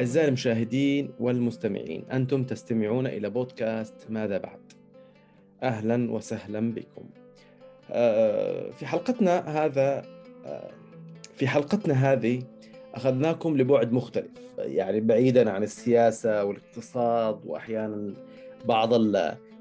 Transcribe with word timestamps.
أعزائي 0.00 0.28
المشاهدين 0.28 1.10
والمستمعين 1.18 2.04
أنتم 2.12 2.44
تستمعون 2.44 3.06
إلى 3.06 3.30
بودكاست 3.30 3.94
ماذا 4.08 4.38
بعد؟ 4.38 4.58
أهلا 5.62 6.12
وسهلا 6.12 6.74
بكم. 6.74 7.04
آه، 7.90 8.70
في 8.70 8.86
حلقتنا 8.86 9.64
هذا 9.64 10.02
آه، 10.46 10.70
في 11.36 11.48
حلقتنا 11.48 12.12
هذه 12.12 12.42
أخذناكم 12.94 13.56
لبعد 13.56 13.92
مختلف 13.92 14.30
يعني 14.58 15.00
بعيدا 15.00 15.50
عن 15.50 15.62
السياسة 15.62 16.44
والاقتصاد 16.44 17.40
وأحيانا 17.46 18.14
بعض 18.64 18.94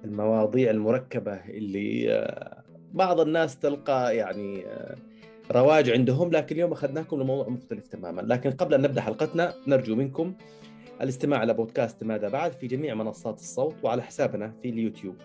المواضيع 0.05 0.71
المركبة 0.71 1.33
اللي 1.33 2.13
آه، 2.13 2.63
بعض 2.93 3.19
الناس 3.19 3.59
تلقى 3.59 4.15
يعني 4.15 4.63
رواج 5.51 5.89
عندهم 5.89 6.31
لكن 6.31 6.55
اليوم 6.55 6.71
أخذناكم 6.71 7.21
لموضوع 7.21 7.49
مختلف 7.49 7.87
تماما. 7.87 8.21
لكن 8.21 8.51
قبل 8.51 8.73
أن 8.73 8.81
نبدأ 8.81 9.01
حلقتنا 9.01 9.53
نرجو 9.67 9.95
منكم 9.95 10.33
الاستماع 11.01 11.39
على 11.39 11.53
بودكاست 11.53 12.03
ماذا 12.03 12.29
بعد 12.29 12.51
في 12.51 12.67
جميع 12.67 12.93
منصات 12.95 13.39
الصوت 13.39 13.75
وعلى 13.83 14.01
حسابنا 14.01 14.53
في 14.61 14.69
اليوتيوب. 14.69 15.15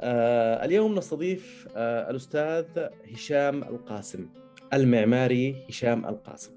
آه 0.00 0.64
اليوم 0.64 0.94
نستضيف 0.94 1.68
آه 1.76 2.10
الأستاذ 2.10 2.64
هشام 3.12 3.62
القاسم 3.62 4.28
المعماري 4.74 5.56
هشام 5.68 6.06
القاسم. 6.06 6.50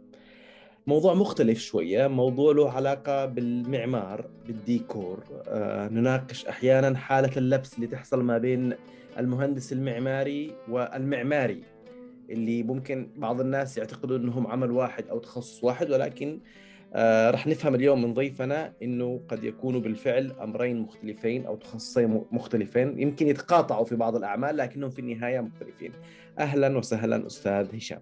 موضوع 0.88 1.14
مختلف 1.14 1.60
شوية 1.60 2.08
موضوع 2.08 2.54
له 2.54 2.72
علاقة 2.72 3.26
بالمعمار 3.26 4.26
بالديكور. 4.48 5.24
آه 5.48 5.88
نناقش 5.88 6.46
أحيانا 6.46 6.98
حالة 6.98 7.38
اللبس 7.38 7.76
اللي 7.76 7.88
تحصل 7.88 8.24
ما 8.24 8.38
بين 8.38 8.74
المهندس 9.18 9.74
المعماري 9.74 10.52
والمعماري. 10.70 11.64
اللي 12.30 12.64
ممكن 12.64 13.10
بعض 13.18 13.42
الناس 13.42 13.78
يعتقدوا 13.78 14.18
إنهم 14.18 14.48
عمل 14.48 14.72
واحد 14.72 15.08
أو 15.08 15.20
تخصص 15.20 15.64
واحد 15.64 15.92
ولكن 15.92 16.40
آه 16.94 17.32
رح 17.32 17.48
نفهم 17.48 17.76
اليوم 17.76 18.02
من 18.02 18.14
ضيفنا 18.14 18.74
إنه 18.84 19.22
قد 19.30 19.44
يكونوا 19.44 19.82
بالفعل 19.82 20.32
أمرين 20.42 20.80
مختلفين 20.80 21.46
أو 21.46 21.56
تخصصين 21.56 22.22
مختلفين 22.32 23.00
يمكن 23.00 23.28
يتقاطعوا 23.28 23.86
في 23.86 23.96
بعض 23.96 24.16
الأعمال 24.16 24.58
لكنهم 24.58 24.90
في 24.90 25.00
النهاية 25.00 25.40
مختلفين. 25.40 25.92
أهلا 26.40 26.78
وسهلا 26.78 27.28
أستاذ 27.28 27.76
هشام. 27.76 28.00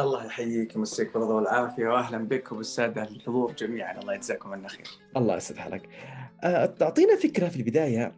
الله 0.00 0.26
يحييك 0.26 0.76
ويمسيك 0.76 1.14
بالرضا 1.14 1.34
والعافية 1.34 1.88
واهلا 1.88 2.18
بك 2.18 2.52
وبالسادة 2.52 3.02
الحضور 3.02 3.52
جميعا 3.52 4.00
الله 4.00 4.14
يجزاكم 4.14 4.52
عنا 4.52 4.68
خير. 4.68 4.86
الله 5.16 5.36
يسعد 5.36 5.56
حالك. 5.56 5.88
آه 6.44 6.66
تعطينا 6.66 7.16
فكرة 7.16 7.48
في 7.48 7.56
البداية 7.56 8.12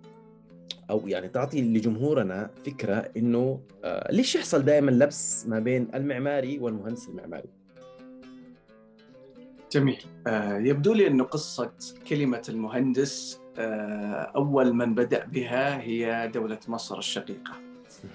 أو 0.92 1.08
يعني 1.08 1.28
تعطي 1.28 1.62
لجمهورنا 1.62 2.50
فكرة 2.66 3.10
إنه 3.16 3.60
آه 3.84 4.12
ليش 4.12 4.34
يحصل 4.34 4.62
دائما 4.62 4.90
لبس 4.90 5.46
ما 5.46 5.58
بين 5.58 5.88
المعماري 5.94 6.58
والمهندس 6.58 7.08
المعماري؟ 7.08 7.48
جميل. 9.72 10.04
آه 10.26 10.58
يبدو 10.58 10.92
لي 10.92 11.06
انه 11.06 11.24
قصة 11.24 11.72
كلمة 12.08 12.42
المهندس 12.48 13.40
آه 13.58 14.32
أول 14.36 14.72
من 14.72 14.94
بدأ 14.94 15.24
بها 15.24 15.80
هي 15.80 16.30
دولة 16.34 16.58
مصر 16.68 16.98
الشقيقة. 16.98 17.52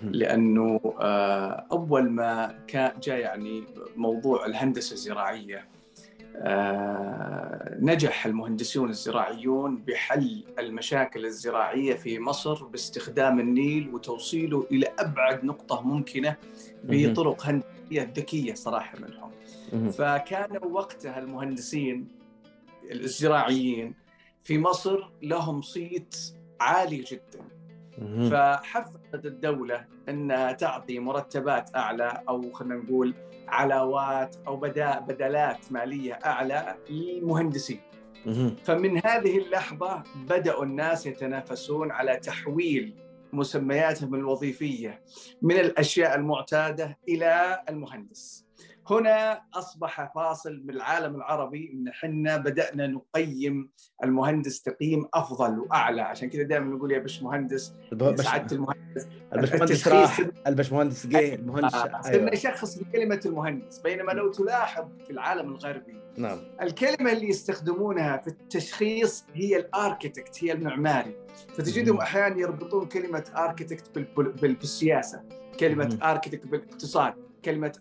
لأنه 0.04 0.80
آه 1.02 1.66
أول 1.72 2.10
ما 2.10 2.60
كان 2.68 2.92
جاء 3.04 3.18
يعني 3.20 3.64
موضوع 3.96 4.46
الهندسة 4.46 4.94
الزراعية 4.94 5.58
آه، 5.58 5.77
نجح 7.80 8.26
المهندسون 8.26 8.90
الزراعيون 8.90 9.78
بحل 9.78 10.44
المشاكل 10.60 11.26
الزراعية 11.26 11.96
في 11.96 12.20
مصر 12.20 12.64
باستخدام 12.66 13.40
النيل 13.40 13.90
وتوصيله 13.94 14.68
إلى 14.72 14.88
أبعد 15.00 15.46
نقطة 15.46 15.82
ممكنة 15.82 16.36
بطرق 16.84 17.46
هندسية 17.46 18.12
ذكية 18.16 18.54
صراحة 18.54 18.98
منهم. 19.00 19.32
فكانوا 19.92 20.66
وقتها 20.72 21.20
المهندسين 21.20 22.08
الزراعيين 22.92 23.94
في 24.44 24.60
مصر 24.60 25.10
لهم 25.22 25.62
صيت 25.62 26.16
عالي 26.60 26.98
جدا. 26.98 27.44
فحفزت 28.30 29.26
الدولة 29.26 29.86
انها 30.10 30.52
تعطي 30.52 31.00
مرتبات 31.00 31.76
أعلى 31.76 32.24
أو 32.30 32.52
خلينا 32.52 32.76
نقول 32.76 33.14
علاوات 33.48 34.36
أو 34.48 34.58
بدلات 35.08 35.72
مالية 35.72 36.14
أعلى 36.14 36.76
للمهندسين. 36.90 37.82
فمن 38.64 39.02
هذه 39.06 39.38
اللحظة 39.38 40.04
بدأوا 40.16 40.64
الناس 40.64 41.06
يتنافسون 41.06 41.92
على 41.92 42.18
تحويل 42.18 42.96
مسمياتهم 43.34 44.16
الوظيفية 44.16 45.02
من 45.42 45.56
الأشياء 45.56 46.16
المعتادة 46.16 46.98
إلى 47.10 47.64
المهندس. 47.70 48.47
هنا 48.92 49.42
أصبح 49.54 50.14
فاصل 50.16 50.58
بالعالم 50.58 51.16
العربي 51.16 51.72
إن 51.74 51.88
إحنا 51.88 52.38
بدأنا 52.38 52.88
نقيم 52.88 53.70
المهندس 54.04 54.62
تقييم 54.62 55.08
أفضل 55.14 55.60
وأعلى. 55.60 56.02
عشان 56.02 56.30
كذا 56.30 56.44
دائما 56.44 56.76
نقول 56.76 56.92
يا 56.92 57.00
باشمهندس 57.00 57.74
سعاده 58.16 58.56
المهندس 58.56 59.08
الباشمهندس 59.34 59.88
راح. 59.88 60.22
الباشمهندس 60.48 61.08
جه 61.08 61.36
المهندس 61.36 61.76
آه. 61.76 62.02
أيوة. 62.06 62.34
يشخص 62.34 62.78
بكلمة 62.78 63.22
المهندس 63.26 63.80
بينما 63.80 64.12
لو 64.12 64.32
تلاحظ 64.32 64.86
في 65.06 65.10
العالم 65.10 65.50
الغربي 65.50 65.98
نعم. 66.18 66.40
الكلمة 66.62 67.12
اللي 67.12 67.30
يستخدمونها 67.30 68.18
في 68.18 68.28
التشخيص 68.28 69.26
هي 69.34 69.58
الأركيتكت 69.58 70.44
هي 70.44 70.52
المعماري. 70.52 71.16
فتجدهم 71.58 71.98
أحيانا 71.98 72.38
يربطون 72.40 72.86
كلمة 72.86 73.24
أركيتكت 73.38 74.00
بالسياسة 74.42 75.22
كلمة 75.60 76.00
أركيتكت 76.04 76.48
بالاقتصاد 76.48 77.14
كلمة 77.46 77.74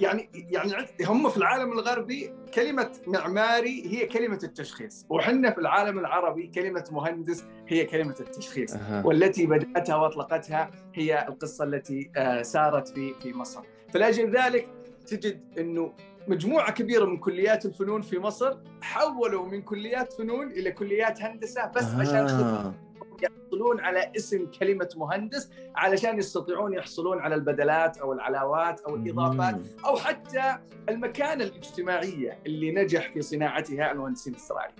يعني 0.00 0.30
يعني 0.34 0.72
هم 1.06 1.28
في 1.28 1.36
العالم 1.36 1.72
الغربي 1.72 2.34
كلمة 2.54 2.90
معماري 3.06 3.86
هي 3.86 4.06
كلمة 4.06 4.38
التشخيص 4.42 5.06
وحنا 5.08 5.50
في 5.50 5.58
العالم 5.58 5.98
العربي 5.98 6.46
كلمة 6.46 6.84
مهندس 6.92 7.44
هي 7.68 7.84
كلمة 7.84 8.14
التشخيص 8.20 8.74
أه. 8.74 9.06
والتي 9.06 9.46
بدأتها 9.46 9.96
وأطلقتها 9.96 10.70
هي 10.94 11.28
القصة 11.28 11.64
التي 11.64 12.10
آه، 12.16 12.42
سارت 12.42 12.88
في 12.88 13.14
في 13.22 13.32
مصر 13.32 13.60
فلأجل 13.92 14.30
ذلك 14.30 14.68
تجد 15.06 15.40
إنه 15.58 15.92
مجموعة 16.28 16.72
كبيرة 16.72 17.04
من 17.04 17.18
كليات 17.18 17.66
الفنون 17.66 18.02
في 18.02 18.18
مصر 18.18 18.56
حولوا 18.82 19.46
من 19.46 19.62
كليات 19.62 20.12
فنون 20.12 20.50
إلى 20.50 20.72
كليات 20.72 21.22
هندسة 21.22 21.66
بس 21.66 21.84
آه. 21.84 22.00
عشان 22.00 22.28
خدمة 22.28 22.89
يحصلون 23.22 23.80
على 23.80 24.12
اسم 24.16 24.46
كلمة 24.60 24.88
مهندس 24.96 25.50
علشان 25.76 26.18
يستطيعون 26.18 26.72
يحصلون 26.72 27.18
على 27.18 27.34
البدلات 27.34 27.98
أو 27.98 28.12
العلاوات 28.12 28.80
أو 28.80 28.96
الإضافات 28.96 29.60
أو 29.84 29.96
حتى 29.96 30.58
المكانة 30.88 31.44
الاجتماعية 31.44 32.38
اللي 32.46 32.72
نجح 32.72 33.12
في 33.12 33.22
صناعتها 33.22 33.92
المهندسين 33.92 34.34
الزراعيين. 34.34 34.74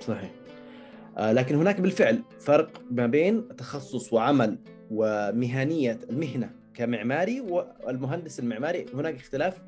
صحيح. 0.00 0.30
آه 1.16 1.32
لكن 1.32 1.54
هناك 1.54 1.80
بالفعل 1.80 2.22
فرق 2.40 2.70
ما 2.90 3.06
بين 3.06 3.56
تخصص 3.56 4.12
وعمل 4.12 4.58
ومهنية 4.90 5.98
المهنة 6.10 6.50
كمعماري 6.74 7.40
والمهندس 7.40 8.40
المعماري 8.40 8.86
هناك 8.94 9.14
اختلاف 9.14 9.62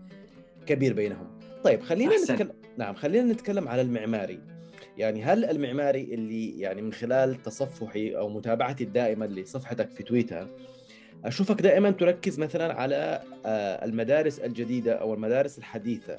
كبير 0.67 0.93
بينهم. 0.93 1.39
طيب 1.65 1.83
خلينا 1.83 2.17
نتكلم 2.17 2.53
نعم 2.77 2.95
خلينا 2.95 3.33
نتكلم 3.33 3.69
على 3.69 3.83
المعماري. 3.83 4.41
يعني 4.99 5.23
هل 5.23 5.45
المعماري 5.45 6.03
اللي 6.03 6.61
يعني 6.61 6.83
من 6.83 6.93
خلال 6.93 7.43
تصفحي 7.43 8.17
أو 8.17 8.29
متابعتي 8.29 8.85
الدائمة 8.85 9.27
لصفحتك 9.27 9.91
في 9.91 10.03
تويتر 10.03 10.49
أشوفك 11.25 11.63
دائما 11.63 11.91
تركز 11.91 12.39
مثلا 12.39 12.75
على 12.75 13.23
آه، 13.47 13.85
المدارس 13.85 14.39
الجديدة 14.39 14.93
أو 14.93 15.15
المدارس 15.15 15.59
الحديثة 15.59 16.17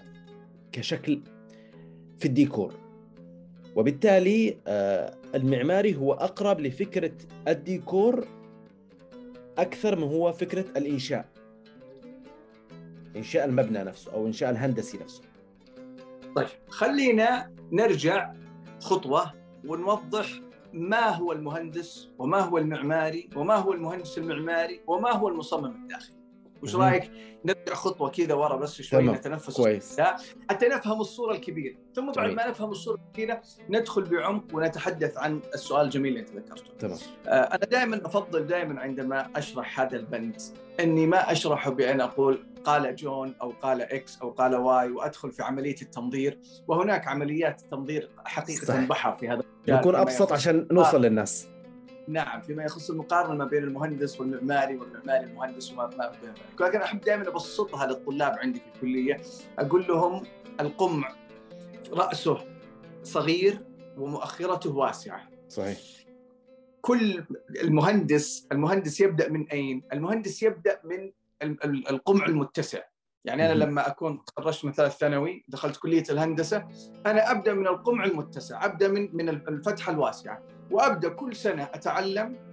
كشكل 0.72 1.22
في 2.19 2.25
الديكور. 2.25 2.73
وبالتالي 3.75 4.57
آه، 4.67 5.13
المعماري 5.35 5.96
هو 5.96 6.13
أقرب 6.13 6.59
لفكرة 6.59 7.11
الديكور 7.47 8.28
أكثر 9.57 9.96
من 9.96 10.03
هو 10.03 10.32
فكرة 10.32 10.66
الإنشاء. 10.78 11.25
إنشاء 13.16 13.46
المبنى 13.46 13.84
نفسه 13.84 14.14
أو 14.14 14.28
إنشاء 14.28 14.49
الهندسي 14.49 14.97
نفسه. 14.97 15.22
طيب 16.35 16.47
خلينا 16.70 17.52
نرجع 17.72 18.34
خطوة 18.79 19.34
ونوضح 19.66 20.41
ما 20.73 21.09
هو 21.09 21.31
المهندس 21.31 22.09
وما 22.20 22.40
هو 22.40 22.58
المعماري 22.58 23.29
وما 23.35 23.55
هو 23.55 23.73
المهندس 23.73 24.17
المعماري 24.17 24.81
وما 24.87 25.11
هو 25.11 25.28
المصمم 25.28 25.66
الداخلي. 25.66 26.20
وش 26.64 26.76
رأيك 26.76 27.11
نرجع 27.46 27.73
خطوة 27.73 28.09
كذا 28.09 28.34
ورا 28.34 28.55
بس 28.55 28.81
شوي 28.81 29.03
نتنفس 29.03 29.58
كويس. 29.58 30.02
حتى 30.49 30.67
نفهم 30.67 31.02
الصورة 31.02 31.34
الكبيرة. 31.34 31.76
ثم 31.96 32.11
بعد 32.11 32.29
ما 32.29 32.47
نفهم 32.47 32.72
الصورة 32.72 32.99
الكبيرة 33.08 33.41
ندخل 33.70 34.03
بعمق 34.03 34.43
ونتحدث 34.53 35.17
عن 35.17 35.40
السؤال 35.53 35.85
الجميل 35.85 36.17
اللي 36.17 36.20
انت 36.20 36.29
ذكرته 36.29 36.73
تمام. 36.79 36.97
آه 37.28 37.29
أنا 37.29 37.66
دائما 37.66 38.05
أفضل 38.05 38.47
دائما 38.47 38.82
عندما 38.82 39.29
أشرح 39.35 39.79
هذا 39.79 39.97
البند 39.97 40.41
أني 40.79 41.08
ما 41.08 41.32
اشرحه 41.32 41.72
بأن 41.72 42.02
أقول 42.02 42.40
قال 42.64 42.96
جون 42.96 43.35
أو 43.41 43.53
قال 43.61 43.82
X 43.82 44.22
أو 44.22 44.29
قال 44.29 44.56
Y 44.56 44.91
وأدخل 44.91 45.32
في 45.32 45.44
عملية 45.44 45.76
التنظير 45.82 46.40
وهناك 46.67 47.08
عمليات 47.08 47.61
تنظير 47.61 48.09
حقيقة 48.26 48.66
صح. 48.66 48.79
بحر 48.79 49.16
في 49.16 49.29
هذا 49.29 49.44
يكون 49.67 49.96
أبسط 49.96 50.32
عشان 50.32 50.67
نوصل 50.72 51.02
للناس. 51.02 51.47
نعم 52.08 52.41
فيما 52.41 52.64
يخص 52.64 52.90
المقارنة 52.90 53.34
ما 53.34 53.46
بين 53.46 53.64
المهندس 53.64 54.20
والمعماري 54.20 54.78
والمعماري 54.78 55.23
المهندس 55.23 55.72
وما 55.72 55.90
ما 55.97 56.11
لكن 56.59 56.82
أحب 56.82 57.02
دائما 57.02 57.28
أبسطها 57.28 57.88
للطلاب 57.88 58.40
عندي 58.40 58.59
في 58.59 58.66
الكلية. 58.76 59.22
أقول 59.59 59.88
لهم 59.88 60.23
القمع 60.59 61.16
رأسه 61.94 62.38
صغير 63.03 63.66
ومؤخرته 63.97 64.76
واسعة. 64.76 65.29
صحيح. 65.50 65.79
كل 66.82 67.23
المهندس 67.64 68.47
المهندس 68.52 69.02
يبدأ 69.02 69.29
من 69.29 69.47
أين؟ 69.47 69.84
المهندس 69.94 70.44
يبدأ 70.44 70.79
من 70.84 71.11
القمع 71.90 72.26
المتسع. 72.26 72.80
يعني 73.26 73.46
أنا 73.46 73.64
لما 73.64 73.88
أكون 73.88 74.26
تخرجت 74.26 74.66
من 74.66 74.74
ثالث 74.74 74.97
ثانوي 74.97 75.46
دخلت 75.47 75.78
كلية 75.78 76.03
الهندسة 76.09 76.68
أنا 77.06 77.32
أبدأ 77.32 77.53
من 77.53 77.68
القمع 77.68 78.06
المتسع 78.06 78.66
أبدأ 78.66 78.88
من 78.88 79.09
من 79.14 79.30
الفتحة 79.30 79.91
الواسعة 79.91 80.44
وأبدأ 80.72 81.09
كل 81.09 81.36
سنة 81.36 81.64
أتعلم 81.64 82.50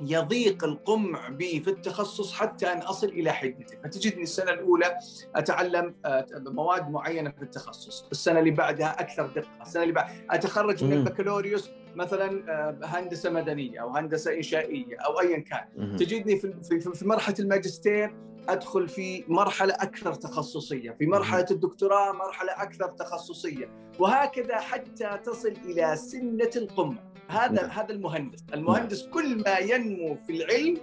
يضيق 0.00 0.64
القمع 0.64 1.28
بي 1.28 1.60
في 1.60 1.70
التخصص 1.70 2.32
حتى 2.32 2.72
أن 2.72 2.78
أصل 2.78 3.06
إلى 3.06 3.32
حدته، 3.32 3.78
فتجدني 3.84 4.22
السنة 4.22 4.50
الأولى 4.50 4.98
أتعلم 5.34 5.94
آه، 6.04 6.26
مواد 6.34 6.90
معينة 6.90 7.30
في 7.30 7.42
التخصص، 7.42 8.08
السنة 8.12 8.38
اللي 8.38 8.50
بعدها 8.50 9.00
أكثر 9.00 9.26
دقة، 9.26 9.62
السنة 9.62 9.82
اللي 9.82 9.94
بعدها 9.94 10.24
أتخرج 10.30 10.84
من 10.84 10.92
البكالوريوس 10.92 11.70
مثلا 11.98 12.52
آه، 12.52 12.78
هندسة 12.84 13.30
مدنية 13.30 13.82
أو 13.82 13.96
هندسة 13.96 14.34
إنشائية 14.34 14.96
أو 14.96 15.20
ايا 15.20 15.38
كان، 15.38 15.96
تجدني 15.96 16.38
في 16.38 16.52
في 16.94 17.08
مرحلة 17.08 17.34
الماجستير 17.38 18.14
أدخل 18.48 18.88
في 18.88 19.24
مرحلة 19.28 19.74
أكثر 19.74 20.14
تخصصية، 20.14 20.90
في 20.90 21.06
مرحلة 21.06 21.46
الدكتوراه 21.50 22.12
مرحلة 22.12 22.52
أكثر 22.52 22.88
تخصصية، 22.88 23.70
وهكذا 23.98 24.56
حتى 24.56 25.18
تصل 25.24 25.54
إلى 25.64 25.96
سنة 25.96 26.50
القمة. 26.56 27.08
هذا 27.28 27.52
نعم. 27.52 27.70
هذا 27.70 27.92
المهندس، 27.92 28.44
المهندس 28.54 29.02
نعم. 29.02 29.12
كل 29.12 29.42
ما 29.42 29.58
ينمو 29.58 30.14
في 30.14 30.32
العلم 30.32 30.76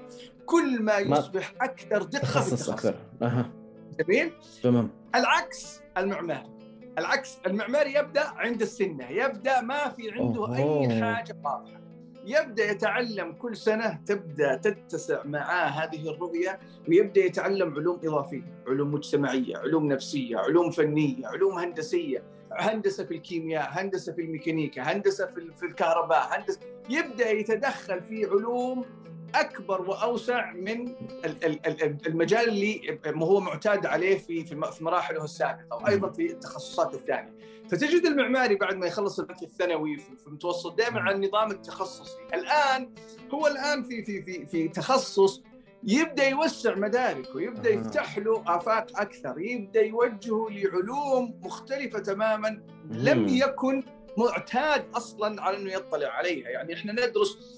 كل 0.46 0.82
ما 0.82 0.98
يصبح 0.98 1.54
أكثر 1.62 2.04
دقة 2.04 2.22
تخصص 2.22 2.70
أكثر. 2.70 2.96
أها. 3.22 3.52
جميل؟ 4.00 4.32
تمام. 4.64 4.90
العكس 5.16 5.82
المعماري 5.98 6.55
العكس 6.98 7.38
المعماري 7.46 7.94
يبدأ 7.94 8.24
عند 8.26 8.62
السنة، 8.62 9.10
يبدأ 9.10 9.62
ما 9.62 9.90
في 9.90 10.12
عنده 10.12 10.40
أوه. 10.40 10.58
اي 10.58 11.02
حاجة 11.04 11.38
واضحة. 11.44 11.82
يبدأ 12.26 12.72
يتعلم 12.72 13.32
كل 13.32 13.58
سنة 13.58 14.00
تبدأ 14.06 14.56
تتسع 14.56 15.24
معاه 15.24 15.68
هذه 15.68 16.10
الرؤية 16.10 16.60
ويبدأ 16.90 17.26
يتعلم 17.26 17.74
علوم 17.74 18.00
إضافية، 18.04 18.64
علوم 18.68 18.92
مجتمعية، 18.94 19.58
علوم 19.58 19.88
نفسية، 19.88 20.38
علوم 20.38 20.72
فنية، 20.72 21.28
علوم 21.28 21.58
هندسية، 21.58 22.24
هندسة 22.52 23.06
في 23.06 23.14
الكيمياء، 23.14 23.70
هندسة 23.72 24.14
في 24.14 24.22
الميكانيكا، 24.22 24.82
هندسة 24.82 25.26
في 25.58 25.66
الكهرباء، 25.66 26.28
هندسة 26.32 26.60
يبدأ 26.90 27.32
يتدخل 27.32 28.02
في 28.02 28.26
علوم 28.26 28.86
أكبر 29.42 29.82
وأوسع 29.82 30.52
من 30.52 30.96
المجال 32.08 32.50
اللي 32.50 33.00
هو 33.16 33.40
معتاد 33.40 33.86
عليه 33.86 34.18
في 34.18 34.46
في 34.46 34.84
مراحله 34.84 35.24
السابقه 35.24 35.78
وأيضا 35.84 36.12
في 36.12 36.32
التخصصات 36.32 36.94
الثانية. 36.94 37.36
فتجد 37.70 38.06
المعماري 38.06 38.56
بعد 38.56 38.76
ما 38.76 38.88
يخلص 38.88 39.20
البحث 39.20 39.44
الثانوي 39.44 39.98
في 39.98 40.28
المتوسط 40.28 40.78
دائما 40.78 41.02
على 41.02 41.16
النظام 41.16 41.52
التخصصي، 41.52 42.18
الآن 42.34 42.94
هو 43.34 43.48
الآن 43.48 43.84
في 43.84 44.04
في 44.04 44.22
في 44.22 44.46
في 44.46 44.68
تخصص 44.68 45.44
يبدأ 45.84 46.28
يوسع 46.28 46.76
مداركه 46.76 47.42
يبدأ 47.42 47.70
يفتح 47.70 48.18
له 48.18 48.44
آفاق 48.48 49.00
أكثر 49.00 49.40
يبدأ 49.40 49.82
يوجهه 49.82 50.48
لعلوم 50.50 51.40
مختلفة 51.44 52.00
تماما 52.00 52.62
لم 52.92 53.28
يكن 53.28 53.84
معتاد 54.18 54.86
أصلا 54.96 55.42
على 55.42 55.58
أنه 55.58 55.74
يطلع 55.74 56.08
عليها. 56.08 56.50
يعني 56.50 56.74
إحنا 56.74 56.92
ندرس 56.92 57.55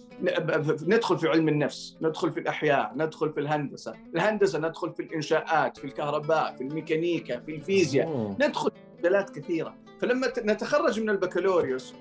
ندخل 0.88 1.18
في 1.18 1.28
علم 1.28 1.50
النفس 1.50 1.98
ندخل 2.02 2.31
في 2.31 2.40
الأحياء 2.40 2.94
ندخل 2.96 3.34
في 3.34 3.40
الهندسة 3.40 3.94
الهندسة 4.16 4.60
ندخل 4.60 4.94
في 4.94 5.04
الإنشاءات 5.04 5.78
في 5.78 5.86
الكهرباء 5.86 6.56
في 6.56 6.62
الميكانيكا 6.62 7.40
في 7.40 7.56
الفيزياء 7.56 8.36
ندخل 8.42 8.72
في 8.72 9.00
مجالات 9.00 9.30
كثيرة. 9.40 9.75
فلما 10.02 10.34
نتخرج 10.38 11.00
من 11.00 11.10
البكالوريوس 11.10 11.94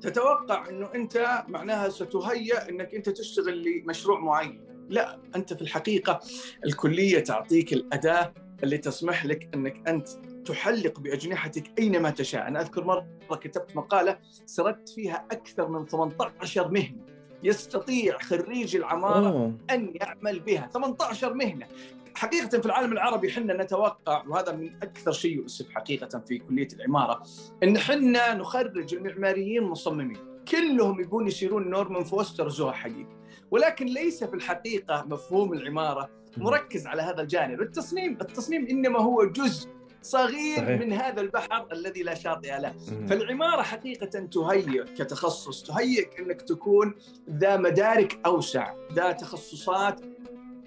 تتوقع 0.00 0.68
إنه 0.68 0.88
أنت 0.94 1.44
معناها 1.48 1.88
ستهيأ 1.88 2.68
إنك 2.68 2.94
أنت 2.94 3.08
تشتغل 3.08 3.64
لمشروع 3.64 4.20
معين. 4.20 4.64
لا 4.88 5.18
أنت 5.36 5.52
في 5.52 5.62
الحقيقة 5.62 6.20
الكلية 6.64 7.18
تعطيك 7.18 7.72
الأداة 7.72 8.34
اللي 8.62 8.78
تسمح 8.78 9.26
لك 9.26 9.48
إنك 9.54 9.88
أنت 9.88 10.08
تحلق 10.44 11.00
بأجنحتك 11.00 11.78
أينما 11.78 12.10
تشاء، 12.10 12.48
أنا 12.48 12.60
أذكر 12.60 12.84
مرة 12.84 13.06
كتبت 13.30 13.76
مقالة 13.76 14.18
سردت 14.46 14.88
فيها 14.88 15.26
أكثر 15.32 15.68
من 15.68 15.86
18 15.86 16.68
مهنة. 16.68 17.17
يستطيع 17.42 18.18
خريج 18.18 18.76
العمارة 18.76 19.28
أوه. 19.28 19.54
أن 19.70 19.94
يعمل 19.94 20.40
بها. 20.40 20.70
18 20.74 21.34
مهنة. 21.34 21.66
حقيقة 22.14 22.60
في 22.60 22.66
العالم 22.66 22.92
العربي 22.92 23.30
حنا 23.30 23.62
نتوقع 23.62 24.24
وهذا 24.28 24.52
من 24.52 24.70
أكثر 24.82 25.12
شيء 25.12 25.36
يؤسف 25.36 25.70
حقيقة 25.70 26.18
في 26.18 26.38
كلية 26.38 26.68
العمارة 26.72 27.22
إن 27.62 27.78
حنا 27.78 28.34
نخرج 28.34 28.94
المعماريين 28.94 29.62
مصممين. 29.62 30.18
كلهم 30.48 31.00
يبون 31.00 31.26
يصيرون 31.26 31.70
نورمان 31.70 32.04
فوستر 32.04 32.48
زوها 32.48 32.72
حقيقي. 32.72 33.18
ولكن 33.50 33.86
ليس 33.86 34.24
في 34.24 34.34
الحقيقة 34.34 35.04
مفهوم 35.08 35.52
العمارة 35.52 36.08
مركز 36.36 36.86
على 36.86 37.02
هذا 37.02 37.22
الجانب. 37.22 37.62
التصميم 37.62 38.18
التصميم 38.20 38.66
إنما 38.70 38.98
هو 38.98 39.24
جزء 39.24 39.77
صغير 40.02 40.56
صحيح. 40.56 40.80
من 40.80 40.92
هذا 40.92 41.20
البحر 41.20 41.66
الذي 41.72 42.02
لا 42.02 42.14
شاطئ 42.14 42.58
له. 42.60 42.74
فالعمارة 43.08 43.62
حقيقة 43.62 44.26
تهيئ 44.26 44.84
كتخصص 44.84 45.62
تهيئك 45.62 46.20
أنك 46.20 46.42
تكون 46.42 46.94
ذا 47.30 47.56
مدارك 47.56 48.18
أوسع 48.26 48.74
ذا 48.92 49.12
تخصصات 49.12 50.00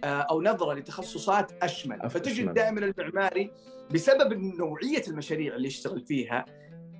آه، 0.04 0.22
أو 0.22 0.42
نظرة 0.42 0.74
لتخصصات 0.74 1.51
أشمل. 1.63 2.10
فتجد 2.10 2.54
دائما 2.54 2.80
المعماري 2.80 3.51
بسبب 3.94 4.33
نوعية 4.33 5.04
المشاريع 5.07 5.56
اللي 5.56 5.68
يشتغل 5.68 6.01
فيها 6.01 6.45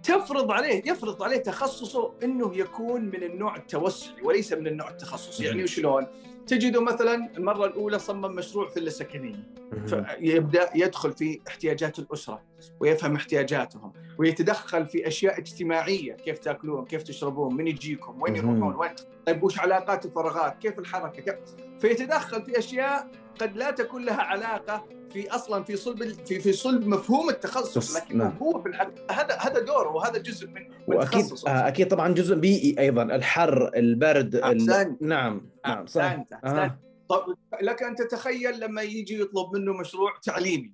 تفرض 0.04 0.51
عليه 0.51 0.81
يفرض 0.86 1.24
عليه 1.24 1.38
تخصصه 1.38 2.13
إنه 2.24 2.57
يكون 2.57 3.01
من 3.01 3.24
النوع 3.24 3.56
التوسعي 3.56 4.22
وليس 4.24 4.54
من 4.54 4.68
النوع 4.68 4.89
التخصصي. 4.89 5.44
يعني 5.44 5.63
وشلون؟ 5.63 6.07
تجده 6.47 6.81
مثلا 6.81 7.38
المرة 7.38 7.65
الأولى 7.65 7.99
صمم 7.99 8.35
مشروع 8.35 8.67
فيلا 8.67 8.89
سكنيه 8.89 9.53
فيبدأ 9.88 10.69
يدخل 10.75 11.11
في 11.11 11.39
احتياجات 11.47 11.99
الأسرة. 11.99 12.41
ويفهم 12.80 13.16
احتياجاتهم 13.16 13.94
ويتدخل 14.18 14.86
في 14.86 15.08
أشياء 15.08 15.40
اجتماعية 15.40 16.13
كيف 16.13 16.40
تأكلون 16.40 16.86
كيف 16.86 17.04
تشربون 17.04 17.56
من 17.56 17.68
يجيكم 17.68 18.22
وين 18.22 18.36
يروحون 18.36 18.75
وين 18.75 18.92
طيب 19.25 19.44
وش 19.44 19.60
علاقات 19.60 20.06
الفراغات 20.06 20.58
كيف 20.58 20.80
الحركة 20.80 21.22
كيف 21.22 21.36
فيتدخل 21.80 22.42
في 22.44 22.60
أشياء 22.60 23.08
قد 23.40 23.58
لا 23.58 23.72
تكون 23.72 24.06
لها 24.06 24.22
علاقة 24.22 24.86
في 25.13 25.30
أصلا 25.30 25.63
في 25.63 25.75
صلب 25.75 26.03
في 26.03 26.39
في 26.39 26.53
صلب 26.53 26.88
مفهوم 26.88 27.30
التخصص 27.30 27.98
لكن 27.98 28.18
نعم. 28.18 28.38
هو 28.41 28.62
في 28.62 28.70
هذا 29.12 29.38
هذا 29.39 29.60
دوره 29.60 29.89
وهذا 29.89 30.18
جزء 30.18 30.48
من, 30.48 30.53
من 30.53 30.75
وأكيد 30.88 31.25
آه 31.48 31.68
أكيد 31.68 31.88
طبعا 31.88 32.13
جزء 32.13 32.36
بيئي 32.36 32.80
أيضا 32.80 33.03
الحر 33.03 33.72
البرد 33.75 34.36
ال... 34.36 34.65
نعم 35.01 35.50
نعم 35.65 35.86
صح. 35.86 36.01
أحسنت. 36.01 36.72
طب 37.10 37.36
لك 37.62 37.84
أن 37.84 37.96
تتخيل 37.96 38.60
لما 38.60 38.82
يجي 38.82 39.22
يطلب 39.22 39.56
منه 39.56 39.74
مشروع 39.74 40.12
تعليمي 40.24 40.74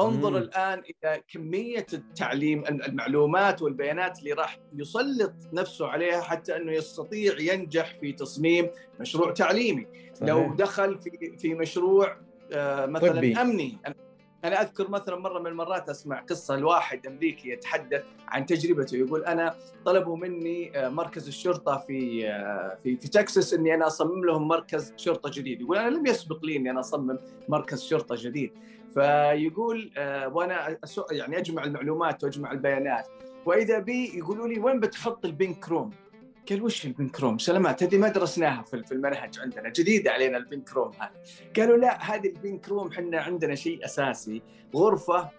انظر 0.00 0.38
الآن 0.38 0.78
إلى 0.78 1.22
كمية 1.28 1.86
التعليم 1.92 2.64
المعلومات 2.66 3.62
والبيانات 3.62 4.18
اللي 4.18 4.32
راح 4.32 4.58
يسلط 4.72 5.34
نفسه 5.52 5.86
عليها 5.86 6.20
حتى 6.20 6.56
أنه 6.56 6.72
يستطيع 6.72 7.38
ينجح 7.40 7.96
في 8.00 8.12
تصميم 8.12 8.70
مشروع 9.00 9.32
تعليمي. 9.32 9.86
صحيح. 10.14 10.28
لو 10.28 10.54
دخل 10.54 10.98
في 10.98 11.36
في 11.38 11.54
مشروع 11.54 12.16
آه، 12.52 12.86
مثلا 12.86 13.12
طبي. 13.12 13.36
أمني. 13.36 13.78
أنا 14.44 14.62
أذكر 14.62 14.90
مثلا 14.90 15.16
مرة 15.16 15.38
من 15.38 15.46
المرات 15.46 15.88
أسمع 15.88 16.20
قصة 16.20 16.56
لواحد 16.56 17.06
أمريكي 17.06 17.48
يتحدث 17.50 18.02
عن 18.28 18.46
تجربته 18.46 18.96
يقول 18.96 19.24
أنا 19.24 19.54
طلبوا 19.84 20.16
مني 20.16 20.78
آه، 20.78 20.88
مركز 20.88 21.28
الشرطة 21.28 21.84
في 21.86 22.28
آه، 22.28 22.78
في 22.82 22.96
في 22.96 23.08
تكساس 23.08 23.54
إني 23.54 23.74
أنا 23.74 23.86
أصمم 23.86 24.24
لهم 24.24 24.48
مركز 24.48 24.92
شرطة 24.96 25.30
جديد. 25.34 25.60
يقول 25.60 25.78
أنا 25.78 25.96
لم 25.96 26.06
يسبق 26.06 26.44
لي 26.44 26.56
إني 26.56 26.70
أنا 26.70 26.80
أصمم 26.80 27.18
مركز 27.48 27.82
شرطة 27.82 28.16
جديد. 28.18 28.52
فيقول 28.96 29.90
وأنا 30.32 30.78
يعني 31.10 31.38
أجمع 31.38 31.64
المعلومات 31.64 32.24
وأجمع 32.24 32.52
البيانات. 32.52 33.06
وإذا 33.46 33.78
بي 33.78 34.18
يقولوا 34.18 34.48
لي 34.48 34.58
وين 34.58 34.80
بتحط 34.80 35.24
ال 35.24 35.33
pink 35.33 35.68
room 35.68 35.90
قال 36.50 36.62
وش 36.62 36.86
ال 36.86 36.92
pink 36.92 37.15
room 37.15 37.38
سلامات 37.38 37.82
هذه 37.82 37.98
ما 37.98 38.08
درسناها 38.08 38.62
في 38.62 38.92
المنهج 38.92 39.38
عندنا 39.38 39.68
جديدة 39.68 40.10
علينا 40.10 40.38
ال 40.38 40.44
pink 40.44 40.68
room 40.68 40.92
هذه. 40.92 41.10
قالوا 41.56 41.76
لا 41.76 42.14
هذه 42.14 42.26
ال 42.28 42.35
pink 42.35 42.61
room 42.61 42.88
إحنا 42.88 43.20
عندنا 43.20 43.54
شيء 43.54 43.84
أساسي 43.84 44.42
غرفة 44.76 45.30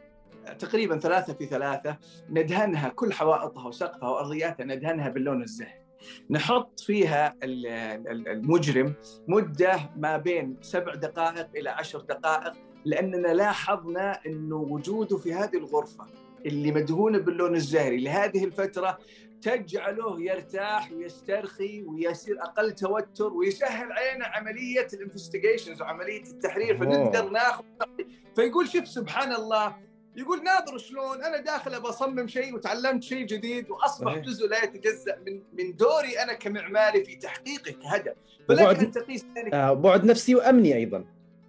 تقريبا 0.60 1.00
ثلاثة 1.00 1.34
في 1.34 1.46
ثلاثة 1.46 1.98
ندهنها 2.30 2.90
كل 2.90 3.14
حوائطها 3.14 3.68
وسقفها 3.68 4.10
وأرضياتها 4.10 4.64
ندهنها 4.64 5.10
باللون 5.10 5.44
الزهري 5.44 5.82
نحط 6.30 6.80
فيها 6.80 7.36
المجرم 7.44 8.94
مدة 9.28 9.80
ما 9.96 10.18
بين 10.18 10.58
سبع 10.62 10.96
دقائق 10.96 11.48
إلى 11.56 11.70
عشر 11.70 12.00
دقائق 12.00 12.54
لأننا 12.88 13.28
لاحظنا 13.28 14.20
أنه 14.26 14.56
وجوده 14.56 15.18
في 15.18 15.34
هذه 15.34 15.58
الغرفة 15.58 16.06
اللي 16.46 16.72
مدهونة 16.72 17.18
باللون 17.18 17.56
الزهري 17.56 17.98
لهذه 17.98 18.44
الفترة 18.46 18.98
تجعله 19.42 20.22
يرتاح 20.22 20.92
ويسترخي 20.92 21.84
ويصير 21.84 22.42
أقل 22.42 22.72
توتر 22.72 23.34
ويسهل 23.34 23.92
علينا 23.92 24.26
عملية 24.26 24.88
الانفستيجيشنز 24.94 25.82
وعملية 25.82 26.22
التحرير. 26.24 26.78
فنقدر 26.78 27.30
ناخذ 27.30 27.64
فيقول 28.36 28.68
شوف 28.68 28.88
سبحان 28.88 29.34
الله 29.34 29.76
يقول 30.16 30.44
ناظر 30.44 30.78
شلون؟ 30.78 31.24
أنا 31.24 31.38
داخل 31.42 31.82
بصمم 31.82 32.28
شيء 32.28 32.56
وتعلمت 32.56 33.04
شيء 33.04 33.26
جديد 33.26 33.70
وأصبح 33.70 34.12
صحيح. 34.12 34.24
جزء 34.26 34.48
لا 34.48 34.64
يتجزأ 34.64 35.18
من 35.28 35.42
من 35.54 35.76
دوري 35.76 36.20
أنا 36.24 36.34
كمعماري 36.34 37.06
في 37.06 37.16
تحقيقه 37.16 37.72
كهدف. 37.72 38.14
وبعد- 38.50 38.76
فلك 38.76 38.80
ان 38.80 38.92
تقيس 38.92 39.26
ذلك. 39.38 39.54
آه 39.54 39.74
بعد 39.74 40.06
نفسي 40.06 40.36
وأمني 40.36 40.76
أيضا. 40.76 41.06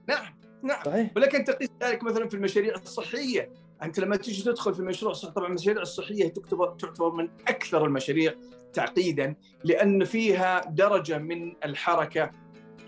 نعم. 0.08 0.37
نعم 0.62 0.84
صحيح 0.84 1.10
ولك 1.16 1.34
ان 1.34 1.44
تقيس 1.44 1.68
ذلك 1.82 2.02
مثلا 2.02 2.28
في 2.28 2.34
المشاريع 2.34 2.74
الصحية 2.74 3.50
أنت 3.82 4.00
لما 4.00 4.16
تيجي 4.16 4.42
تدخل 4.42 4.74
في 4.74 4.82
مشروع 4.82 5.12
صح 5.12 5.28
طبعا 5.28 5.48
المشاريع 5.48 5.82
الصحية 5.82 6.28
تعتبر 6.28 6.68
تعتبر 6.70 7.12
من 7.12 7.28
أكثر 7.48 7.84
المشاريع 7.84 8.34
تعقيدا 8.72 9.34
لأن 9.64 10.04
فيها 10.04 10.64
درجة 10.70 11.18
من 11.18 11.54
الحركة 11.64 12.30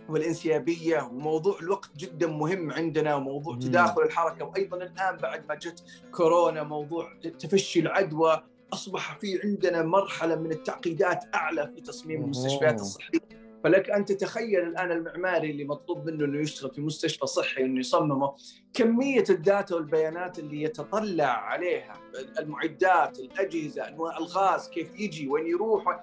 والانسيابية 0.09 1.03
وموضوع 1.03 1.59
الوقت 1.63 1.91
جدا 1.97 2.27
مهم 2.27 2.73
عندنا 2.73 3.15
وموضوع 3.15 3.55
مم. 3.55 3.61
تداخل 3.61 4.03
الحركة 4.03 4.45
وأيضا 4.45 4.77
الآن 4.77 5.17
بعد 5.17 5.49
ما 5.49 5.55
جت 5.55 5.85
كورونا 6.13 6.63
موضوع 6.63 7.13
تفشي 7.39 7.81
العدوى 7.81 8.43
أصبح 8.73 9.19
في 9.19 9.41
عندنا 9.45 9.83
مرحلة 9.83 10.37
من 10.37 10.53
التعقيدات 10.53 11.25
أعلى 11.35 11.73
في 11.75 11.81
تصميم 11.81 12.25
المستشفيات. 12.25 12.81
الصحية 12.81 13.40
فلك 13.65 13.91
أن 13.91 14.05
تتخيل 14.05 14.61
الآن 14.61 14.93
المعماري 14.93 15.51
اللي 15.51 15.65
مطلوب 15.65 16.07
منه 16.07 16.25
إنه 16.25 16.41
يشتغل 16.41 16.71
في 16.71 16.81
مستشفى 16.81 17.27
صحي 17.27 17.63
إنه 17.65 17.81
يصممه 17.81 18.35
كمية 18.75 19.25
الداتا 19.31 19.75
والبيانات 19.75 20.39
اللي 20.39 20.63
يتطلع 20.63 21.25
عليها 21.25 21.95
المعدات 22.39 23.19
الأجهزة 23.19 23.89
أنواع 23.89 24.19
الغاز 24.19 24.69
كيف 24.69 25.01
يجي 25.01 25.29
وين 25.29 25.47
يروح 25.47 26.03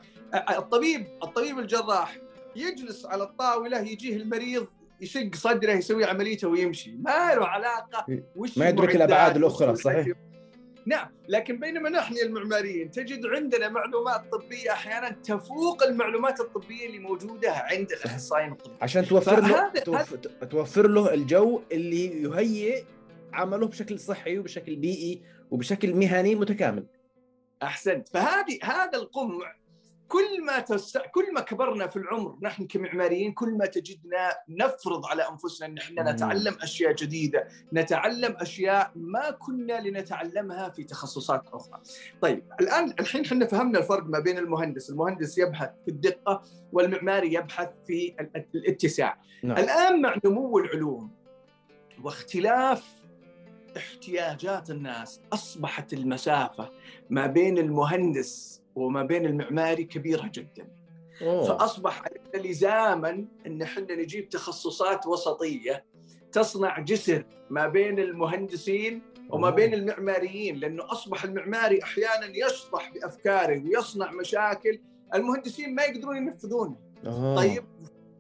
الطبيب 0.50 1.08
الطبيب 1.24 1.60
الجراح 1.60 2.18
يجلس 2.56 3.06
على 3.06 3.24
الطاولة 3.24 3.80
يجيه 3.80 4.16
المريض 4.16 4.68
يشق 5.02 5.36
صدره 5.36 5.72
يسوي 5.72 6.06
عمليته 6.06 6.48
ويمشي. 6.48 6.92
ما 6.92 7.36
له 7.36 7.46
علاقة 7.46 8.06
وش 8.36 8.58
ما 8.58 8.70
يدرك 8.70 8.96
الأخرى، 9.38 9.72
وش 9.72 9.82
صحيح. 9.82 10.08
نعم 10.88 11.08
لكن 11.28 11.60
بينما 11.60 11.90
نحن 11.90 12.16
المعماريين 12.18 12.92
تجد 12.92 13.26
عندنا 13.26 13.70
معلومات 13.70 14.32
طبية 14.32 14.72
أحيانا 14.72 15.10
تفوق 15.10 15.84
المعلومات 15.84 16.40
الطبية 16.40 16.86
اللي 16.88 17.00
موجودة 17.00 17.52
عند 17.52 17.92
الأخصائيين 17.92 18.52
الطبيين 18.52 18.78
عشان 18.82 19.06
توفر 19.06 19.40
له. 19.42 19.72
توفر 20.50 20.88
له 20.88 21.14
الجو 21.14 21.62
اللي 21.72 22.24
يهيئ 22.24 22.84
عمله 23.34 23.68
بشكل 23.68 24.00
صحي 24.00 24.40
وبشكل 24.40 24.76
بيئي 24.76 25.22
وبشكل 25.52 25.94
مهني 25.94 26.36
متكامل. 26.36 26.86
أحسنت. 27.64 28.08
فهذه 28.08 28.60
هذا 28.64 28.98
القمع 28.98 29.56
كل 30.08 30.44
ما 30.46 30.60
تس... 30.60 30.98
كل 30.98 31.34
ما 31.34 31.42
كبرنا 31.42 31.88
في 31.88 31.96
العمر 31.96 32.38
نحن 32.42 32.68
كمعماريين 32.68 33.34
كل 33.34 33.50
ما 33.58 33.66
تجدنا 33.66 34.30
نفرض 34.50 35.06
على 35.06 35.30
أنفسنا 35.30 35.68
إن 35.68 35.78
إحنا. 35.78 36.12
نتعلم 36.12 36.58
أشياء 36.62 36.94
جديدة، 36.94 37.48
نتعلم 37.74 38.36
أشياء 38.40 38.92
ما 38.96 39.32
كنا 39.32 39.82
لنتعلمها 39.82 40.70
في 40.70 40.84
تخصصات 40.84 41.48
أخرى. 41.54 41.82
طيب 42.22 42.44
الآن 42.62 42.94
الحين 43.00 43.26
إحنا 43.26 43.46
فهمنا 43.46 43.80
الفرق 43.80 44.04
ما 44.04 44.20
بين 44.20 44.38
المهندس، 44.38 44.90
المهندس 44.90 45.38
يبحث 45.38 45.70
في 45.86 45.92
الدقة 45.92 46.42
والمعماري 46.72 47.34
يبحث 47.34 47.70
في 47.88 48.16
ال- 48.20 48.46
الاتساع. 48.56 49.22
نعم 49.44 49.58
الآن 49.58 50.02
مع 50.02 50.16
نمو 50.26 50.58
العلوم 50.58 51.12
واختلاف 52.04 52.86
احتياجات 53.78 54.70
الناس 54.70 55.22
أصبحت 55.34 55.94
المسافة 55.94 56.72
ما 57.10 57.28
بين 57.28 57.58
المهندس 57.58 58.62
وما 58.78 59.04
بين 59.04 59.26
المعماري 59.26 59.84
كبيرة 59.84 60.32
جدا 60.34 60.68
أوه. 61.22 61.44
فأصبح 61.44 62.02
علينا 62.04 62.48
لزاما 62.48 63.26
إن 63.46 63.62
إحنا 63.62 63.96
نجيب 63.96 64.30
تخصصات 64.30 65.08
وسطية 65.08 65.86
تصنع 66.32 66.80
جسر 66.80 67.26
ما 67.50 67.68
بين 67.68 68.00
المهندسين 68.00 69.02
وما. 69.30 69.50
بين 69.50 69.74
المعماريين 69.74 70.56
لأنه 70.56 70.92
أصبح 70.92 71.24
المعماري 71.24 71.84
أحيانا 71.84 72.26
يشطح 72.46 72.92
بأفكاره 72.94 73.64
ويصنع 73.64 74.12
مشاكل 74.12 74.80
المهندسين 75.14 75.76
ما 75.76 75.84
يقدرون 75.84 76.18
ينفذونها. 76.18 76.78
طيب 77.36 77.64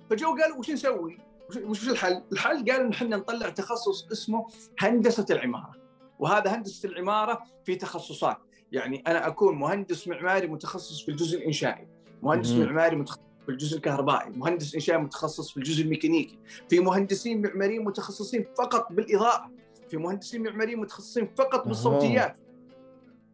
فجو 0.10 0.36
قالوا 0.36 0.58
وش 0.58 0.70
نسوي؟ 0.72 1.18
وش- 1.64 1.90
الحل؟ 1.90 2.24
الحل 2.32 2.72
قالوا 2.72 2.86
إن 2.88 2.92
إحنا 2.92 3.18
نطلع 3.18 3.50
تخصص 3.50 4.08
اسمه 4.12 4.48
هندسة 4.80 5.26
العمارة 5.30 5.72
وهذا 6.20 6.56
هندسة 6.56 6.90
العمارة 6.90 7.44
في 7.66 7.76
تخصصات 7.76 8.38
يعني 8.72 9.04
أنا 9.08 9.28
أكون 9.28 9.56
مهندس 9.56 10.08
معماري 10.08 10.48
متخصص 10.48 11.02
في 11.06 11.12
الجزء 11.12 11.38
الإنشائي 11.38 11.88
مهندس 12.24 12.52
مهم. 12.52 12.66
معماري 12.66 12.96
متخصص 12.96 13.22
في 13.46 13.50
الجزء 13.52 13.78
الكهربائي 13.78 14.30
مهندس 14.30 14.76
انشائي 14.76 15.00
متخصص 15.02 15.52
في 15.52 15.58
الجزء 15.58 15.84
الميكانيكي 15.84 16.40
في 16.70 16.80
مهندسين 16.80 17.42
معماريين 17.42 17.84
متخصصين 17.84 18.46
فقط 18.58 18.88
بالإضاءة 18.92 19.52
في 19.90 19.98
مهندسين 19.98 20.44
معماريين 20.44 20.80
متخصصين 20.80 21.28
فقط. 21.38 21.68
بالصوتيات 21.68 22.38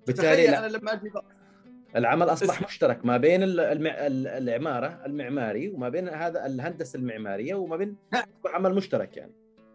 بالتالي 0.08 0.58
أنا 0.58 0.68
لما 0.68 0.94
أجي 0.94 1.12
العمل 1.96 2.30
أصبح. 2.30 2.62
مشترك 2.62 3.06
ما 3.06 3.18
بين 3.18 3.44
ال- 3.44 3.60
المع... 3.60 3.92
ال- 3.92 4.28
العمارة 4.28 5.02
المعماري 5.06 5.70
وما 5.70 5.90
بين 5.90 6.10
هذا 6.10 6.46
الهندسة 6.46 6.98
المعمارية 7.00 7.56
وما 7.56 7.78
بين 7.78 7.96
نعم. 8.13 8.24
عمل 8.46 8.75
مشترك 8.75 9.18
يعني 9.18 9.32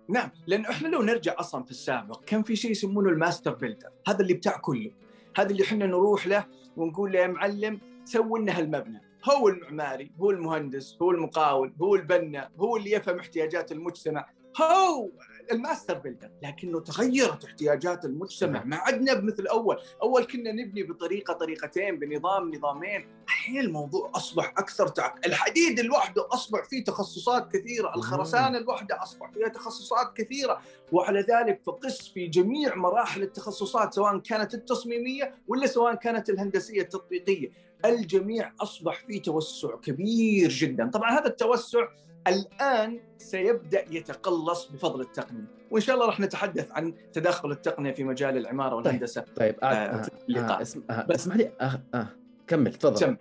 نعم 0.09 0.31
لأن 0.47 0.65
إحنا 0.65 0.88
لو 0.88 1.03
نرجع 1.03 1.35
أصلا 1.38 1.65
في 1.65 1.71
السابق 1.71 2.25
كان 2.25 2.43
في 2.43 2.57
شيء 2.57 2.71
يسمونه 2.71 3.11
ال 3.11 3.17
master 3.17 3.55
builder 3.55 3.88
هذا 4.09 4.21
اللي 4.21 4.35
بتاع 4.35 4.57
كله 4.57 4.91
هذا 5.37 5.51
اللي 5.51 5.63
إحنا 5.63 5.87
نروح 5.87 6.27
له 6.27 6.47
ونقول 6.77 7.13
له 7.13 7.19
يا 7.19 7.27
معلم 7.27 7.81
سوي 8.05 8.41
لنا 8.41 8.59
هالمبنى. 8.59 9.03
هو 9.31 9.49
المعماري 9.49 10.11
هو 10.21 10.31
المهندس 10.31 10.99
هو 11.03 11.11
المقاول 11.11 11.75
هو 11.83 11.95
البنا 11.95 12.51
هو 12.59 12.77
اللي 12.77 12.91
يفهم 12.91 13.19
احتياجات 13.19 13.73
المجتمع. 13.73 14.29
هو! 14.61 15.11
ال 15.53 15.59
master 15.59 15.99
builder 15.99 16.31
لكنه 16.43 16.81
تغيرت 16.81 17.45
احتياجات 17.45 18.05
المجتمع. 18.05 18.64
ما 18.64 18.76
عدنا 18.76 19.14
بمثل 19.14 19.47
أول. 19.47 19.78
أول 20.02 20.25
كنا 20.25 20.52
نبني 20.52 20.83
بطريقة 20.83 21.35
طريقتين 21.35 21.99
بنظام 21.99 22.55
نظامين. 22.55 23.09
الحين 23.25 23.61
الموضوع 23.61 24.12
أصبح 24.14 24.55
أكثر 24.59 24.88
تعق... 24.88 25.14
الحديد 25.26 25.81
لوحده 25.81 26.28
أصبح 26.31 26.64
فيه 26.64 26.85
تخصصات 26.85 27.52
كثيرة. 27.52 27.95
الخرسانة 27.97 28.59
لوحدها 28.59 29.02
أصبح 29.02 29.31
فيها 29.31 29.49
تخصصات 29.49 30.17
كثيرة. 30.17 30.61
وعلى 30.93 31.21
ذلك 31.21 31.61
فقس 31.67 32.09
في 32.09 32.26
جميع 32.26 32.75
مراحل 32.75 33.23
التخصصات 33.23 33.95
سواء 33.95 34.19
كانت 34.19 34.55
التصميمية 34.55 35.35
ولا 35.49 35.67
سواء 35.67 35.95
كانت 35.95 36.31
الهندسية 36.31 36.81
التطبيقية. 36.81 37.50
الجميع 37.85 38.52
أصبح 38.61 39.05
في 39.07 39.21
توسع 39.21 39.76
كبير 39.76 40.49
جدا. 40.50 40.90
طبعا 40.90 41.19
هذا 41.19 41.26
التوسع 41.26 41.88
الآن 42.27 43.01
سيبدأ 43.19 43.85
يتقلص 43.91 44.67
بفضل 44.67 45.01
التقنية. 45.01 45.45
وإن 45.71 45.81
شاء 45.83 45.95
الله 45.95 46.07
راح 46.07 46.21
نتحدث 46.21 46.71
عن 46.73 46.95
تدخل 47.13 47.51
التقنية 47.51 47.93
في 47.93 48.05
مجال 48.05 48.37
العمارة 48.37 48.75
والهندسة. 48.75 49.25
طيب 49.37 49.57
آه 49.63 49.67
آه، 49.67 50.03
آه. 50.31 50.39
آه 50.39 50.63
اسم 50.63 50.83
آه 50.91 51.03
بس- 51.07 51.15
اسمح 51.21 51.37
لي 51.37 51.53
آه 51.61 51.81
آه 51.95 52.09
كمل 52.47 52.75
تفضل. 52.75 52.97
سمع 52.99 53.17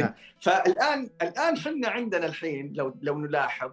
آه. 0.00 0.14
فالآن 0.40 1.10
الآن 1.22 1.54
إحنا 1.56 1.88
عندنا 1.88 2.26
الحين 2.26 2.72
لو 2.72 2.94
لو 3.02 3.18
نلاحظ 3.18 3.70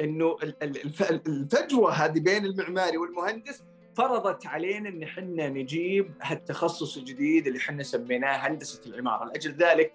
إنه 0.00 0.36
ال- 0.42 0.62
ال- 0.62 0.84
الف- 0.84 1.10
الفجوة 1.10 1.92
هذه 1.92 2.20
بين 2.20 2.44
المعماري 2.44 2.96
والمهندس 2.96 3.62
فرضت 3.96 4.46
علينا 4.46 4.88
إن 4.88 5.02
إحنا 5.02 5.48
نجيب 5.48 6.10
هالتخصص 6.22 6.96
الجديد 6.96 7.46
اللي 7.46 7.58
إحنا 7.58 7.82
سميناه 7.82 8.36
هندسة 8.36 8.80
العمارة، 8.86 9.24
لأجل 9.24 9.52
ذلك 9.52 9.92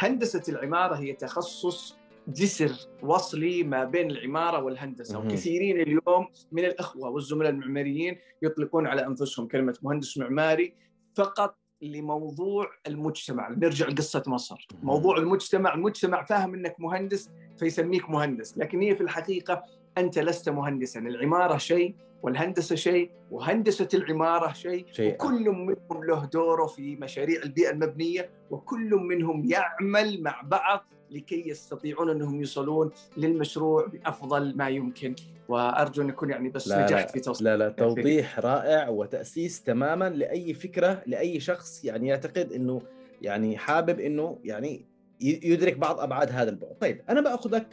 هندسة 0.00 0.42
العمارة 0.48 0.94
هي 0.94 1.12
تخصص 1.12 1.96
جسر 2.28 2.72
وصلي 3.02 3.62
ما 3.62 3.84
بين 3.84 4.10
العمارة 4.10 4.62
والهندسة،. 4.62 5.18
وكثيرين 5.18 5.80
اليوم 5.80 6.28
من 6.52 6.64
الأخوة 6.64 7.10
والزملاء 7.10 7.52
المعماريين 7.52 8.18
يطلقون 8.42 8.86
على 8.86 9.06
أنفسهم 9.06 9.46
كلمة 9.46 9.78
مهندس 9.82 10.18
معماري 10.18 10.74
فقط 11.16 11.58
لموضوع 11.82 12.70
المجتمع. 12.86 13.48
نرجع 13.48 13.88
لقصة 13.88 14.22
مصر. 14.26 14.66
موضوع 14.82 15.16
المجتمع 15.16 15.74
المجتمع 15.74 16.24
فاهم 16.24 16.54
أنك 16.54 16.76
مهندس 16.78 17.30
فيسميك 17.58 18.10
مهندس 18.10 18.58
لكن 18.58 18.80
هي 18.80 18.96
في 18.96 19.00
الحقيقة 19.00 19.64
أنت 19.98 20.18
لست 20.18 20.48
مهندسا. 20.48 21.00
العمارة 21.00 21.56
شيء 21.56 21.94
والهندسة 22.22 22.76
شيء 22.76 23.10
وهندسة 23.30 23.88
العمارة 23.94 24.52
شيء. 24.52 24.86
شيء 24.92 25.14
وكل 25.14 25.50
منهم 25.50 26.04
له 26.04 26.24
دوره 26.24 26.66
في 26.66 26.96
مشاريع 26.96 27.42
البيئة 27.42 27.70
المبنية 27.70 28.30
وكل 28.50 28.90
منهم 28.90 29.44
يعمل 29.44 30.22
مع 30.22 30.40
بعض 30.44 30.84
لكي 31.12 31.48
يستطيعون 31.48 32.10
أنهم 32.10 32.40
يوصلون 32.40 32.90
للمشروع 33.16 33.86
بأفضل 33.86 34.56
ما 34.56 34.68
يمكن. 34.68 35.14
وأرجو 35.48 36.02
أن 36.02 36.08
أكون 36.08 36.30
يعني 36.30 36.48
بس 36.48 36.68
لا 36.68 36.84
نجحت 36.84 37.10
في 37.10 37.20
توصيل. 37.20 37.44
لا 37.44 37.56
لا 37.56 37.68
توضيح 37.68 38.38
رائع 38.38 38.88
وتأسيس 38.88 39.62
تماما 39.62 40.08
لأي 40.08 40.54
فكرة 40.54 41.02
لأي 41.06 41.40
شخص 41.40 41.84
يعني 41.84 42.08
يعتقد 42.08 42.52
أنه 42.52 42.82
يعني 43.22 43.56
حابب 43.56 44.00
أنه 44.00 44.38
يعني 44.44 44.86
يدرك 45.20 45.76
بعض 45.76 46.00
أبعاد 46.00 46.30
هذا 46.32 46.50
البعد. 46.50 46.74
طيب 46.80 47.00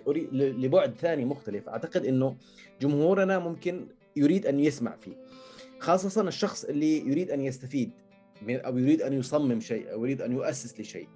أريد- 0.10 0.34
ل- 0.34 0.62
لبعد 0.65 0.96
ثاني 0.96 1.25
مختلف. 1.25 1.69
أعتقد 1.69 2.05
أنه 2.05 2.36
جمهورنا 2.81 3.39
ممكن 3.39 3.88
يريد 4.15 4.46
أن 4.46 4.60
يسمع 4.60 4.96
فيه. 5.01 5.15
خاصة 5.79 6.27
الشخص 6.27 6.63
اللي 6.65 6.98
يريد 7.10 7.31
أن 7.31 7.41
يستفيد 7.41 7.91
من 8.41 8.55
أو 8.60 8.77
يريد 8.77 9.01
أن 9.01 9.13
يصمم 9.13 9.60
شيء 9.60 9.91
أو 9.91 10.05
يريد 10.05 10.22
أن 10.22 10.31
يؤسس 10.31 10.79
لشيء. 10.79 11.08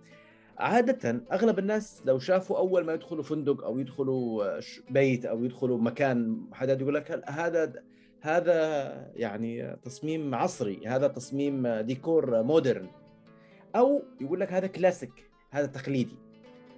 عادة 0.58 1.22
أغلب 1.32 1.60
الناس 1.60 2.02
لو 2.06 2.20
شافوا 2.20 2.58
أول 2.58 2.86
ما 2.86 2.94
يدخلوا 2.94 3.24
فندق 3.24 3.64
أو 3.64 3.80
يدخلوا 3.80 4.60
ش- 4.60 4.82
بيت 4.90 5.26
أو 5.26 5.44
يدخلوا 5.46 5.78
مكان 5.78 6.42
حداد 6.54 6.82
يقول 6.82 6.94
لك 6.96 7.24
هذا 7.30 7.74
هذا 8.22 9.12
يعني 9.16 9.78
تصميم 9.84 10.36
عصري 10.36 10.88
هذا 10.88 11.08
تصميم 11.08 11.68
ديكور 11.68 12.44
مودرن. 12.44 12.88
أو 13.76 14.04
يقول 14.22 14.40
لك 14.40 14.54
هذا 14.54 14.68
كلاسيك 14.68 15.32
هذا 15.52 15.66
تقليدي. 15.66 16.18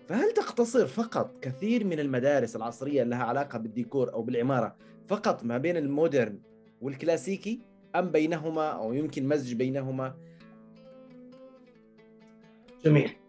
فهل 0.08 0.32
تقتصر 0.32 0.88
فقط 0.88 1.32
كثير 1.42 1.84
من 1.84 2.00
المدارس 2.00 2.56
العصرية 2.56 3.04
لها 3.04 3.24
علاقة 3.24 3.60
بالديكور 3.60 4.14
أو 4.14 4.22
بالعمارة 4.22 4.76
فقط 5.08 5.44
ما 5.44 5.58
بين 5.58 5.78
المودرن 5.78 6.40
والكلاسيكي 6.82 7.60
أم 7.96 8.12
بينهما 8.12 8.68
أو 8.70 8.94
يمكن 8.94 9.28
مزج 9.28 9.54
بينهما؟ 9.54 10.16
جميل. 12.86 13.10
آه، 13.10 13.25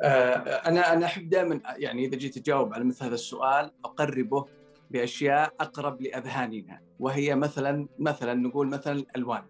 أنا 0.00 0.92
أنا 0.92 1.06
أحب 1.06 1.28
دائما 1.28 1.60
يعني 1.76 2.04
إذا 2.04 2.16
جيت 2.16 2.36
اجاوب 2.36 2.74
على 2.74 2.84
مثل 2.84 3.04
هذا 3.04 3.14
السؤال 3.14 3.70
أقربه 3.84 4.46
بأشياء 4.90 5.54
أقرب 5.60 6.02
لأذهاننا 6.02 6.80
وهي 7.00 7.34
مثلا 7.34 7.88
مثلا 7.98 8.34
نقول 8.34 8.68
مثلا 8.68 8.92
الألوان. 8.92 9.42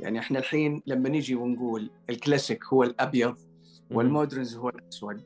يعني 0.00 0.18
إحنا 0.18 0.38
الحين 0.38 0.82
لما 0.86 1.08
نجي 1.08 1.34
ونقول 1.34 1.90
الكلاسيك 2.10 2.64
هو 2.64 2.82
الأبيض 2.82 3.36
والمودرنز 3.90 4.56
هو 4.56 4.68
الأسود 4.68 5.22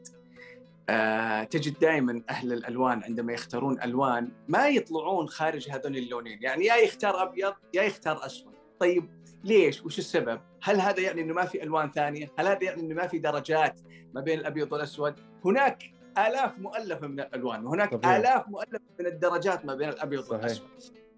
آه 0.90 1.44
تجد 1.44 1.78
دائما 1.78 2.22
أهل 2.30 2.52
الألوان 2.52 3.02
عندما 3.04 3.32
يختارون 3.32 3.82
ألوان 3.82 4.32
ما 4.48 4.68
يطلعون 4.68 5.28
خارج 5.28 5.70
هذول 5.70 5.96
اللونين. 5.96 6.42
يعني 6.42 6.64
يا 6.64 6.76
يختار 6.76 7.22
أبيض 7.22 7.54
يا 7.74 7.82
يختار 7.82 8.26
أسود. 8.26 8.57
طيب 8.80 9.10
ليش؟ 9.44 9.84
وش 9.84 9.98
السبب؟ 9.98 10.40
هل 10.62 10.80
هذا 10.80 11.00
يعني 11.00 11.20
إنه 11.20 11.34
ما 11.34 11.44
في 11.44 11.62
ألوان 11.62 11.90
ثانية؟ 11.90 12.32
هل 12.38 12.46
هذا 12.46 12.64
يعني 12.64 12.80
إنه 12.80 12.94
ما 12.94 13.06
في 13.06 13.18
درجات 13.18 13.80
ما 14.14 14.20
بين 14.20 14.38
الأبيض 14.38 14.72
والأسود؟ 14.72 15.14
هناك 15.44 15.82
آلاف 16.18 16.58
مؤلفة 16.58 17.06
من 17.06 17.20
الألوان 17.20 17.66
وهناك 17.66 17.94
طبيعي. 17.94 18.16
آلاف 18.16 18.48
مؤلفة 18.48 18.80
من 19.00 19.06
الدرجات 19.06 19.64
ما 19.64 19.74
بين 19.74 19.88
الأبيض 19.88 20.20
صحيح. 20.24 20.42
والأسود. 20.42 20.68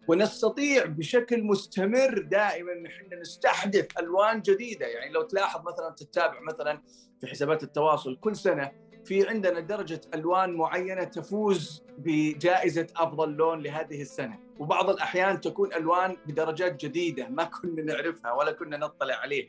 ونستطيع 0.08 0.84
بشكل 0.84 1.42
مستمر 1.42 2.18
دائما 2.18 2.74
نحن 2.74 3.20
نستحدث 3.20 3.98
ألوان 3.98 4.40
جديدة. 4.42 4.86
يعني 4.86 5.12
لو 5.12 5.22
تلاحظ 5.22 5.60
مثلا 5.60 5.90
تتابع 5.90 6.40
مثلا 6.40 6.82
في 7.20 7.26
حسابات 7.26 7.62
التواصل 7.62 8.16
كل 8.16 8.36
سنة 8.36 8.72
في 9.04 9.28
عندنا 9.28 9.60
درجة 9.60 10.00
ألوان 10.14 10.52
معينة 10.52 11.04
تفوز 11.04 11.82
بجائزة 11.98 12.86
أفضل 12.96 13.32
لون 13.32 13.62
لهذه 13.62 14.02
السنة. 14.02 14.38
وبعض 14.58 14.90
الأحيان 14.90 15.40
تكون 15.40 15.74
ألوان 15.74 16.16
بدرجات 16.26 16.84
جديدة 16.84 17.28
ما 17.28 17.44
كنا 17.44 17.82
نعرفها 17.82 18.32
ولا 18.32 18.52
كنا 18.52 18.76
نطلع 18.76 19.14
عليها. 19.14 19.48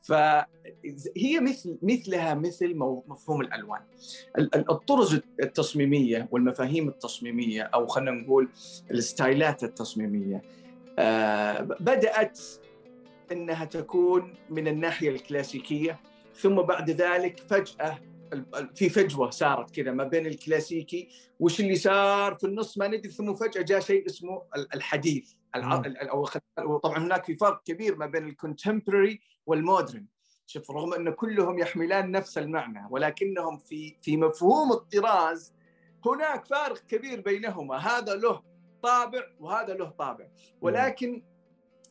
فهي 0.00 1.40
مثل 1.40 1.78
مثلها 1.82 2.34
مثل 2.34 2.74
مفهوم 3.06 3.40
الألوان. 3.40 3.80
الطرز 4.54 5.20
التصميمية 5.42 6.28
والمفاهيم 6.30 6.88
التصميمية 6.88 7.62
أو 7.62 7.86
خلينا 7.86 8.10
نقول 8.10 8.48
الستايلات 8.90 9.64
التصميمية 9.64 10.42
آه، 10.98 11.60
بدأت 11.60 12.40
إنها 13.32 13.64
تكون 13.64 14.34
من 14.50 14.68
الناحية 14.68 15.10
الكلاسيكية. 15.10 16.00
ثم 16.34 16.54
بعد 16.54 16.90
ذلك 16.90 17.42
فجأة 17.48 17.98
في 18.74 18.88
فجوة 18.88 19.30
صارت 19.30 19.70
كذا 19.70 19.92
ما 19.92 20.04
بين 20.04 20.26
الكلاسيكي 20.26 21.08
وش 21.40 21.60
اللي 21.60 21.76
صار 21.76 22.34
في 22.34 22.44
النص 22.44 22.78
ما 22.78 22.88
ندري 22.88 23.12
ثم 23.12 23.34
فجأة 23.34 23.62
جاء 23.62 23.80
شيء 23.80 24.06
اسمه 24.06 24.42
الحديث. 24.74 25.32
أو 26.58 26.78
طبعا 26.78 26.98
هناك 26.98 27.24
في 27.24 27.36
فرق 27.36 27.62
كبير 27.62 27.96
ما 27.96 28.06
بين 28.06 28.28
ال 28.28 28.35
contemporary 28.35 29.20
وال 29.46 29.61
modern 29.61 30.06
شوف 30.46 30.70
رغم 30.70 30.94
أن 30.94 31.10
كلهم 31.10 31.58
يحملان 31.58 32.10
نفس 32.10 32.38
المعنى 32.38 32.86
ولكنهم 32.90 33.58
في 33.58 33.96
في 34.02 34.16
مفهوم 34.16 34.72
الطراز 34.72 35.54
هناك 36.06 36.46
فارق 36.46 36.78
كبير 36.78 37.20
بينهما. 37.20 37.76
هذا 37.76 38.14
له 38.14 38.42
طابع 38.82 39.22
وهذا 39.40 39.74
له 39.74 39.90
طابع. 39.90 40.28
ولكن 40.60 41.22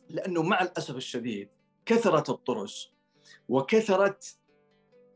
لأنه 0.08 0.42
مع 0.42 0.62
الأسف 0.62 0.96
الشديد 0.96 1.48
كثرة 1.86 2.32
الطرز 2.32 2.92
وكثرة 3.48 4.18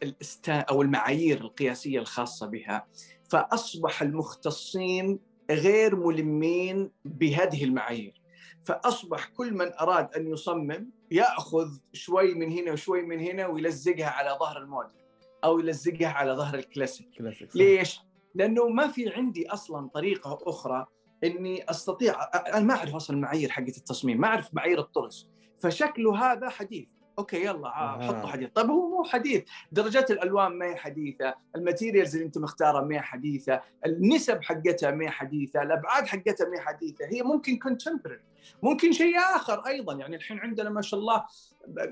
الاستا 0.02 0.52
أو 0.52 0.82
المعايير 0.82 1.40
القياسية 1.40 1.98
الخاصة 1.98 2.46
بها 2.46 2.86
فأصبح 3.28 4.02
المختصين 4.02 5.18
غير 5.50 5.96
ملمين 5.96 6.90
بهذه 7.04 7.64
المعايير. 7.64 8.20
فأصبح 8.62 9.24
كل 9.26 9.54
من 9.54 9.72
أراد 9.72 10.14
أن 10.14 10.26
يصمم 10.26 10.90
يأخذ 11.10 11.78
شوي 11.92 12.34
من 12.34 12.52
هنا 12.52 12.72
وشوي 12.72 13.02
من 13.02 13.20
هنا 13.20 13.46
ويلزقها 13.46 14.10
على 14.10 14.36
ظهر 14.40 14.58
الموديل 14.58 14.96
أو 15.44 15.58
يلزقها 15.58 16.08
على 16.08 16.32
ظهر 16.32 16.54
ال 16.54 16.61
classic. 16.61 17.10
classic 17.18 17.56
ليش؟ 17.56 18.00
لأنه 18.34 18.68
ما 18.68 18.88
في 18.88 19.08
عندي 19.08 19.48
أصلا 19.48 19.88
طريقة 19.88 20.38
أخرى 20.42 20.86
إني 21.24 21.70
أستطيع 21.70 22.30
أنا 22.34 22.60
ما 22.60 22.74
أعرف 22.74 22.94
أصلا 22.94 23.16
المعايير 23.16 23.50
حقت 23.50 23.76
التصميم 23.76 24.20
ما 24.20 24.26
أعرف 24.28 24.54
معايير 24.54 24.80
الطرز 24.80 25.28
فشكله 25.58 26.32
هذا 26.32 26.48
حديث. 26.48 26.88
okay 27.20 27.44
يلا 27.44 27.68
آه. 27.68 28.02
حطوا 28.02 28.28
حديث. 28.28 28.48
طيب 28.54 28.70
هو 28.70 28.88
مو 28.88 29.04
حديث. 29.04 29.44
درجات 29.72 30.10
الألوان 30.10 30.52
ما 30.52 30.66
هي 30.66 30.76
حديثة 30.76 31.34
ال 31.56 31.62
materials 31.62 32.14
اللي 32.14 32.26
أنت 32.26 32.38
مختارها 32.38 32.80
ما 32.80 32.94
هي 32.94 33.00
حديثة 33.00 33.60
النسب 33.86 34.42
حقتها 34.42 34.90
ما 34.90 35.04
هي 35.04 35.10
حديثة 35.10 35.62
الأبعاد 35.62 36.06
حقتها 36.06 36.48
ما 36.48 36.56
هي 36.56 36.60
حديثة. 36.60 37.04
هي 37.06 37.22
ممكن 37.22 37.58
contemporary 37.58 38.22
ممكن 38.62 38.92
شيء 38.92 39.18
آخر 39.18 39.66
أيضا. 39.66 39.94
يعني 39.94 40.16
الحين 40.16 40.38
عندنا 40.38 40.70
ما 40.70 40.82
شاء 40.82 41.00
الله 41.00 41.24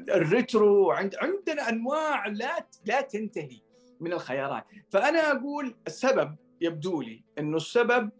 الريترو 0.08 0.90
عند 0.90 1.14
عندنا 1.22 1.68
أنواع 1.68 2.26
لا 2.26 2.66
لا 2.84 3.00
تنتهي 3.00 3.60
من 4.00 4.12
الخيارات. 4.12 4.64
فأنا 4.90 5.32
أقول 5.32 5.76
السبب 5.86 6.36
يبدو 6.60 7.02
لي 7.02 7.22
إنه 7.38 7.56
السبب 7.56 8.02
آه، 8.04 8.10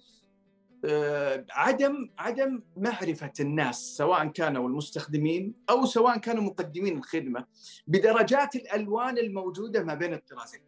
عدم 1.50 2.10
عدم 2.18 2.62
معرفة 2.76 3.32
الناس 3.40 3.96
سواء 3.96 4.26
كانوا 4.26 4.68
المستخدمين 4.68 5.54
أو 5.70 5.86
سواء 5.86 6.18
كانوا 6.18 6.42
مقدمين 6.42 6.98
الخدمة 6.98 7.46
بدرجات 7.86 8.56
الألوان 8.56 9.18
الموجودة 9.18 9.82
ما 9.82 9.94
بين 9.94 10.14
الطرازين. 10.14 10.60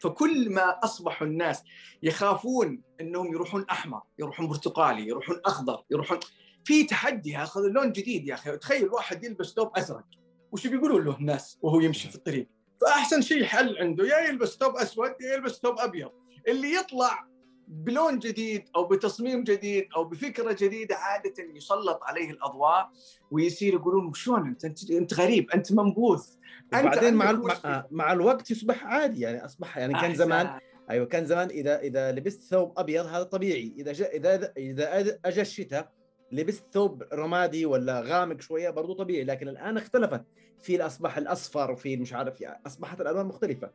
فكل 0.00 0.50
ما 0.50 0.78
أصبحوا 0.84 1.26
الناس 1.26 1.62
يخافون 2.02 2.82
أنهم 3.00 3.32
يروحون 3.32 3.64
أحمر، 3.70 4.02
يروحون 4.18 4.48
برتقالي، 4.48 5.08
يروحون 5.08 5.40
أخضر، 5.44 5.84
يروحون 5.90 6.18
في 6.64 6.84
تحدي 6.84 7.30
ياخذ 7.30 7.60
لون 7.60 7.92
جديد 7.92 8.26
يا 8.26 8.34
أخي، 8.34 8.56
تخيل 8.56 8.88
واحد 8.88 9.24
يلبس 9.24 9.54
ثوب 9.54 9.76
أزرق، 9.76 10.04
وش 10.52 10.66
بيقولوا 10.66 11.00
له 11.00 11.16
الناس 11.16 11.58
وهو 11.62 11.80
يمشي 11.80 12.08
في 12.08 12.14
الطريق؟ 12.14 12.48
فأحسن 12.80 13.22
شيء 13.22 13.44
حل 13.44 13.78
عنده 13.78 14.04
يا 14.04 14.18
يلبس 14.18 14.56
ثوب 14.56 14.76
أسود 14.76 15.14
يا 15.20 15.34
يلبس 15.34 15.52
ثوب 15.52 15.78
أبيض، 15.78 16.10
اللي 16.48 16.74
يطلع 16.74 17.33
بلون 17.68 18.18
جديد 18.18 18.64
أو 18.76 18.84
بتصميم 18.84 19.44
جديد 19.44 19.88
أو 19.96 20.04
بفكرة 20.04 20.56
جديدة 20.60 20.96
عادة 20.96 21.34
يسلط 21.54 22.00
عليه 22.02 22.30
الأضواء 22.30 22.90
ويصير 23.30 23.74
يقولون 23.74 24.14
شلون 24.14 24.46
أنت؟ 24.46 24.64
انت, 24.64 24.90
أنت 24.90 25.14
غريب 25.14 25.50
أنت 25.50 25.72
منبوذ. 25.72 26.22
وبعدين 26.68 27.14
مع 27.14 27.32
مع, 27.32 27.84
مع 27.90 28.12
الوقت 28.12 28.50
يصبح 28.50 28.84
عادي 28.84 29.20
يعني 29.20 29.44
اصبح 29.44 29.78
يعني 29.78 29.94
كان 29.94 30.14
زمان 30.14 30.58
أيوه 30.90 31.06
كان 31.06 31.26
زمان 31.26 31.48
اذا 31.48 31.80
إذا 31.80 32.12
لبست 32.12 32.42
ثوب 32.42 32.78
أبيض 32.78 33.06
هذا 33.06 33.22
طبيعي. 33.22 33.74
إذا 33.78 33.92
جا 33.92 34.06
اذا 34.06 34.52
إذا 34.56 35.18
أجى 35.24 35.40
الشتاء 35.40 35.92
لبست 36.32 36.64
ثوب 36.72 37.02
رمادي 37.12 37.66
ولا 37.66 38.00
غامق 38.00 38.40
شوية 38.40 38.70
برضو 38.70 38.94
طبيعي 38.94 39.24
لكن 39.24 39.48
الآن 39.48 39.76
اختلفت. 39.76 40.24
في 40.62 40.86
أصبح 40.86 41.16
الأصفر 41.16 41.70
وفي 41.70 41.96
مش 41.96 42.12
عارف 42.12 42.40
يعني 42.40 42.62
أصبحت 42.66 43.00
الألوان 43.00 43.26
مختلفة. 43.26 43.70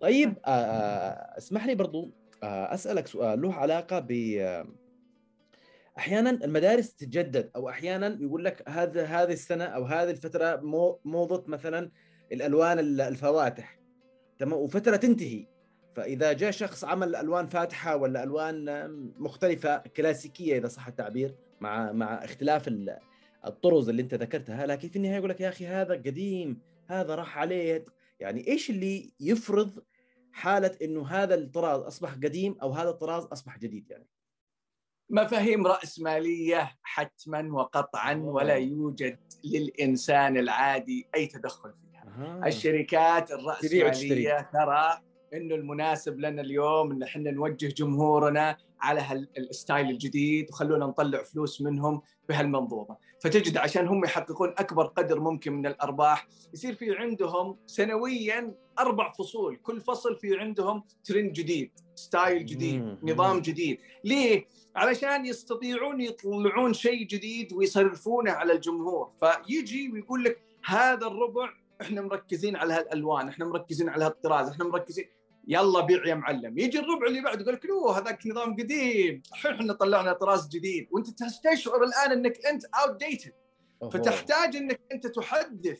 طيب 0.00 0.34
آه, 0.44 0.50
آه، 0.50 1.38
اسمح 1.38 1.66
لي 1.66 1.74
برضو 1.74 2.10
أسألك 2.44 3.06
سؤال 3.06 3.42
له 3.42 3.54
علاقة 3.54 3.98
ب 4.08 4.12
أحيانا 5.98 6.30
المدارس 6.30 6.94
تتجدد 6.94 7.50
أو 7.56 7.68
أحيانا 7.68 8.18
يقول 8.20 8.44
لك 8.44 8.68
هذا 8.68 9.04
هذه 9.04 9.32
السنة 9.32 9.64
أو 9.64 9.84
هذه 9.84 10.10
الفترة 10.10 10.60
موضه 11.04 11.44
مثلا 11.46 11.90
الألوان 12.32 12.78
الفواتح 12.78 13.78
تمام؟ 14.38 14.58
وفترة 14.58 14.96
تنتهي 14.96 15.46
فإذا 15.96 16.32
جاء 16.32 16.50
شخص 16.50 16.84
عمل 16.84 17.16
ألوان 17.16 17.46
فاتحة 17.46 17.96
ولا 17.96 18.22
ألوان 18.22 18.64
مختلفة 19.18 19.76
كلاسيكية 19.76 20.58
إذا 20.58 20.68
صح 20.68 20.86
التعبير 20.86 21.34
مع 21.60 21.92
مع 21.92 22.24
اختلاف 22.24 22.70
الطرز 23.46 23.88
اللي 23.88 24.02
أنت 24.02 24.14
ذكرتها 24.14 24.66
لكن 24.66 24.88
في 24.88 24.96
النهاية 24.96 25.16
يقول 25.16 25.30
لك 25.30 25.40
يا 25.40 25.48
أخي 25.48 25.66
هذا 25.66 25.94
قديم 25.94 26.58
هذا 26.86 27.14
راح 27.14 27.38
عليه 27.38 27.84
يعني 28.20 28.48
إيش 28.48 28.70
اللي 28.70 29.12
يفرض 29.20 29.82
حالة 30.34 30.76
إنه 30.82 31.06
هذا 31.06 31.34
الطراز 31.34 31.80
أصبح 31.80 32.14
قديم 32.14 32.56
أو 32.62 32.72
هذا 32.72 32.90
الطراز 32.90 33.24
أصبح 33.24 33.58
جديد 33.58 33.90
يعني. 33.90 34.08
مفاهيم 35.10 35.66
رأسمالية 35.66 36.72
حتما 36.82 37.52
وقطعا 37.52 38.14
ولا 38.14 38.54
يوجد 38.54 39.18
للإنسان 39.44 40.36
العادي 40.36 41.08
أي 41.14 41.26
تدخل 41.26 41.72
فيها. 41.72 42.04
آه. 42.18 42.46
الشركات 42.46 43.30
الرأسمالية 43.30 44.50
ترى 44.52 45.00
إنه 45.34 45.54
المناسب 45.54 46.18
لنا 46.18 46.42
اليوم 46.42 46.92
إن 46.92 47.02
إحنا 47.02 47.30
نوجه 47.30 47.66
جمهورنا 47.66 48.56
على 48.80 49.00
هال 49.00 49.26
style 49.26 49.90
الجديد 49.90 50.50
وخلونا 50.50 50.86
نطلع 50.86 51.22
فلوس 51.22 51.62
منهم 51.62 52.02
بهالمنظومة، 52.28 52.96
فتجد 53.20 53.56
عشان 53.56 53.88
هم 53.88 54.04
يحققون 54.04 54.48
أكبر 54.48 54.86
قدر 54.86 55.20
ممكن 55.20 55.52
من 55.52 55.66
الأرباح 55.66 56.28
يصير 56.54 56.74
في 56.74 56.96
عندهم 56.96 57.58
سنويا 57.66 58.54
أربع 58.78 59.12
فصول، 59.12 59.56
كل 59.56 59.80
فصل 59.80 60.16
في 60.16 60.38
عندهم 60.38 60.84
ترند 61.04 61.32
جديد، 61.32 61.70
style 61.94 62.46
جديد، 62.46 62.98
نظام 63.02 63.40
جديد، 63.40 63.78
ليه؟ 64.04 64.46
علشان 64.76 65.26
يستطيعون 65.26 66.00
يطلعون 66.00 66.72
شيء 66.72 67.06
جديد 67.06 67.52
ويصرفونه 67.52 68.32
على 68.32 68.52
الجمهور، 68.52 69.10
فيجي 69.20 69.92
ويقول 69.92 70.24
لك 70.24 70.42
هذا 70.64 71.06
الربع 71.06 71.50
إحنا 71.80 72.00
مركزين 72.00 72.56
على 72.56 72.74
هالألوان، 72.74 73.28
إحنا 73.28 73.44
مركزين 73.44 73.88
على 73.88 74.04
هالطراز، 74.04 74.48
إحنا 74.48 74.64
مركزين. 74.64 75.04
يلا 75.48 75.80
بيع 75.80 76.06
يا 76.06 76.14
معلم. 76.14 76.58
يجي 76.58 76.78
الربع 76.78 77.06
اللي 77.06 77.20
بعده 77.20 77.42
يقول 77.42 77.54
لك 77.54 77.66
أوه 77.66 77.98
هذاك 77.98 78.26
نظام 78.26 78.56
قديم. 78.56 79.22
الحين 79.32 79.52
إحنا 79.52 79.72
طلعنا 79.72 80.12
طراز 80.12 80.48
جديد. 80.48 80.88
وأنت 80.90 81.08
تشعر 81.46 81.84
الآن 81.84 82.12
إنك 82.12 82.46
أنت 82.46 82.64
اوت 82.64 82.96
ديتد 82.96 83.32
فتحتاج 83.92 84.56
إنك 84.56 84.80
أنت 84.92 85.06
تحدث 85.06 85.78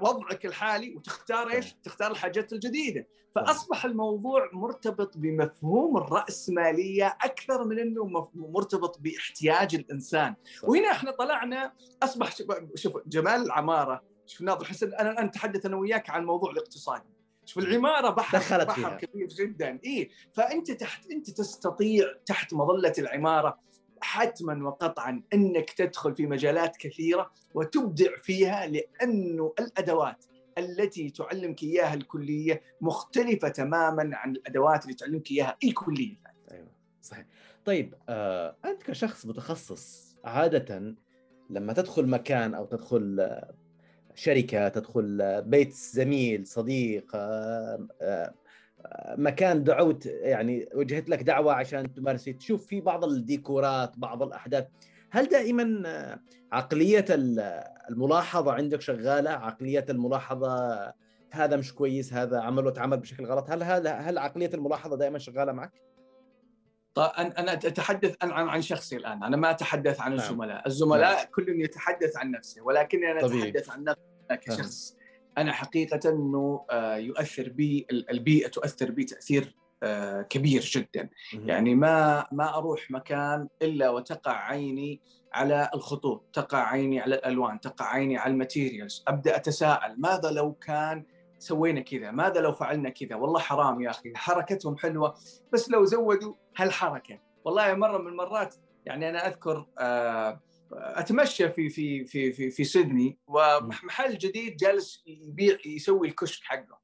وضعك 0.00 0.46
الحالي 0.46 0.96
وتختار 0.96 1.50
إيش؟ 1.50 1.72
تختار 1.82 2.10
الحاجات 2.10 2.52
الجديدة، 2.52 3.06
فأصبح 3.34 3.84
الموضوع 3.84 4.50
مرتبط 4.52 5.16
بمفهوم 5.16 5.96
الراسماليه 5.96 7.06
أكثر 7.06 7.64
من 7.64 7.78
إنه 7.78 8.28
مرتبط 8.34 8.98
باحتياج 9.00 9.74
الإنسان، 9.74 10.34
وهنا 10.62 10.90
إحنا 10.90 11.10
طلعنا 11.10 11.72
أصبح 12.02 12.36
شوف 12.74 12.98
جمال 13.06 13.42
العمارة 13.42 14.02
شوف 14.26 14.42
ناظر 14.42 14.64
حسن 14.64 14.94
أنا 14.94 15.10
الآن 15.10 15.26
أتحدث 15.26 15.66
أنا 15.66 15.76
وياك 15.76 16.10
عن 16.10 16.20
الموضوع 16.20 16.50
الاقتصادي، 16.50 17.08
شوف 17.44 17.58
العمارة 17.58 18.10
بحر 18.10 18.38
دخلت 18.38 18.68
بحر 18.68 18.74
فيها. 18.74 18.96
كبير 18.96 19.28
جدا. 19.28 19.78
اي 19.84 20.10
فأنت 20.34 20.70
تحت 20.70 21.10
أنت 21.10 21.30
تستطيع 21.30 22.06
تحت 22.26 22.54
مظلة 22.54 22.92
العمارة 22.98 23.58
حتما 24.00 24.66
وقطعا 24.68 25.22
إنك 25.34 25.70
تدخل 25.70 26.14
في 26.14 26.26
مجالات 26.26 26.76
كثيرة 26.76 27.30
وتبدع 27.54 28.10
فيها 28.22 28.66
لأنه 28.66 29.54
الأدوات 29.58 30.24
التي 30.58 31.10
تعلمك 31.10 31.62
إياها 31.62 31.94
الكلية 31.94 32.62
مختلفة 32.80 33.48
تماما 33.48 34.16
عن 34.16 34.30
الأدوات 34.30 34.84
اللي 34.84 34.94
تعلمك 34.94 35.30
إياها 35.30 35.56
الكلية. 35.64 36.16
أيوه 36.50 36.68
صحيح. 37.02 37.26
طيب 37.64 37.94
آه 38.08 38.56
أنت 38.64 38.82
كشخص 38.82 39.26
متخصص 39.26 40.16
عادة 40.24 40.94
لما 41.50 41.72
تدخل 41.72 42.06
مكان 42.06 42.54
أو 42.54 42.66
تدخل 42.66 43.20
آه 43.20 43.54
شركة 44.14 44.68
تدخل 44.68 45.42
بيت 45.46 45.72
زميل 45.72 46.46
صديق 46.46 47.10
آه، 47.14 47.88
آه، 48.02 48.34
مكان 49.16 49.64
دعوت 49.64 50.06
يعني 50.06 50.68
وجهت 50.74 51.08
لك 51.08 51.22
دعوة 51.22 51.52
عشان 51.52 51.94
تمارس 51.94 52.24
تشوف 52.24 52.66
في 52.66 52.80
بعض 52.80 53.04
الديكورات 53.04 53.98
بعض 53.98 54.22
الأحداث. 54.22 54.66
هل 55.10 55.26
دائما 55.26 55.82
عقلية 56.52 57.04
الملاحظة 57.90 58.52
عندك 58.52 58.80
شغالة؟ 58.80 59.30
عقلية 59.30 59.86
الملاحظة 59.90 60.78
هذا 61.30 61.56
مش 61.56 61.74
كويس 61.74 62.12
هذا 62.12 62.40
عمل 62.40 62.66
وتعمل 62.66 62.96
بشكل 62.96 63.24
غلط. 63.24 63.50
هل 63.50 63.62
هذا 63.62 63.92
هل 63.92 64.18
عقلية 64.18 64.50
الملاحظة 64.54 64.96
دائما 64.96 65.18
شغالة 65.18 65.52
معك؟ 65.52 65.72
طيب 66.94 67.10
أنا 67.16 67.52
أتحدث 67.52 68.16
عن 68.22 68.30
عن 68.30 68.62
شخصي 68.62 68.96
الآن. 68.96 69.22
أنا 69.22 69.36
ما 69.36 69.50
أتحدث 69.50 70.00
عن 70.00 70.10
نعم. 70.16 70.20
الزملاء. 70.20 70.66
الزملاء 70.66 71.16
نعم. 71.16 71.26
كل 71.34 71.60
يتحدث 71.60 72.16
عن 72.16 72.30
نفسه 72.30 72.62
ولكني 72.62 73.10
أنا 73.10 73.20
طبيعي. 73.20 73.48
أتحدث 73.48 73.70
عن 73.70 73.84
نفسي 73.84 74.02
كشخص. 74.30 74.97
أنا 75.38 75.52
حقيقة 75.52 76.10
إنه 76.10 76.64
آه، 76.70 76.96
يؤثر 76.96 77.48
بي 77.48 77.86
البيئة 77.90 78.48
تؤثر 78.48 78.90
بي 78.90 79.04
تأثير 79.04 79.54
آه، 79.82 80.22
كبير 80.22 80.60
جدا. 80.60 81.08
يعني 81.32 81.74
ما 81.74 82.26
ما 82.32 82.58
أروح 82.58 82.90
مكان 82.90 83.48
إلا 83.62 83.90
وتقع 83.90 84.32
عيني 84.32 85.00
على 85.32 85.70
الخطوط 85.74 86.24
تقع 86.32 86.68
عيني 86.68 87.00
على 87.00 87.14
الألوان 87.14 87.60
تقع 87.60 87.86
عيني 87.86 88.18
على 88.18 88.32
ال 88.32 88.38
materials. 88.38 89.04
أبدأ 89.08 89.36
أتساءل 89.36 89.94
ماذا 89.98 90.30
لو 90.30 90.52
كان 90.52 91.04
سوينا 91.38 91.80
كذا؟ 91.80 92.10
ماذا 92.10 92.40
لو 92.40 92.52
فعلنا 92.52 92.90
كذا؟ 92.90 93.16
والله 93.16 93.40
حرام 93.40 93.80
يا 93.80 93.90
أخي 93.90 94.12
حركتهم 94.16 94.76
حلوة 94.76 95.14
بس 95.52 95.70
لو 95.70 95.84
زودوا 95.84 96.34
هالحركة. 96.56 97.18
والله 97.44 97.74
مرة 97.74 97.98
من 97.98 98.06
المرات 98.06 98.54
يعني 98.86 99.08
أنا 99.08 99.26
أذكر 99.26 99.66
آه 99.78 100.40
أتمشى 100.72 101.50
في 101.50 101.68
في 101.68 102.04
في 102.04 102.32
في, 102.32 102.50
في 102.50 102.64
سيدني 102.64 103.18
ومحل 103.26 104.18
جديد 104.18 104.56
جالس 104.56 105.02
يبيع 105.06 105.58
يسوي 105.66 106.08
الكشك 106.08 106.44
حقه. 106.44 106.78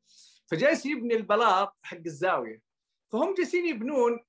فجالس 0.47 0.87
يبني 0.87 1.15
البلاط 1.15 1.77
حق 1.83 2.01
الزاوية. 2.07 2.63
فهم 3.13 3.35
جالسين 3.35 3.67
يبنون 3.67 4.21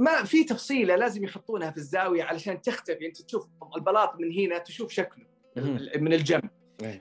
ما 0.00 0.24
في 0.24 0.44
تفصيلة 0.44 0.96
لازم 0.96 1.24
يحطونها 1.24 1.70
في 1.70 1.76
الزاوية 1.76 2.22
علشان 2.22 2.62
تختفي. 2.62 3.06
أنت 3.06 3.22
تشوف 3.22 3.46
البلاط 3.76 4.14
من 4.20 4.32
هنا 4.32 4.58
تشوف 4.58 4.92
شكله 4.92 5.26
من 5.96 6.12
الجنب. 6.12 6.50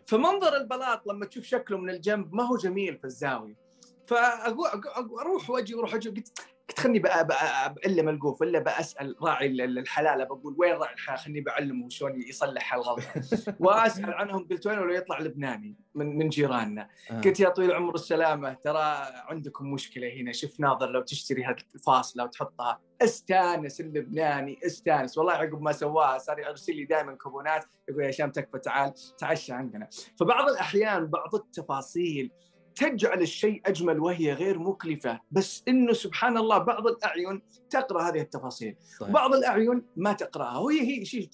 فمنظر 0.07 0.57
البلاط 0.57 1.07
لما 1.07 1.25
تشوف 1.25 1.45
شكله 1.45 1.77
من 1.77 1.89
الجنب 1.89 2.33
ما 2.33 2.43
هو 2.43 2.57
جميل 2.57 2.97
في 2.97 3.05
الزاوية. 3.05 3.61
فاروح 4.07 5.49
وأجي 5.49 5.75
وأروح 5.75 5.93
أجي 5.93 6.09
قلت 6.09 6.39
قلت 6.69 6.79
خلني 6.79 6.99
بعلم 6.99 8.09
القوف 8.09 8.43
الا 8.43 8.59
بسال 8.59 9.15
راعي 9.21 9.47
الحلالة 9.47 10.23
بقول 10.23 10.55
وين 10.57 10.73
راعي 10.73 10.93
الحلاله 10.93 11.21
خلني 11.21 11.41
بعلمه 11.41 11.89
شلون 11.89 12.21
يصلح 12.21 12.73
الغلط. 12.73 13.03
وأسأل 13.59 14.13
عنهم 14.13 14.47
قلت 14.47 14.67
وين 14.67 14.79
ولا 14.79 14.95
يطلع 14.95 15.19
لبناني 15.19 15.75
من 15.95 16.17
من 16.17 16.29
جيراننا. 16.29 16.89
آه. 17.11 17.21
قلت 17.21 17.39
يا 17.39 17.49
طويل 17.49 17.71
العمر 17.71 17.95
السلامة 17.95 18.53
ترى 18.53 19.07
عندكم 19.29 19.73
مشكلة 19.73 20.13
هنا 20.13 20.31
شوف 20.31 20.59
ناظر 20.59 20.89
لو 20.89 21.01
تشتري 21.01 21.43
هذه 21.43 21.55
الفاصله 21.75 22.23
وتحطها 22.23 22.79
استانس 23.01 23.81
اللبناني 23.81 24.59
استانس. 24.65 25.17
والله 25.17 25.33
عقب 25.33 25.61
ما 25.61 25.71
سواها 25.71 26.17
صار 26.17 26.39
يرسل 26.39 26.75
لي 26.75 26.85
دائما 26.85 27.15
كوبونات 27.15 27.65
يقول 27.89 28.03
يا 28.03 28.09
هشام 28.09 28.31
تكفى 28.31 28.59
تعال 28.59 28.93
تعشى 29.17 29.53
عندنا. 29.53 29.87
فبعض 30.19 30.49
الأحيان 30.49 31.07
بعض 31.07 31.35
التفاصيل 31.35 32.31
تجعل 32.75 33.21
الشيء 33.21 33.61
أجمل 33.65 33.99
وهي 33.99 34.33
غير 34.33 34.59
مكلفة. 34.59 35.19
بس 35.31 35.63
إنه 35.67 35.93
سبحان 35.93 36.37
الله 36.37 36.57
بعض 36.57 36.87
الأعين 36.87 37.41
تقرأ 37.69 38.09
هذه 38.09 38.21
التفاصيل. 38.21 38.75
صحيح. 38.99 39.13
بعض 39.13 39.33
الأعين 39.33 39.83
ما 39.95 40.13
تقرأها. 40.13 40.57
وهي 40.57 40.81
هي 40.81 41.05
شيء 41.05 41.29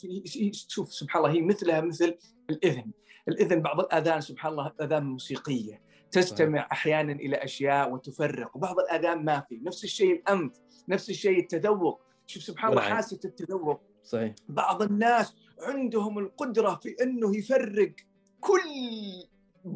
شوف 0.54 0.94
سبحان 0.94 1.26
الله 1.26 1.36
هي 1.36 1.42
مثلها 1.42 1.82
مثل 1.82 2.18
الإذن. 2.50 2.92
الإذن 3.28 3.62
بعض 3.62 3.80
الآذان 3.80 4.22
سبحان 4.22 4.52
الله 4.52 4.74
آذان 4.82 5.04
موسيقية. 5.04 5.82
تستمع 6.12 6.60
صحيح. 6.60 6.72
أحيانا 6.72 7.14
إلى 7.14 7.36
أشياء 7.36 7.92
وتفرق. 7.94 8.56
وبعض 8.56 8.80
الآذان 8.80 9.26
ما 9.26 9.40
في. 9.50 9.60
نفس 9.64 9.84
الشيء 9.84 10.14
الأنف 10.14 10.52
نفس 10.90 11.10
الشيء 11.10 11.40
التذوق. 11.40 12.02
شوف 12.26 12.44
سبحان 12.44 12.72
الله 12.72 12.82
حاسة 12.82 13.20
التذوق. 13.26 13.82
صحيح. 14.04 14.36
بعض 14.50 14.82
الناس 14.82 15.36
عندهم 15.62 16.20
القدرة 16.20 16.76
في 16.76 16.96
إنه 17.02 17.38
يفرق 17.38 17.94
كل 18.40 18.60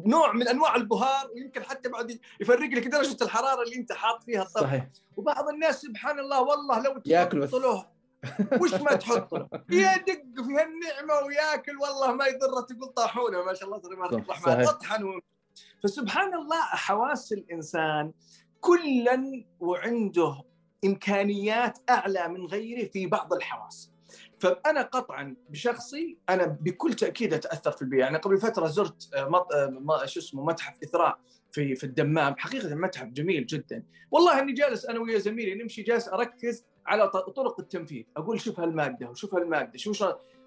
نوع 0.06 0.32
من 0.32 0.48
أنواع 0.48 0.76
البهار 0.76 1.30
ويمكن 1.34 1.62
حتى 1.62 1.88
بعد 1.88 2.20
يفرق 2.40 2.58
لك. 2.58 2.88
درجه 2.88 3.24
الحرارة 3.24 3.62
اللي 3.62 3.76
أنت 3.76 3.92
حاط 3.92 4.24
فيها 4.24 4.42
الطبخ 4.42 4.62
صحيح. 4.62 4.88
وبعض 5.16 5.48
الناس 5.48 5.80
سبحان 5.80 6.18
الله 6.18 6.42
والله 6.42 6.82
لو 6.82 6.98
تحط 6.98 7.54
له 7.54 7.86
وش 8.60 8.74
ما 8.74 8.94
تحط 8.94 9.34
له 9.34 9.48
يدق 9.70 10.22
في 10.34 10.52
هالنعمة 10.52 11.26
ويأكل 11.26 11.76
والله 11.76 12.12
ما 12.12 12.26
يضره 12.26 12.60
تقول 12.60 12.88
طاحونه 12.88 13.44
ما 13.44 13.54
شاء 13.54 13.68
الله 13.68 13.78
تبارك 13.78 14.12
الرحمن 14.12 14.60
أطحن. 14.60 15.20
فسبحان 15.84 16.34
الله 16.34 16.60
حواس 16.60 17.32
الإنسان 17.32 18.12
كلا 18.60 19.44
وعنده 19.60 20.42
إمكانيات 20.84 21.78
أعلى 21.90 22.28
من 22.28 22.46
غيره 22.46 22.90
في 22.90 23.06
بعض 23.06 23.32
الحواس. 23.32 23.91
فأنا 24.42 24.82
قطعا 24.82 25.36
بشخصي 25.50 26.18
أنا 26.28 26.46
بكل 26.46 26.94
تأكيد 26.94 27.34
أتأثر 27.34 27.70
في 27.70 27.82
البيئة، 27.82 28.00
يعني 28.00 28.18
قبل 28.18 28.38
فترة 28.38 28.66
زرت 28.66 29.14
آه، 29.14 29.28
مط... 29.28 29.52
آه، 29.52 30.06
شو 30.06 30.20
اسمه 30.20 30.44
متحف 30.44 30.74
إثراء 30.84 31.18
في 31.52 31.74
في 31.74 31.84
الدمام، 31.84 32.34
حقيقة 32.38 32.74
متحف 32.74 33.06
جميل 33.06 33.46
جدا، 33.46 33.82
والله 34.10 34.40
إني 34.40 34.52
جالس 34.52 34.86
أنا 34.86 35.00
ويا 35.00 35.18
زميلي 35.18 35.54
نمشي 35.54 35.82
جالس 35.82 36.08
أركز 36.08 36.64
على 36.86 37.08
طرق 37.08 37.60
التنفيذ، 37.60 38.04
أقول 38.16 38.40
شوف 38.40 38.60
هالمادة 38.60 39.10
وشوف 39.10 39.34
هالمادة، 39.34 39.78
شوف 39.78 40.04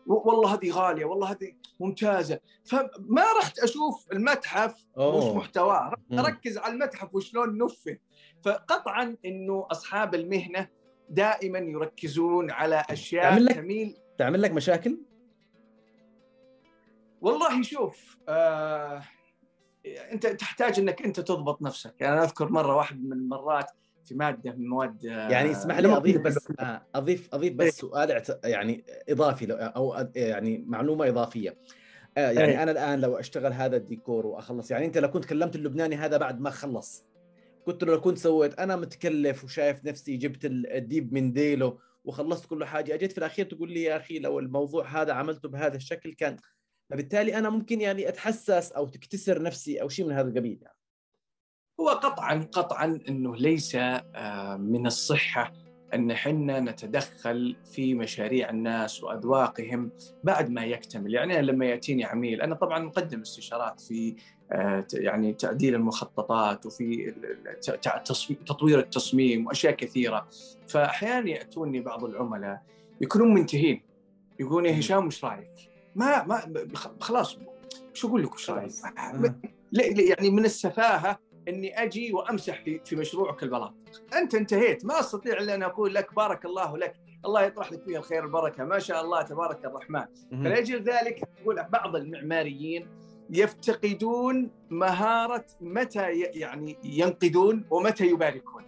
والله 0.08 0.53
هذه 0.53 0.71
غالية 0.71 1.05
والله 1.05 1.31
هذه 1.31 1.53
ممتازة. 1.79 2.39
فما 2.65 3.23
رحت 3.39 3.60
أشوف 3.60 4.12
المتحف 4.12 4.86
وش 4.97 5.36
محتواه. 5.36 5.93
أركز 6.13 6.58
على 6.58 6.73
المتحف 6.73 7.15
وشلون 7.15 7.58
نفذ 7.58 7.95
فقطعا 8.45 9.15
إنه 9.25 9.67
أصحاب 9.71 10.15
المهنة 10.15 10.67
دائما 11.09 11.59
يركزون 11.59 12.51
على 12.51 12.83
أشياء 12.89 13.23
تعمل 13.23 13.45
لك 13.45 13.55
تميل 13.55 13.97
تعمل 14.17 14.41
لك 14.41 14.51
مشاكل؟ 14.51 14.97
والله 17.21 17.61
شوف 17.61 18.17
آه 18.29 19.01
أنت 20.11 20.27
تحتاج 20.27 20.79
إنك 20.79 21.01
أنت 21.01 21.19
تضبط 21.19 21.61
نفسك 21.61 21.93
يعني 21.99 22.13
أنا 22.13 22.23
أذكر 22.23 22.51
مرة 22.51 22.75
واحد 22.75 23.03
من 23.03 23.13
المرات 23.13 23.71
في 24.03 24.15
مادة 24.15 24.51
من 24.51 24.67
مواد 24.69 25.05
آه 25.05 25.29
يعني 25.29 25.51
اسمح 25.51 25.79
لي 25.79 25.97
أضيف 25.97 26.21
بس 26.21 26.51
آه 26.59 26.81
اضيف 26.95 27.29
أضيف 27.33 27.53
بس 27.53 27.65
إيه. 27.65 27.71
سؤال 27.71 28.23
يعني 28.43 28.83
إضافي 29.09 29.51
أو 29.51 30.07
يعني 30.15 30.63
معلومة 30.67 31.07
إضافية 31.07 31.57
آه 32.17 32.31
يعني 32.31 32.51
أي. 32.51 32.63
أنا 32.63 32.71
الآن 32.71 33.01
لو 33.01 33.15
أشتغل 33.19 33.53
هذا 33.53 33.77
الديكور 33.77 34.25
وأخلص 34.25 34.71
يعني 34.71 34.85
أنت 34.85 34.97
لو 34.97 35.11
كنت 35.11 35.25
كلمت 35.25 35.55
اللبناني 35.55 35.95
هذا 35.95 36.17
بعد 36.17 36.39
ما 36.39 36.49
خلص 36.49 37.05
قلت 37.65 37.84
له 37.84 37.93
لو 37.93 38.01
كنت 38.01 38.17
سويت 38.17 38.60
أنا 38.60 38.75
متكلف 38.75 39.43
وشايف 39.43 39.86
نفسي 39.86 40.17
جبت 40.17 40.45
الديب 40.45 41.13
من 41.13 41.32
ديله 41.32 41.78
وخلصت 42.06 42.45
كل 42.45 42.65
حاجة 42.65 42.93
أجيت 42.93 43.12
في 43.12 43.17
الأخير 43.17 43.45
تقول 43.45 43.71
لي 43.71 43.84
يا 43.84 43.97
أخي 43.97 44.19
لو 44.19 44.39
الموضوع 44.39 45.01
هذا 45.01 45.13
عملته 45.13 45.49
بهذا 45.49 45.75
الشكل 45.75 46.13
كان 46.13 46.38
فبالتالي 46.89 47.38
أنا 47.38 47.49
ممكن 47.49 47.82
يعني 47.82 48.10
أتحسس 48.10 48.71
أو 48.71 48.88
تكتسر 48.88 49.41
نفسي 49.41 49.82
أو 49.82 49.89
شيء 49.89 50.06
من 50.06 50.12
هذا 50.12 50.30
القبيل 50.30 50.60
يعني. 50.62 50.78
هو 51.80 51.89
قطعا 51.89 52.47
قطعا 52.51 52.99
إنه 53.10 53.36
ليس 53.36 53.75
آه، 53.75 54.58
من 54.58 54.88
الصحة 54.88 55.54
أن 55.93 56.15
حنا 56.15 56.60
نتدخل 56.60 57.56
في 57.71 57.93
مشاريع 57.93 58.49
الناس 58.49 59.04
وأذواقهم 59.04 59.91
بعد 60.23 60.49
ما 60.49 60.65
يكتمل، 60.65 61.13
يعني 61.13 61.41
لما 61.41 61.65
يأتيني 61.65 62.06
عميل 62.06 62.41
أنا 62.41 62.56
طبعا 62.56 62.80
مقدم 62.80 63.21
استشارات 63.21 63.82
في 63.82 64.15
يعني 64.93 65.34
تعديل 65.34 65.75
المخططات 65.75 66.65
وفي 66.65 67.13
تطوير 68.45 68.79
التصميم 68.79 69.47
وأشياء 69.47 69.73
كثيرة، 69.73 70.27
فاحيانا 70.67 71.29
يأتوني 71.29 71.79
بعض 71.79 72.03
العملاء 72.03 72.62
يكونون 73.01 73.34
منتهين. 73.34 73.81
يقولون 74.39 74.65
يا 74.65 74.79
هشام 74.79 75.08
وش 75.08 75.25
رأيك؟ 75.25 75.71
ما 75.95 76.23
ما 76.23 76.41
خلاص 76.99 77.38
شو 77.93 78.08
أقول 78.08 78.23
لك 78.23 78.34
وش 78.34 78.49
رأيك؟ 78.49 78.71
يعني 79.97 80.29
من 80.29 80.45
السفاهة 80.45 81.19
إني 81.47 81.84
أجي 81.84 82.13
وأمسح 82.13 82.63
في 82.63 82.81
في 82.86 82.95
مشروعك 82.95 83.43
البلاط. 83.43 83.73
أنت 84.15 84.36
انتهيت. 84.36 84.86
ما 84.86 84.99
أستطيع 84.99 85.38
إلا 85.38 85.55
أن 85.55 85.63
أقول 85.63 85.93
لك 85.93 86.15
بارك 86.15 86.45
الله 86.45 86.77
لك. 86.77 86.95
الله 87.25 87.43
يطرح 87.43 87.71
لك 87.71 87.84
فيها 87.84 87.99
الخير 87.99 88.23
البركه 88.23 88.63
ما 88.63 88.79
شاء 88.79 89.01
الله 89.01 89.21
تبارك 89.21 89.65
الرحمن. 89.65 90.05
فلأجل 90.31 90.84
ذلك 90.84 91.29
أقول 91.41 91.63
بعض 91.63 91.95
المعماريين 91.95 92.88
يفتقدون 93.29 94.51
مهارة 94.69 95.45
متى 95.61 96.11
يعني 96.19 96.77
ينقدون 96.83 97.65
ومتى 97.69 98.07
يباركون. 98.07 98.63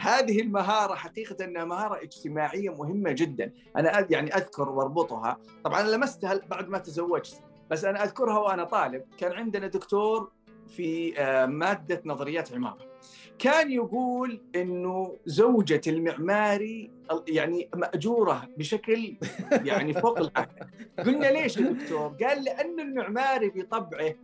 هذه 0.00 0.40
المهارة 0.40 0.94
حقيقة 0.94 1.44
إنها 1.44 1.64
مهارة 1.64 2.02
اجتماعية 2.02 2.70
مهمة 2.70 3.12
جدا. 3.12 3.52
أنا 3.76 4.06
يعني 4.10 4.36
أذكر 4.36 4.68
وأربطها. 4.68 5.38
طبعا 5.64 5.82
لمستها 5.82 6.40
بعد 6.48 6.68
ما 6.68 6.78
تزوجت 6.78 7.42
بس 7.70 7.84
أنا 7.84 8.04
أذكرها 8.04 8.38
وأنا 8.38 8.64
طالب. 8.64 9.04
كان 9.18 9.32
عندنا 9.32 9.66
دكتور 9.66 10.32
في 10.68 11.20
آه، 11.20 11.46
مادة 11.46 12.02
نظريات 12.04 12.52
عمارة. 12.52 12.91
كان 13.38 13.72
يقول 13.72 14.40
إنه 14.56 15.16
زوجة 15.26 15.80
المعماري 15.86 16.90
يعني 17.28 17.68
مأجورة 17.74 18.48
بشكل 18.56 19.16
يعني 19.52 19.94
فوق 20.02 20.18
العادة 20.18 20.70
قلنا 20.98 21.26
ليش 21.26 21.56
يا 21.56 21.62
دكتور؟ 21.62 22.08
قال 22.08 22.44
لأن 22.44 22.80
المعماري 22.80 23.48
بطبعه 23.48 24.14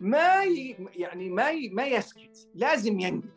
ما 0.00 0.44
ي... 0.44 0.76
يعني 0.96 1.30
ما 1.30 1.50
ي... 1.50 1.68
ما 1.68 1.86
يسكت 1.86 2.48
لازم 2.54 3.00
ينقد 3.00 3.28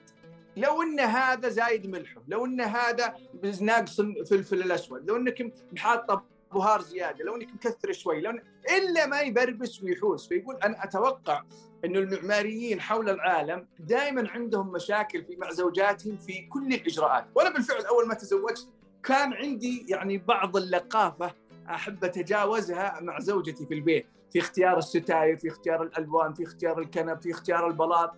لو 0.57 0.81
إن 0.81 0.99
هذا 0.99 1.49
زايد 1.49 1.87
ملحه 1.87 2.21
لو 2.27 2.45
إن 2.45 2.61
هذا 2.61 3.15
ناقص 3.61 3.99
الفلفل 3.99 4.61
الأسود 4.61 5.09
لو 5.09 5.15
إنك 5.15 5.53
حاطه 5.77 6.23
بهار 6.53 6.81
زيادة 6.81 7.23
لو 7.23 7.35
إنك 7.35 7.53
مكثر 7.53 7.91
شوي 7.91 8.21
لو 8.21 8.31
إلا 8.69 9.05
ما 9.05 9.21
يبربس 9.21 9.83
ويحوس 9.83 10.27
فيقول 10.27 10.55
أنا 10.55 10.83
أتوقع 10.83 11.43
إنه 11.85 11.99
المعماريين 11.99 12.81
حول 12.81 13.09
العالم 13.09 13.67
دائما 13.79 14.29
عندهم 14.29 14.71
مشاكل 14.71 15.25
في 15.25 15.35
مع 15.35 15.51
زوجاتهم 15.51 16.17
في 16.17 16.41
كل 16.41 16.73
الإجراءات. 16.73 17.25
وأنا 17.35 17.49
بالفعل 17.49 17.85
أول 17.85 18.07
ما 18.07 18.13
تزوجت 18.13 18.67
كان 19.03 19.33
عندي 19.33 19.85
يعني 19.89 20.17
بعض 20.17 20.57
اللقافة 20.57 21.33
أحب 21.69 22.03
أتجاوزها 22.03 22.99
مع 23.01 23.19
زوجتي 23.19 23.65
في 23.65 23.73
البيت 23.73 24.05
في 24.31 24.39
اختيار 24.39 24.77
الستاير 24.77 25.37
في 25.37 25.47
اختيار 25.47 25.83
الألوان 25.83 26.33
في 26.33 26.43
اختيار 26.43 26.79
الكنب 26.79 27.21
في 27.21 27.31
اختيار 27.31 27.67
البلاط. 27.67 28.13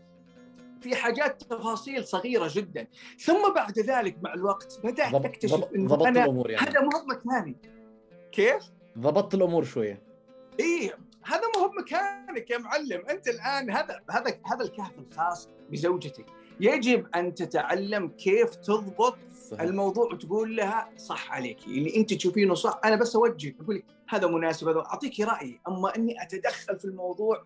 في 0.81 0.95
حاجات 0.95 1.41
تفاصيل 1.41 2.05
صغيرة 2.05 2.51
جدا. 2.53 2.87
ثم 3.19 3.53
بعد 3.55 3.79
ذلك 3.79 4.17
مع 4.21 4.33
الوقت 4.33 4.79
بدأت 4.83 5.13
أكتشف 5.13 5.63
إنه 5.75 6.07
أنا 6.07 6.19
يعني. 6.19 6.55
هذا 6.57 6.81
مو 6.81 6.89
مكاني. 7.07 7.55
كيف؟ 8.31 8.63
ضبطت 8.99 9.33
الأمور 9.33 9.63
شوية. 9.63 10.12
إيه 10.59 10.97
هذا 11.25 11.41
مو 11.57 11.71
مكانك 11.79 12.49
يا 12.49 12.57
معلم. 12.57 13.03
أنت 13.09 13.27
الآن 13.27 13.71
هذا 13.71 13.99
هذا 14.09 14.39
هذا 14.45 14.63
الكهف 14.63 14.91
الخاص 14.99 15.49
بزوجتك. 15.71 16.25
يجب 16.59 17.07
أن 17.15 17.33
تتعلم 17.33 18.07
كيف 18.07 18.55
تضبط 18.55 19.17
صحيح. 19.49 19.61
الموضوع 19.61 20.13
وتقول 20.13 20.55
لها 20.55 20.89
صح 20.97 21.31
عليك. 21.31 21.57
اللي 21.67 21.95
أنت 21.95 22.13
تشوفينه 22.13 22.55
صح. 22.55 22.79
أنا 22.85 22.95
بس 22.95 23.15
أوجه 23.15 23.55
أقول 23.61 23.75
لك 23.75 23.85
هذا 24.09 24.27
مناسب 24.27 24.67
هذا 24.67 24.79
أعطيك 24.79 25.19
رايي 25.19 25.59
أما 25.67 25.95
أني 25.95 26.23
أتدخل 26.23 26.79
في 26.79 26.85
الموضوع 26.85 27.45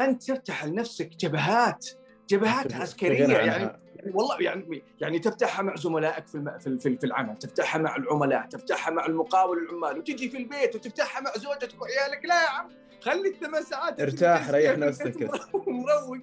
أنت 0.00 0.22
تفتح 0.22 0.64
لنفسك 0.64 1.08
جبهات 1.08 1.88
جبهات 2.28 2.72
عسكرية 2.72 3.26
يعني. 3.26 3.46
يعني 3.46 3.80
والله 4.14 4.40
يعني 4.40 4.82
يعني 5.00 5.18
تفتحها 5.18 5.62
مع 5.62 5.76
زملائك 5.76 6.26
في 6.26 6.58
في 6.78 6.96
في 6.98 7.04
العمل، 7.04 7.36
تفتحها 7.38 7.82
مع 7.82 7.96
العملاء، 7.96 8.46
تفتحها 8.46 8.90
مع 8.90 9.06
المقاول 9.06 9.58
العمال، 9.58 9.98
وتجي 9.98 10.30
في 10.30 10.36
البيت 10.36 10.74
وتفتحها 10.74 11.20
مع 11.20 11.32
زوجتك 11.36 11.82
وعيالك، 11.82 12.24
لا 12.24 12.42
يا 12.42 12.48
عم 12.48 12.70
خلي 13.00 13.28
الثمان 13.28 13.62
ساعات 13.62 14.00
ارتاح 14.00 14.50
ريح 14.50 14.78
نفسك. 14.78 15.22
مروق. 15.54 16.18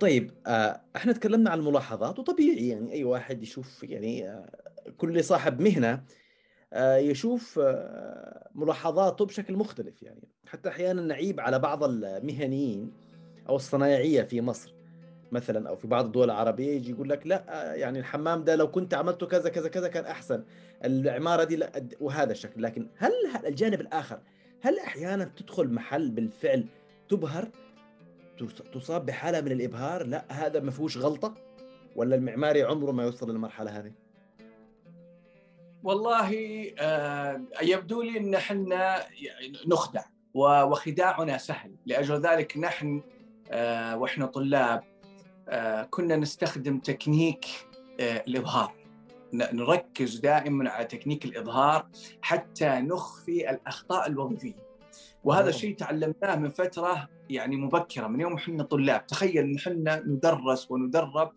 طيب. 0.00 0.30
آه 0.46 0.80
إحنا 0.96 1.12
تكلمنا 1.12 1.50
عن 1.50 1.58
الملاحظات 1.58 2.18
وطبيعي 2.18 2.68
يعني 2.68 2.92
أي 2.92 3.04
واحد 3.04 3.42
يشوف 3.42 3.82
يعني 3.82 4.28
آه 4.28 4.46
كل 4.98 5.24
صاحب 5.24 5.60
مهنة 5.60 6.04
آه 6.72 6.96
يشوف 6.96 7.60
ملاحظاته 8.54 9.24
بشكل 9.26 9.56
مختلف 9.56 10.02
يعني. 10.02 10.28
حتى 10.46 10.68
أحيانا 10.68 11.02
نعيب 11.02 11.40
على 11.40 11.58
بعض 11.58 11.84
المهنيين 11.84 12.92
أو 13.48 13.56
الصنايعية 13.56 14.22
في 14.22 14.40
مصر. 14.40 14.73
مثلا 15.34 15.68
أو 15.68 15.76
في 15.76 15.86
بعض 15.86 16.04
الدول 16.04 16.24
العربيه 16.30 16.70
يجي 16.72 16.90
يقول 16.90 17.08
لك 17.08 17.26
لا 17.26 17.44
يعني 17.74 17.98
الحمام 17.98 18.44
ده 18.44 18.56
لو 18.56 18.70
كنت 18.70 18.94
عملته 18.94 19.26
كذا 19.26 19.48
كذا 19.48 19.68
كذا 19.68 19.88
كان 19.88 20.04
أحسن. 20.04 20.44
العمارة 20.84 21.44
دي 21.44 21.56
لا 21.56 21.86
وهذا 22.00 22.32
الشكل. 22.32 22.62
لكن 22.62 22.88
هل 22.96 23.12
الجانب 23.46 23.80
الآخر 23.80 24.20
هل 24.60 24.78
أحيانا 24.78 25.24
تدخل 25.36 25.68
محل 25.68 26.10
بالفعل 26.10 26.66
تبهر؟ 27.08 27.48
تصاب 28.74 29.06
بحالة 29.06 29.40
من 29.40 29.52
الإبهار؟ 29.52 30.06
لا 30.06 30.24
هذا 30.28 30.60
ما 30.60 30.70
فيهوش 30.70 30.98
غلطة؟ 30.98 31.34
ولا 31.96 32.16
المعماري 32.16 32.62
عمره 32.62 32.92
ما 32.92 33.02
يوصل 33.04 33.30
للمرحلة 33.30 33.78
هذه؟ 33.78 33.92
والله 35.82 36.30
آه 36.78 37.40
يبدو 37.62 38.02
لي 38.02 38.18
إن 38.18 38.34
إحنا 38.34 38.96
نخدع 39.66 40.02
وخداعنا 40.34 41.38
سهل. 41.38 41.74
لأجل 41.86 42.20
ذلك 42.20 42.58
نحن 42.58 43.02
آه 43.50 43.96
وإحنا 43.96 44.26
طلاب 44.26 44.84
كنا 45.90 46.16
نستخدم 46.16 46.78
تكنيك 46.78 47.46
آه 48.00 48.24
الابهار 48.28 48.74
نركز 49.32 50.18
دائما 50.18 50.70
على 50.70 50.84
تكنيك 50.84 51.24
الإظهار 51.24 51.88
حتى 52.22 52.68
نخفي 52.68 53.50
الأخطاء 53.50 54.06
الوظيفية. 54.06 54.64
وهذا 55.24 55.48
الشيء 55.48 55.76
تعلمناه 55.76 56.36
من 56.36 56.48
فترة 56.48 57.08
يعني 57.30 57.56
مبكرة 57.56 58.06
من 58.06 58.20
يوم 58.20 58.34
إحنا 58.34 58.62
طلاب. 58.62 59.06
تخيل 59.06 59.38
إن 59.38 59.56
إحنا 59.56 60.02
ندرس 60.06 60.70
وندرب 60.70 61.32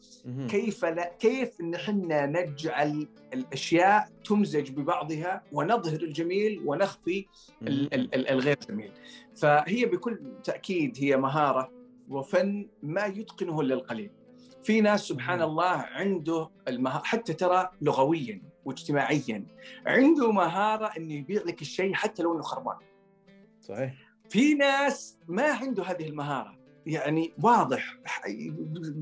كيف 0.50 0.86
لا 0.86 1.13
كيف 1.20 1.62
إن 1.62 1.74
إحنا 1.74 2.26
نجعل 2.26 3.08
الأشياء 3.34 4.10
تمزج 4.26 4.72
ببعضها 4.72 5.43
ونظهر 5.52 6.02
الجميل 6.02 6.62
ونخفي 6.65 7.26
الغير 7.62 8.58
جميل. 8.70 8.91
فهي 9.36 9.86
بكل 9.86 10.20
تأكيد 10.43 10.98
هي 11.00 11.17
مهارة 11.17 11.77
وفن 12.10 12.70
ما 12.84 13.06
يتقنه 13.06 13.62
إلا 13.62 13.74
القليل. 13.74 14.12
في 14.63 14.82
ناس 14.82 15.02
سبحان 15.02 15.41
الله 15.41 15.72
عنده 15.72 16.50
المهارة 16.67 17.04
حتى 17.04 17.34
ترى 17.34 17.70
لغويا 17.82 18.41
واجتماعيا 18.65 19.46
عنده 19.86 20.32
مهارة 20.32 20.86
إنه 20.98 21.13
يبيع 21.13 21.41
لك 21.41 21.62
الشيء 21.62 21.93
حتى 21.93 22.24
لو 22.24 22.34
إنه 22.34 22.41
خربان. 22.41 22.78
صحيح. 23.62 23.93
في 24.30 24.54
ناس 24.54 25.20
ما 25.28 25.43
عنده 25.43 25.84
هذه 25.84 26.08
المهارة. 26.08 26.58
يعني 26.86 27.34
واضح 27.43 27.98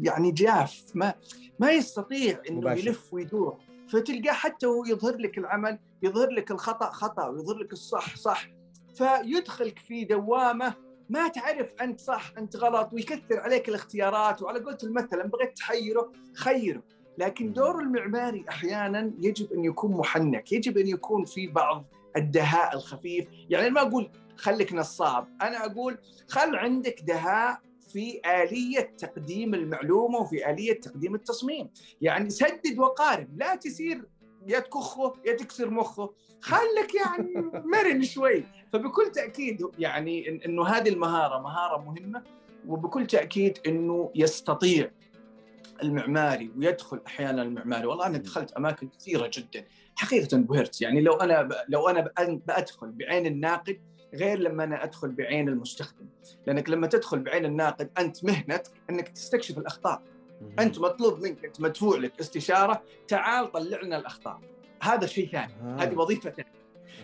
يعني 0.02 0.32
جاف 0.32 0.84
ما 0.96 1.14
ما 1.60 1.72
يستطيع 1.72 2.42
إنه 2.50 2.60
مباشر. 2.60 2.88
يلف 2.88 3.14
ويدور. 3.14 3.58
فتلقاه 3.90 4.34
حتى 4.34 4.66
هو 4.66 4.86
يظهر 4.86 5.18
لك 5.18 5.38
العمل 5.38 5.80
يظهر 6.04 6.30
لك 6.30 6.52
الخطأ 6.52 6.90
خطأ 6.90 7.28
ويظهر 7.28 7.58
لك 7.58 7.74
الصح 7.74 8.16
صح 8.16 8.48
فيدخلك 8.96 9.80
في 9.80 10.06
دوامة 10.06 10.74
ما 11.10 11.28
تعرف 11.28 11.74
أنت 11.82 12.00
صح 12.00 12.34
أنت 12.38 12.56
غلط 12.56 12.94
ويكثر 12.94 13.40
عليك 13.40 13.70
الاختيارات. 13.70 14.42
وعلى 14.42 14.60
قولة 14.60 14.78
المثل 14.84 15.20
ان 15.20 15.30
بغيت 15.30 15.58
تحيره 15.58 16.12
خيره. 16.36 16.84
لكن 17.18 17.54
دور 17.54 17.80
المعماري 17.80 18.46
أحيانا 18.50 19.12
يجب 19.20 19.54
أن 19.54 19.64
يكون 19.66 19.92
محنك 19.92 20.52
يجب 20.52 20.78
أن 20.78 20.88
يكون 20.88 21.26
في 21.26 21.48
بعض 21.48 21.86
الدهاء 22.18 22.76
الخفيف. 22.76 23.28
يعني 23.50 23.70
ما 23.70 23.82
أقول 23.82 24.12
خليك 24.38 24.74
نصاب 24.74 25.28
أنا 25.42 25.66
أقول 25.66 25.98
خل 26.28 26.56
عندك 26.56 27.02
دهاء 27.02 27.60
في 27.94 28.22
آلية 28.26 28.94
تقديم 28.98 29.54
المعلومة 29.54 30.20
وفي 30.20 30.50
آلية 30.50 30.80
تقديم 30.80 31.16
التصميم. 31.16 31.70
يعني 32.02 32.30
سدد 32.30 32.80
وقارب 32.80 33.38
لا 33.38 33.56
تسير 33.56 34.06
يا 34.48 34.60
تكخه 34.60 35.14
يا 35.26 35.34
تكسر 35.34 35.70
مخه. 35.70 36.14
خلك 36.42 36.96
يعني 36.96 37.52
مرن 37.66 38.04
شوي. 38.04 38.44
فبكل 38.74 39.12
تأكيد 39.12 39.62
يعني 39.80 40.46
إنه 40.46 40.66
هذه 40.66 40.90
المهارة 40.90 41.40
مهارة 41.40 41.82
مهمة 41.82 42.24
وبكل 42.68 43.08
تأكيد 43.08 43.60
إنه 43.68 44.12
يستطيع 44.16 44.92
المعماري 45.84 46.52
ويدخل 46.58 47.02
أحيانا 47.08 47.42
المعماري. 47.42 47.86
والله 47.86 48.06
أنا 48.06 48.18
دخلت 48.18 48.52
أماكن 48.52 48.88
كثيرة 48.88 49.32
جدا. 49.34 49.66
حقيقة 49.96 50.36
انبهرت 50.36 50.82
يعني 50.82 51.02
لو 51.02 51.14
أنا 51.14 51.50
لو 51.70 51.88
أنا 51.88 52.12
بدخل 52.48 52.92
بعين 52.92 53.26
الناقد 53.26 53.80
غير 54.14 54.40
لما 54.40 54.64
أنا 54.64 54.84
أدخل 54.84 55.12
بعين 55.12 55.50
المستخدم. 55.50 56.06
لأنك 56.48 56.70
لما 56.70 56.88
تدخل 56.88 57.20
بعين 57.20 57.46
الناقد 57.46 57.92
أنت 57.98 58.24
مهنتك 58.24 58.72
إنك 58.90 59.08
تستكشف 59.08 59.58
الأخطاء. 59.58 60.02
أنت 60.60 60.80
مطلوب 60.80 61.20
منك 61.20 61.46
أنت 61.46 61.62
مدفوع 61.62 61.98
لك 61.98 62.20
استشارة 62.20 62.82
تعال 63.08 63.52
طلع 63.52 63.82
لنا 63.82 63.98
الأخطاء 63.98 64.42
هذا 64.82 65.06
شيء 65.08 65.32
ثاني 65.32 65.54
آه. 65.64 65.78
هذه 65.80 65.96
وظيفة 65.96 66.30
ثانية 66.30 66.56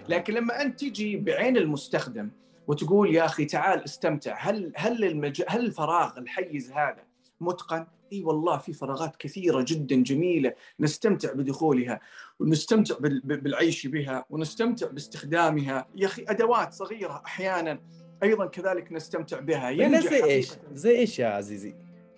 لكن 0.09 0.33
لما 0.33 0.61
أنت 0.61 0.79
تجي 0.79 1.17
بعين 1.17 1.57
المستخدم 1.57 2.29
وتقول 2.67 3.15
يا 3.15 3.25
أخي 3.25 3.45
تعال 3.45 3.83
استمتع 3.83 4.37
هل 4.39 4.71
هل 4.75 5.03
المج... 5.03 5.43
هل 5.47 5.65
الفراغ 5.65 6.17
الحيز 6.17 6.71
هذا 6.71 7.03
متقن؟ 7.41 7.85
إي 8.13 8.23
والله 8.23 8.57
في 8.57 8.73
فراغات 8.73 9.15
كثيرة 9.15 9.65
جدا 9.67 9.95
جميلة 9.95 10.53
نستمتع 10.79 11.33
بدخولها 11.33 11.99
ونستمتع 12.39 12.95
بالعيش 13.23 13.87
بها 13.87 14.25
ونستمتع 14.29 14.87
باستخدامها 14.87 15.87
يا 15.95 16.07
أخي 16.07 16.25
أدوات 16.27 16.73
صغيرة 16.73 17.21
أحيانا 17.25 17.79
أيضا 18.23 18.45
كذلك 18.45 18.91
نستمتع 18.91 19.39
بها 19.39 19.69
ينجح 19.69 20.09
زي 20.09 20.23
إيش؟ 20.23 20.51
زي 20.73 20.99
إيش 20.99 21.19
يا 21.19 21.27
عزيزي؟ 21.27 21.75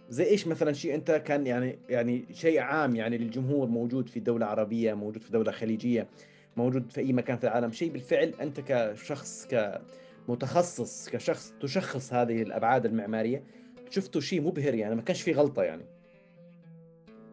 زي 0.10 0.24
إيش 0.24 0.48
مثلا 0.48 0.74
شيء 0.74 0.96
أنت 0.96 1.12
كان 1.12 1.48
يعني 1.48 1.80
يعني 1.89 2.26
شيء 2.34 2.60
عام 2.60 2.96
يعني 2.96 3.18
للجمهور 3.18 3.68
موجود 3.68 4.10
في 4.10 4.20
دولة 4.20 4.46
عربية 4.46 4.94
موجود 4.94 5.22
في 5.22 5.32
دولة 5.32 5.52
خليجية 5.52 6.08
موجود 6.58 6.92
في 6.92 7.02
أي 7.02 7.13
مكان 7.13 7.38
في 7.38 7.44
العالم 7.44 7.72
شيء 7.72 7.92
بالفعل 7.92 8.34
أنت 8.42 8.60
كشخص 8.60 9.48
كمتخصص 10.28 11.10
كشخص 11.10 11.54
تشخص 11.62 12.13
هذه 12.13 12.42
الأبعاد 12.42 12.86
المعمارية 12.86 13.44
شفتوا 13.89 14.22
شيء 14.22 14.42
مبهر 14.42 14.74
يعني 14.74 14.96
ما 14.96 15.02
كانش 15.02 15.22
في 15.22 15.32
غلطة 15.32 15.63
يعني. 15.63 15.86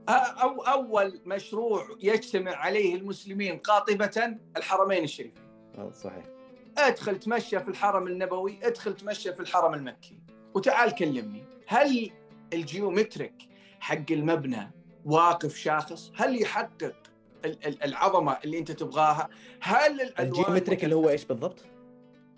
أو 0.09 0.63
أول 0.63 1.21
مشروع 1.27 1.87
يجتمع 2.03 2.55
عليه 2.55 2.95
المسلمين 2.95 3.59
قاطبة 3.59 4.37
الحرمين 4.57 5.05
الشريفين. 5.05 5.43
صحيح. 5.93 6.25
ادخل 6.79 7.19
تمشى 7.19 7.61
في 7.61 7.69
الحرم 7.69 8.07
النبوي 8.07 8.59
ادخل 8.63 8.97
تمشى 8.97 9.33
في 9.33 9.41
الحرم 9.41 9.75
المكي. 9.75 10.19
وتعال 10.55 10.95
كلمني 10.95 11.45
هل 11.67 12.11
الجيومتريك 12.53 13.35
حق 13.81 14.11
المبنى 14.11 14.71
واقف 15.05 15.57
شاخص 15.57 16.13
هل 16.17 16.43
يحقق 16.43 16.97
العظمة 17.85 18.37
اللي 18.45 18.59
أنت 18.59 18.73
تبغاها 18.73 19.29
هل 19.61 20.13
ال 20.21 20.27
geometric 20.27 20.85
اللي 20.85 20.95
هو 20.95 21.09
إيش 21.09 21.25
بالضبط 21.25 21.65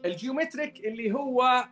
ال 0.04 0.12
geometric 0.12 0.86
اللي 0.86 1.12
هو 1.12 1.64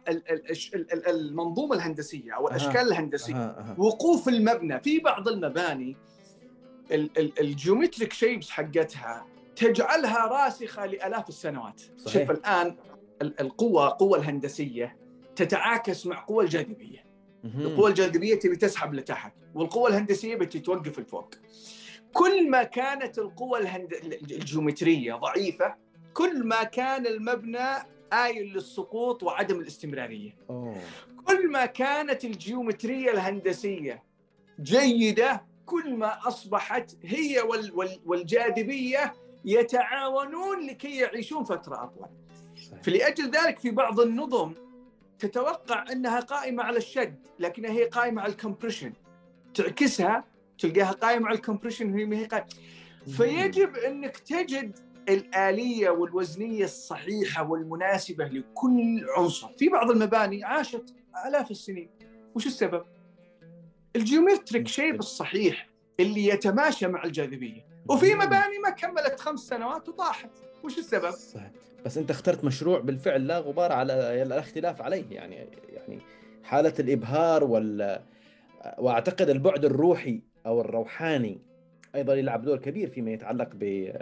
المنظومة 1.09 1.77
الهندسية 1.77 2.33
أو 2.37 2.49
الاشكال. 2.49 2.81
الهندسية 2.81 3.35
أه. 3.35 3.39
أه. 3.39 3.81
وقوف 3.81 4.29
المبنى 4.29 4.81
في 4.81 4.99
بعض 4.99 5.29
المباني 5.29 5.97
ال 7.41 7.48
geometric 7.48 8.13
shapes 8.13 8.51
حقتها 8.51 9.27
تجعلها 9.57 10.27
راسخة 10.27 10.87
لآلاف 10.87 11.29
السنوات 11.29 11.81
صحيح. 11.97 12.23
شوف 12.23 12.31
الان 12.31 12.77
القوه 13.23 13.89
القوه 13.89 14.19
الهندسية 14.19 14.97
تتعاكس 15.37 16.07
مع 16.07 16.25
قوى 16.25 16.45
الجاذبية 16.45 17.10
القوة 17.45 17.89
الجاذبية 17.89 18.35
تبي 18.35 18.57
تسحب 18.57 18.95
لتحت 18.95 19.33
والقوة 19.55 19.89
الهندسية 19.89 20.37
بتي 20.37 20.59
توقف 20.59 20.99
لفوق 20.99 21.35
كل 22.13 22.51
ما 22.51 22.63
كانت 22.63 23.19
القوة 23.19 23.59
الهند... 23.59 23.93
الجيومترية 24.31 25.15
ضعيفة 25.15 25.75
كل 26.15 26.47
ما 26.47 26.63
كان 26.63 27.07
المبنى 27.07 27.69
آيل 28.13 28.53
للسقوط 28.55 29.23
وعدم 29.23 29.61
الاستمرارية 29.61 30.37
أوه. 30.51 30.77
كل 31.25 31.51
ما 31.51 31.67
كانت 31.67 32.25
الجيومترية 32.25 33.11
الهندسية 33.11 34.03
جيدة 34.63 35.45
كل 35.67 35.95
ما 35.95 36.29
أصبحت 36.29 36.97
هي 37.05 37.41
وال... 37.41 37.73
وال... 37.75 38.01
والجاذبية 38.07 39.13
يتعاونون 39.45 40.67
لكي 40.67 40.97
يعيشون 40.97 41.45
فترة 41.45 41.85
أطول. 41.85 42.09
فلأجل 42.83 43.31
ذلك 43.31 43.59
في 43.59 43.71
بعض 43.71 44.01
النظم 44.01 44.55
تتوقع 45.21 45.85
أنها 45.93 46.21
قائمة 46.21 46.63
على 46.63 46.79
الشد 46.79 47.27
لكنها 47.39 47.71
هي 47.71 47.85
قائمة 47.85 48.23
على 48.23 48.33
ال 48.33 48.37
compression. 48.37 48.93
تعكسها 49.55 50.25
تلقاها 50.59 50.93
قائمة 50.93 51.27
على 51.27 51.37
ال 51.37 51.41
compression 51.41 51.93
وهي 51.93 52.05
ما 52.05 52.17
هي 52.17 52.25
قائمة. 52.25 52.47
فيجب 53.17 53.77
أنك 53.77 54.17
تجد 54.17 54.79
الآلية 55.09 55.91
والوزنية 55.91 56.65
الصحيحة 56.65 57.51
والمناسبة 57.51 58.25
لكل 58.25 59.07
عنصر. 59.17 59.49
في 59.59 59.69
بعض 59.69 59.91
المباني 59.91 60.45
عاشت 60.45 60.95
آلاف 61.27 61.51
السنين. 61.51 61.91
وش 62.35 62.47
السبب؟ 62.47 62.85
ال 63.97 64.04
geometric 64.04 64.69
shape 64.69 64.99
الصحيح 64.99 65.69
اللي 66.01 66.27
يتماشى 66.27 66.87
مع 66.87 67.05
الجاذبية. 67.05 67.67
وفي 67.89 68.15
مباني 68.15 68.59
ما 68.59 68.71
كملت 68.71 69.21
خمس 69.21 69.41
سنوات 69.41 69.89
وطاحت. 69.89 70.31
وش 70.65 70.79
السبب؟ 70.79 71.11
صحيح. 71.11 71.51
بس 71.85 71.99
انت 71.99 72.11
اخترت 72.11 72.45
مشروع 72.45 72.81
بالفعل 72.81 73.27
لا 73.27 73.39
غبار 73.39 73.73
على 73.73 74.23
الاختلاف 74.23 74.83
عليه 74.83 75.05
يعني 75.11 75.37
يعني 75.69 75.99
حالة 76.43 76.75
الإبهار 76.79 77.45
وال 77.45 78.01
وأعتقد 78.79 79.31
البعد 79.31 79.65
الروحي 79.65 80.21
أو 80.47 80.61
الروحاني 80.61 81.39
أيضا 81.95 82.15
يلعب 82.15 82.43
دور 82.43 82.59
كبير 82.59 82.91
فيما 82.91 83.11
يتعلق 83.11 83.49
ب 83.55 83.93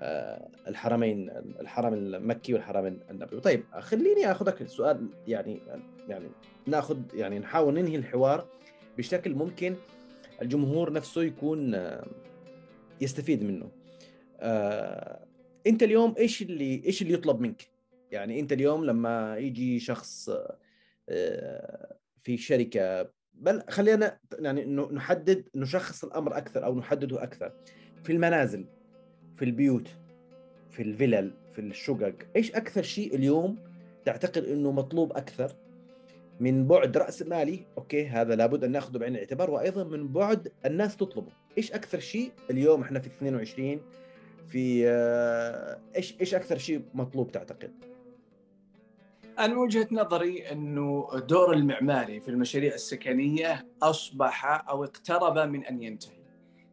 آه، 0.00 0.48
الحرمين 0.68 1.30
الحرم 1.60 1.94
المكي 1.94 2.54
والحرم 2.54 2.98
النبوي. 3.10 3.40
طيب 3.40 3.64
خليني 3.80 4.30
آخذك 4.30 4.62
السؤال 4.62 5.08
يعني 5.26 5.60
يعني 6.08 6.28
نأخذ 6.66 6.98
يعني 7.14 7.38
نحاول 7.38 7.74
ننهي 7.74 7.96
الحوار 7.96 8.46
بشكل 8.98 9.34
ممكن 9.34 9.74
الجمهور 10.42 10.92
نفسه 10.92 11.22
يكون 11.22 11.74
آه، 11.74 12.06
يستفيد 13.00 13.42
منه. 13.42 13.68
آه، 14.40 15.27
انت 15.68 15.82
اليوم 15.82 16.14
إيش 16.18 16.42
اللي 16.42 16.82
إيش 16.86 17.02
اللي 17.02 17.14
يطلب 17.14 17.40
منك؟ 17.40 17.70
يعني 18.10 18.40
انت 18.40 18.52
اليوم 18.52 18.84
لما 18.84 19.36
يجي 19.36 19.80
شخص 19.80 20.30
في 22.22 22.36
شركة 22.36 23.10
بل 23.34 23.62
خلينا 23.68 24.18
يعني 24.38 24.64
نحدد 24.66 25.48
نشخص 25.54 26.04
الأمر 26.04 26.36
أكثر 26.36 26.64
أو 26.64 26.78
نحدده 26.78 27.22
أكثر. 27.22 27.52
في 28.02 28.12
المنازل 28.12 28.64
في 29.36 29.44
البيوت 29.44 29.88
في 30.70 30.82
الفلل 30.82 31.32
في 31.52 31.60
الشقق 31.60 32.14
إيش 32.36 32.52
أكثر 32.52 32.82
شيء 32.82 33.14
اليوم 33.14 33.58
تعتقد 34.04 34.44
إنه 34.44 34.72
مطلوب 34.72 35.12
أكثر؟ 35.12 35.56
من 36.40 36.66
بعد 36.66 36.96
رأس 36.96 37.22
مالي 37.22 37.60
أوكي 37.78 38.06
هذا 38.06 38.34
لابد 38.34 38.64
أن 38.64 38.72
نأخذه 38.72 38.98
بعين 38.98 39.14
الاعتبار 39.14 39.50
وأيضا 39.50 39.84
من 39.84 40.08
بعد 40.08 40.52
الناس 40.66 40.96
تطلبه. 40.96 41.32
إيش 41.58 41.72
أكثر 41.72 41.98
شيء 41.98 42.32
اليوم 42.50 42.82
إحنا 42.82 43.00
في 43.00 43.06
22 43.06 43.80
في 44.48 44.88
آه، 44.88 45.78
إيش 45.96 46.14
إيش 46.20 46.34
أكثر 46.34 46.58
شيء 46.58 46.82
مطلوب 46.94 47.32
تعتقد؟ 47.32 47.72
أنا 49.38 49.46
من 49.46 49.56
وجهة 49.56 49.88
نظري 49.92 50.52
أنه 50.52 51.08
دور 51.28 51.52
المعماري 51.52 52.20
في 52.20 52.28
المشاريع 52.28 52.74
السكنية 52.74 53.66
أصبح 53.82 54.68
أو 54.68 54.84
اقترب 54.84 55.38
من 55.38 55.64
أن 55.64 55.82
ينتهي 55.82 56.18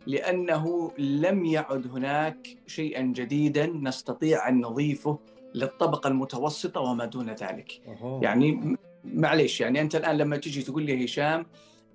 لأنه 0.08 0.92
لم 0.98 1.46
يعد 1.46 1.88
هناك 1.88 2.48
شيئا 2.68 3.02
جديدا 3.02 3.66
نستطيع 3.68 4.50
أن 4.50 4.62
نضيفه 4.62 5.20
للطبقة 5.56 6.08
المتوسطة 6.08 6.82
وما 6.82 7.06
دون 7.06 7.30
ذلك. 7.30 7.82
أوه. 8.02 8.24
يعني 8.24 8.78
معليش 9.04 9.62
يعني 9.62 9.82
أنت 9.82 9.96
الآن 9.96 10.18
لما 10.18 10.38
تجي 10.38 10.62
تقول 10.62 10.84
لي 10.84 11.06
هشام 11.06 11.46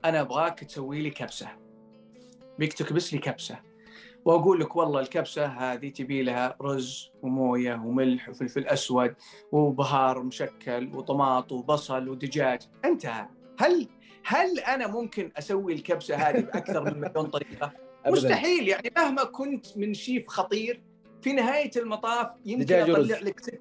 أنا 0.04 0.20
أبغاك 0.20 0.64
تسوي 0.64 1.02
لي 1.02 1.10
كبسة. 1.10 1.48
بيك 2.58 2.72
تكبس 2.72 3.14
لي 3.14 3.18
كبسة. 3.18 3.69
وأقول 4.24 4.60
لك 4.60 4.76
والله 4.76 5.00
الكبسة 5.00 5.46
هذه 5.46 5.88
تبي 5.88 6.22
لها 6.22 6.56
رز 6.62 7.10
وموية 7.22 7.74
وملح 7.74 8.28
وفلفل 8.28 8.66
أسود 8.66 9.14
وبهار 9.52 10.22
مشكل 10.22 10.90
وطماط 10.94 11.52
وبصل 11.52 12.08
ودجاج. 12.08 12.62
انتهى. 12.84 13.26
هل 13.58 13.88
هل 14.24 14.58
أنا 14.58 14.86
ممكن 14.86 15.32
أسوي 15.38 15.72
الكبسة 15.72 16.16
هذه 16.16 16.40
بأكثر 16.40 16.84
من 16.84 17.00
مليون 17.00 17.26
طريقة؟ 17.36 17.72
مستحيل. 18.06 18.68
يعني 18.68 18.92
مهما 18.96 19.24
كنت 19.24 19.78
من 19.78 19.94
شيف 19.94 20.28
خطير 20.28 20.82
في 21.22 21.32
نهاية 21.32 21.70
المطاف 21.76 22.28
يمكن 22.44 22.74
أطلع 22.74 23.18
لك 23.18 23.40
ست 23.40 23.60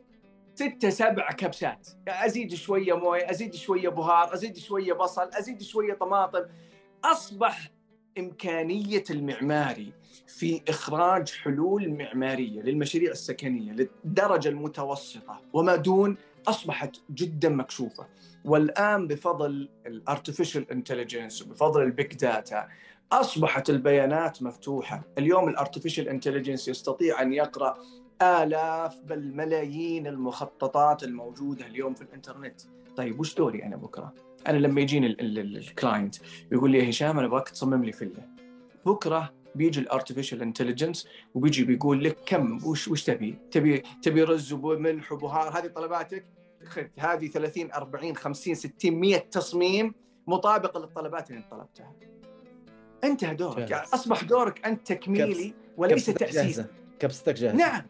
ستة 0.55 0.89
سبع 0.89 1.31
كبسات. 1.31 1.87
أزيد 2.07 2.53
شوية 2.53 2.93
موية 2.97 3.29
أزيد 3.29 3.55
شوية 3.55 3.89
بهار 3.89 4.33
أزيد 4.33 4.57
شوية 4.57 4.93
بصل 4.93 5.29
أزيد 5.33 5.61
شوية 5.61 5.93
طماطم. 5.93 6.45
أصبح 7.03 7.71
إمكانية 8.19 9.03
المعماري 9.09 9.93
في 10.27 10.61
إخراج 10.69 11.31
حلول 11.31 11.89
معمارية 11.89 12.61
للمشاريع 12.61 13.11
السكنية 13.11 13.71
للدرجة 13.71 14.49
المتوسطة 14.49 15.41
وما 15.53 15.75
دون 15.75 16.17
أصبحت 16.47 16.95
جدا 17.11 17.49
مكشوفة. 17.49 18.07
والآن 18.45 19.07
بفضل 19.07 19.69
ال 19.85 19.93
artificial 19.93 20.71
intelligence 20.71 21.41
وبفضل 21.41 21.81
ال 21.83 21.91
big 21.91 22.13
data 22.13 22.67
أصبحت 23.11 23.69
البيانات 23.69 24.43
مفتوحة. 24.43 25.01
اليوم 25.17 25.49
ال 25.49 25.55
artificial 25.55 26.09
intelligence 26.09 26.67
يستطيع 26.67 27.21
أن 27.21 27.33
يقرأ 27.33 27.77
آلاف 28.21 29.01
بل 29.01 29.35
ملايين 29.35 30.07
المخططات 30.07 31.03
الموجودة 31.03 31.65
اليوم 31.65 31.93
في 31.93 32.01
الإنترنت. 32.01 32.61
طيب 32.97 33.19
وش 33.19 33.35
دوري 33.35 33.63
أنا 33.63 33.75
بكرة؟ 33.75 34.28
أنا 34.47 34.57
لما 34.57 34.81
يجيني 34.81 35.07
ال 35.07 35.23
client 35.23 36.15
يقول 36.51 36.71
لي 36.71 36.77
يا 36.79 36.89
هشام 36.89 37.17
أنا 37.17 37.27
أبغاك 37.27 37.49
تصمم 37.49 37.83
لي 37.83 37.91
فيلا 37.91 38.35
بكرة 38.85 39.33
بيجي 39.55 39.79
ال 39.79 39.85
artificial 39.85 40.41
intelligence 40.41 41.07
وبيجي 41.33 41.63
بيقول 41.63 42.03
لك 42.03 42.17
كم 42.25 42.65
وش 42.65 42.87
وش 42.87 43.03
تبي؟ 43.03 43.37
تبي 43.51 43.83
تبي 44.01 44.23
رز 44.23 44.53
وملح 44.53 45.11
وبهار؟ 45.11 45.59
هذه 45.59 45.67
طلباتك؟ 45.67 46.25
خذ 46.65 46.83
هذه 46.99 47.27
30 47.27 47.71
40 47.71 48.15
50 48.15 48.55
60 48.55 48.91
100 48.91 49.17
تصميم 49.17 49.93
مطابقه 50.27 50.79
للطلبات 50.79 51.29
اللي 51.29 51.39
أنت 51.39 51.51
طلبتها. 51.51 51.93
انتهى 53.03 53.35
دورك. 53.35 53.71
يعني 53.71 53.87
أصبح 53.93 54.23
دورك 54.23 54.65
أنت 54.65 54.87
تكميلي 54.87 55.53
وليس 55.77 56.05
تاسيسي 56.05 56.65
كبستك 56.99 57.33
جاهزة. 57.33 57.57
نعم. 57.57 57.81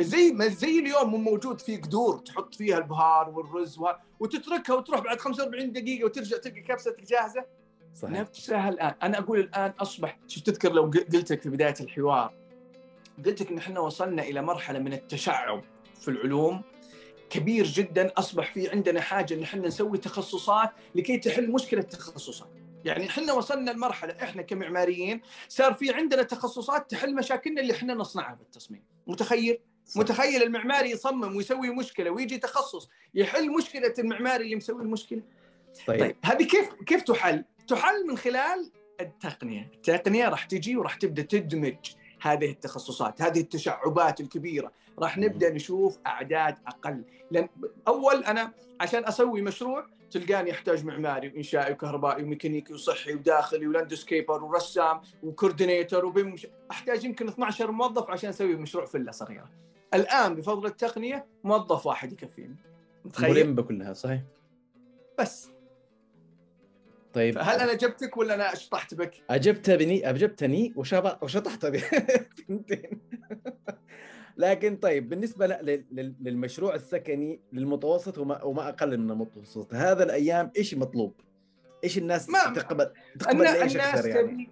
زي 0.00 0.32
ما 0.32 0.46
زي 0.46 0.78
اليوم 0.78 1.24
موجود 1.24 1.60
في 1.60 1.76
قدور 1.76 2.18
تحط 2.18 2.54
فيها 2.54 2.78
البهار 2.78 3.30
والرز 3.30 3.78
وتتركها 4.20 4.74
وتروح 4.74 5.00
بعد 5.00 5.20
45 5.20 5.72
دقيقة 5.72 6.04
وترجع 6.04 6.36
تلقى 6.36 6.60
كبستك 6.60 7.02
جاهزه 7.02 7.44
صحيح. 7.94 8.10
نفسها 8.12 8.68
الآن. 8.68 8.94
أنا 9.02 9.18
أقول 9.18 9.40
الآن 9.40 9.72
أصبح 9.80 10.18
شوف 10.28 10.42
تذكر 10.42 10.72
لو 10.72 10.82
قلت 10.82 11.32
لك 11.32 11.42
في 11.42 11.48
بداية 11.48 11.74
الحوار 11.80 12.34
قلت 13.26 13.42
لك 13.42 13.50
إن 13.50 13.58
إحنا 13.58 13.80
وصلنا 13.80 14.22
إلى 14.22 14.42
مرحلة 14.42 14.78
من 14.78 14.92
التشعب 14.92 15.64
في 16.00 16.08
العلوم. 16.08 16.62
كبير 17.30 17.66
جدا 17.66 18.12
أصبح 18.16 18.52
في 18.52 18.70
عندنا 18.70 19.00
حاجة 19.00 19.34
إن 19.34 19.42
إحنا 19.42 19.66
نسوي 19.66 19.98
تخصصات 19.98 20.70
لكي 20.94 21.16
تحل 21.18 21.50
مشكلة 21.52 21.80
التخصصات. 21.80 22.48
يعني 22.84 23.06
إحنا 23.06 23.32
وصلنا 23.32 23.70
لمرحلة 23.70 24.16
إحنا 24.22 24.42
كمعماريين 24.42 25.20
صار 25.48 25.74
في 25.74 25.90
عندنا 25.94 26.22
تخصصات 26.22 26.90
تحل 26.90 27.14
مشاكلنا 27.14 27.60
اللي 27.60 27.72
إحنا 27.72 27.94
نصنعها 27.94 28.34
بالتصميم. 28.34 28.84
متخيل؟ 29.06 29.58
صح. 29.86 30.00
متخيل 30.00 30.42
المعماري 30.42 30.90
يصمم 30.90 31.36
ويسوي 31.36 31.70
مشكلة 31.70 32.10
ويجي 32.10 32.38
تخصص 32.38 32.88
يحل 33.14 33.50
مشكلة 33.50 33.94
المعماري 33.98 34.44
اللي 34.44 34.56
مسوي 34.56 34.82
المشكلة؟ 34.82 35.22
طيب, 35.86 36.00
طيب. 36.00 36.16
هذه 36.24 36.42
كيف 36.42 36.68
كيف 36.86 37.02
تحل؟ 37.02 37.44
تحل 37.68 38.06
من 38.06 38.18
خلال 38.18 38.70
التقنية. 39.00 39.70
التقنية 39.74 40.28
راح 40.28 40.44
تجي 40.44 40.76
وراح 40.76 40.94
تبدأ 40.94 41.22
تدمج 41.22 41.74
هذه 42.20 42.50
التخصصات 42.50 43.22
هذه 43.22 43.40
التشعبات 43.40 44.20
الكبيرة. 44.20 44.72
راح 44.98 45.18
نبدأ 45.18 45.50
نشوف 45.50 45.98
أعداد 46.06 46.58
أقل. 46.66 47.04
لأن 47.30 47.48
أول 47.88 48.24
أنا 48.24 48.52
عشان 48.80 49.04
أسوي 49.04 49.42
مشروع 49.42 49.86
تلقاني 50.10 50.50
احتاج 50.50 50.84
معماري 50.84 51.28
وإنشائي 51.28 51.72
وكهربائي 51.72 52.22
وميكانيكي 52.22 52.74
وصحي 52.74 53.14
وداخلي 53.14 53.66
و 53.66 53.73
landscaper 53.73 54.44
ورسام 54.44 55.00
و 55.22 55.29
coordinator 55.29 56.04
وبمش... 56.04 56.46
أحتاج 56.70 57.04
يمكن 57.04 57.28
12 57.28 57.70
موظف 57.70 58.10
عشان 58.10 58.28
أسوي 58.28 58.56
مشروع 58.56 58.86
فيلا 58.86 59.12
صغيره. 59.12 59.50
الآن 59.94 60.34
بفضل 60.34 60.66
التقنية 60.66 61.26
موظف 61.44 61.86
واحد 61.86 62.12
يكفيني. 62.12 62.56
متخيل؟ 63.04 63.30
ملم 63.30 63.54
بكلها 63.54 63.92
صحيح. 63.92 64.22
بس 65.18 65.50
طيب 67.12 67.38
هل 67.38 67.60
أنا 67.60 67.74
جبتك 67.74 68.16
ولا 68.16 68.34
أنا 68.34 68.54
شطحت 68.54 68.94
بك؟ 68.94 69.14
اجبتني 69.30 70.10
أجبتني 70.10 70.72
وشطحت 70.76 71.66
بك 71.66 71.84
لكن 74.40 74.76
طيب 74.76 75.08
بالنسبة 75.08 75.46
للمشروع 76.20 76.74
السكني 76.74 77.40
للمتوسط 77.52 78.18
وما, 78.18 78.44
وما 78.44 78.68
أقل 78.68 78.98
من 78.98 79.10
المتوسط 79.10 79.74
هذا 79.74 80.04
الأيام 80.04 80.50
إيش 80.56 80.74
مطلوب؟ 80.74 81.14
إيش 81.84 81.98
الناس 81.98 82.28
ما 82.28 82.44
تقبل 82.54 82.90
تقبل 83.18 83.46
إيش 83.46 83.72
الناس 83.72 84.06
يعني؟ 84.06 84.22
تبي 84.22 84.50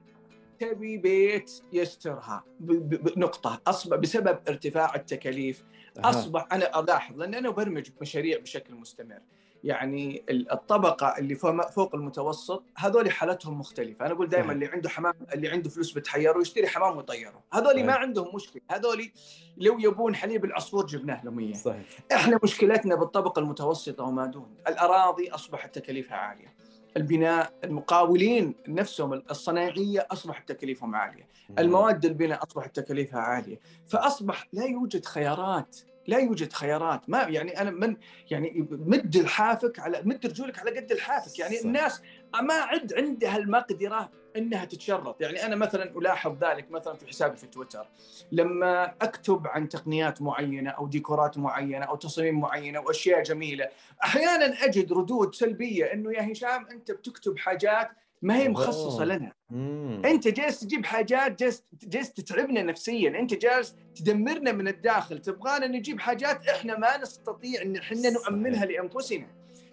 تبي 0.59 0.99
بيت 0.99 1.51
يسترها 1.73 2.45
بنقطه 2.61 3.61
أصبح 3.67 3.97
بسبب 3.97 4.39
ارتفاع 4.49 4.95
التكاليف 4.95 5.65
أصبح 5.99 6.49
أنا 6.53 6.81
ألاحظ 6.81 7.19
لأن 7.19 7.35
أنا 7.35 7.49
أبرمج 7.49 7.91
مشاريع 8.01 8.39
بشكل 8.39 8.75
مستمر 8.75 9.21
يعني 9.65 10.25
الطبقة 10.31 11.19
اللي 11.19 11.35
فوق 11.75 11.95
المتوسط 11.95 12.65
هذول 12.77 13.11
حالتهم 13.11 13.59
مختلفة. 13.61 14.07
أنا 14.07 14.15
أقول 14.15 14.29
دائما 14.29 14.53
اللي 14.53 14.67
عنده 14.67 14.89
حمام 14.89 15.15
اللي 15.35 15.49
عنده 15.49 15.71
فلوس 15.71 15.93
بتحيره 15.93 16.41
يشتري 16.41 16.67
حمام 16.67 16.97
ويطيره. 16.97 17.43
هذول 17.53 17.85
ما 17.85 17.93
عندهم 17.93 18.35
مشكلة. 18.35 18.63
هذول 18.71 19.11
لو 19.57 19.79
يبون 19.79 20.15
حليب 20.15 20.45
العصفور 20.45 20.87
جبناه 20.87 21.25
لهم 21.25 21.39
إياه. 21.39 21.55
صحيح. 21.55 21.87
إحنا 22.13 22.41
مشكلتنا 22.43 22.95
بالطبقة 22.95 23.41
المتوسطة 23.41 24.05
وما 24.05 24.27
دون. 24.27 24.55
الأراضي 24.69 25.31
أصبحت 25.31 25.75
تكاليفها 25.75 26.17
عالية. 26.17 26.55
البناء 26.97 27.53
المقاولين 27.65 28.55
نفسهم 28.69 29.13
الصناعية 29.13 30.07
أصبحت 30.11 30.49
تكاليفهم 30.49 30.95
عالية. 30.95 31.29
المواد 31.59 32.05
البناء 32.05 32.43
أصبحت 32.43 32.77
تكاليفها 32.81 33.21
عالية. 33.21 33.61
فأصبح 33.87 34.49
لا 34.53 34.65
يوجد 34.65 35.05
خيارات. 35.05 35.77
لا 36.09 36.19
يوجد 36.19 36.53
خيارات. 36.53 37.11
ما 37.11 37.23
يعني 37.23 37.61
أنا 37.61 37.71
من 37.71 37.97
يعني 38.31 38.69
مد 38.71 39.17
الحافك 39.17 39.79
على 39.79 40.03
مد 40.05 40.27
رجولك 40.27 40.59
على 40.59 40.71
قد 40.71 40.93
الحافك. 40.93 41.39
يعني 41.39 41.57
صح. 41.57 41.65
الناس 41.65 42.03
ما 42.43 42.55
عد 42.55 42.95
عندها 42.95 43.37
المقدرة 43.37 44.11
إنها 44.37 44.65
تتشرط. 44.65 45.21
يعني 45.21 45.47
أنا 45.47 45.57
مثلا 45.57 45.99
ألاحظ 45.99 46.45
ذلك 46.45 46.71
مثلا 46.71 46.95
في 46.95 47.07
حسابي 47.07 47.37
في 47.37 47.47
تويتر. 47.47 47.89
لما 48.33 48.95
أكتب 49.03 49.47
عن 49.47 49.69
تقنيات 49.69 50.23
معينة 50.23 50.71
أو 50.71 50.87
ديكورات 50.87 51.39
معينة 51.39 51.85
أو 51.85 51.97
تصاميم 51.97 52.41
معينة 52.41 52.81
وأشياء 52.81 53.23
جميلة 53.23 53.69
أحيانا 54.05 54.65
أجد 54.65 54.93
ردود 54.93 55.35
سلبية 55.35 55.85
إنه 55.85 56.13
يا 56.13 56.33
هشام 56.33 56.67
أنت 56.67 56.91
بتكتب 56.93 57.39
حاجات 57.39 57.91
ما 58.23 58.37
هي 58.37 58.49
مخصصة 58.49 59.05
لنا. 59.05 59.33
مم. 59.51 60.03
أنت 60.05 60.29
جالس 60.29 60.61
تجيب 60.61 60.87
حاجات 60.87 61.39
جالس 61.39 61.65
جالس 61.83 62.13
تتعبنا 62.13 62.63
نفسيا. 62.63 63.21
أنت 63.21 63.35
جالس 63.35 63.75
تدمرنا 63.95 64.53
من 64.53 64.69
الداخل. 64.69 65.19
تبغانا 65.19 65.67
نجيب 65.67 66.01
حاجات 66.01 66.49
إحنا 66.49 66.79
ما 66.79 66.97
نستطيع 66.97 67.63
إن 67.63 67.77
إحنا 67.77 68.11
نؤمنها 68.11 68.65
لأنفسنا. 68.65 69.27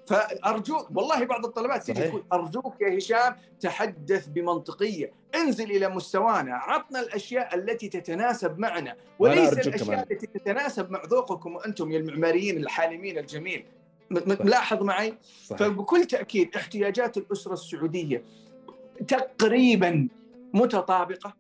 فأرجوك 0.08 0.98
والله 0.98 1.26
بعض 1.26 1.46
الطلبات 1.46 1.84
تجي 1.92 2.08
تقول 2.08 2.24
أرجوك 2.34 2.82
يا 2.82 2.98
هشام 2.98 3.36
تحدث 3.60 4.28
بمنطقية. 4.28 5.12
انزل 5.36 5.72
إلى 5.72 5.90
مستوانا. 5.90 6.56
عطنا 6.56 7.00
الأشياء 7.00 7.56
التي 7.56 7.90
تتناسب 7.90 8.60
معنا. 8.60 8.96
وليس 9.20 9.54
الأشياء 9.54 9.78
كمان. 9.78 10.00
التي 10.12 10.28
تتناسب 10.28 10.92
مع 10.92 11.04
ذوقكم 11.06 11.56
وأنتم 11.56 11.92
يا 11.92 11.98
المعماريين 11.98 12.58
الحالمين 12.58 13.18
الجميل. 13.18 13.66
ملاحظ 14.10 14.84
معي. 14.84 15.18
فبكل 15.58 16.06
تأكيد 16.06 16.56
احتياجات 16.56 17.18
الأسرة 17.18 17.54
السعودية 17.54 18.24
تقريبا 19.08 20.08
متطابقة. 20.54 21.34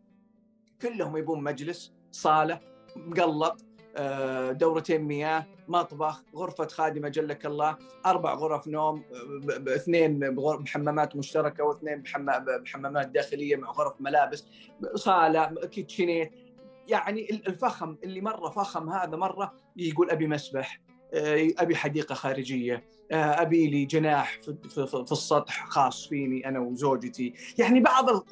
كلهم 0.81 1.17
يبون 1.17 1.43
مجلس 1.43 1.93
صالة 2.11 2.59
مقلط 2.95 3.65
آه، 3.97 4.51
دورتين 4.51 5.01
مياه 5.01 5.45
مطبخ 5.67 6.23
غرفة 6.35 6.67
خادمة 6.67 7.09
جلك 7.09 7.45
الله 7.45 7.77
أربع 8.05 8.33
غرف 8.33 8.67
نوم 8.67 9.03
اثنين 9.67 10.19
بحمامات 10.35 11.15
مشتركة 11.15 11.63
واثنين 11.63 12.03
بحمامات 12.63 13.07
داخلية 13.07 13.55
مع 13.55 13.71
غرف 13.71 13.93
ملابس 13.99 14.45
صالة 14.95 15.45
كيتشينيت. 15.45 16.31
يعني 16.87 17.29
الفخم 17.29 17.97
اللي 18.03 18.21
مرة 18.21 18.49
فخم 18.49 18.89
هذا 18.89 19.17
مرة 19.17 19.53
يقول 19.77 20.09
أبي 20.09 20.27
مسبح. 20.27 20.79
آه، 20.79 20.84
أبي 21.59 21.75
حديقة 21.75 22.15
خارجية. 22.15 22.83
آه، 23.11 23.41
أبي 23.41 23.67
لي 23.67 23.85
جناح 23.85 24.39
في 24.69 25.11
السطح 25.11 25.67
خاص 25.69 26.07
فيني 26.07 26.47
أنا 26.47 26.59
وزوجتي. 26.59 27.33
يعني 27.57 27.79
بعض 27.79 28.25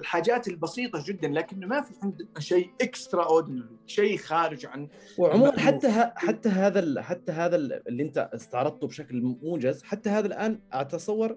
الحاجات 0.00 0.48
البسيطة 0.48 1.04
جدا 1.06 1.28
لكن 1.28 1.66
ما 1.66 1.80
في 1.80 1.94
عندنا 2.02 2.28
شيء 2.38 2.70
extraordinary 2.80 3.76
شيء 3.86 4.16
خارج 4.16 4.66
عن 4.66 4.88
وعموما 5.18 5.60
حتى 5.60 6.10
حتى 6.16 6.48
هذا 6.48 7.02
حتى 7.02 7.32
هذا 7.32 7.56
اللي 7.56 8.02
أنت 8.02 8.30
استعرضته 8.34 8.86
بشكل 8.86 9.22
موجز 9.22 9.82
حتى 9.82 10.10
هذا 10.10 10.26
الآن 10.26 10.60
أتصور 10.72 11.36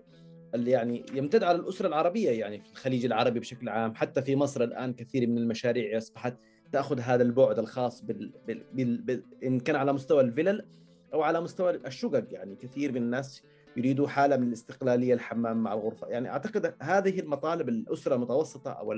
اللي 0.55 0.71
يعني 0.71 1.05
يمتد 1.13 1.43
على 1.43 1.57
الأسرة 1.57 1.87
العربية 1.87 2.29
يعني 2.29 2.59
في 2.61 2.71
الخليج 2.71 3.05
العربي 3.05 3.39
بشكل 3.39 3.69
عام 3.69 3.95
حتى 3.95 4.21
في 4.21 4.35
مصر 4.35 4.63
الآن 4.63 4.93
كثير 4.93 5.27
من 5.27 5.37
المشاريع 5.37 5.97
أصبحت 5.97 6.37
تاخذ 6.71 6.99
هذا 6.99 7.23
البعد 7.23 7.59
الخاص 7.59 8.01
بال... 8.01 8.31
بال... 8.47 8.65
بال... 8.73 9.01
بال... 9.01 9.23
إن 9.43 9.59
كان 9.59 9.75
على 9.75 9.93
مستوى 9.93 10.21
الفلل 10.21 10.65
أو 11.13 11.21
على 11.21 11.41
مستوى 11.41 11.71
الشقق. 11.71 12.25
يعني 12.31 12.55
كثير 12.55 12.91
من 12.91 12.97
الناس 12.97 13.43
يريدوا 13.77 14.07
حالة 14.07 14.37
من 14.37 14.47
الاستقلالية 14.47 15.13
الحمام 15.13 15.63
مع 15.63 15.73
الغرفة. 15.73 16.07
يعني 16.07 16.29
أعتقد 16.29 16.75
هذه 16.81 17.19
المطالب 17.19 17.69
الأسرة 17.69 18.15
المتوسطة 18.15 18.71
أو 18.71 18.95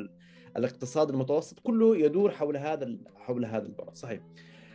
الاقتصاد 0.57 1.09
المتوسط 1.09 1.59
كله 1.59 1.97
يدور 1.97 2.31
حول 2.31 2.57
هذا 2.57 2.97
حول 3.15 3.45
هذا 3.45 3.65
البعد. 3.65 3.95
صحيح؟ 3.95 4.21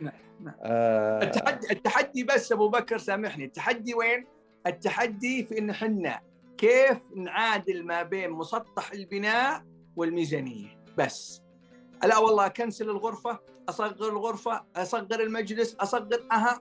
نعم 0.00 0.12
نعم. 0.40 0.54
آه. 0.62 1.22
التحدي 1.22 1.66
التحدي 1.70 2.24
بس 2.24 2.52
أبو 2.52 2.68
بكر 2.68 2.98
سامحني. 2.98 3.44
التحدي 3.44 3.94
وين؟ 3.94 4.26
التحدي 4.66 5.44
في 5.44 5.58
إن 5.58 5.70
إحنا 5.70 6.20
كيف 6.58 6.98
نعادل 7.16 7.84
ما 7.84 8.02
بين 8.02 8.30
مسطح 8.30 8.92
البناء 8.92 9.64
والميزانية. 9.96 10.68
بس. 10.98 11.42
لا 12.04 12.18
والله 12.18 12.46
أكنسل 12.46 12.90
الغرفة 12.90 13.40
أصغر 13.68 14.08
الغرفة 14.08 14.64
أصغر 14.76 15.20
المجلس 15.20 15.74
أصغر 15.74 16.26
أها 16.32 16.60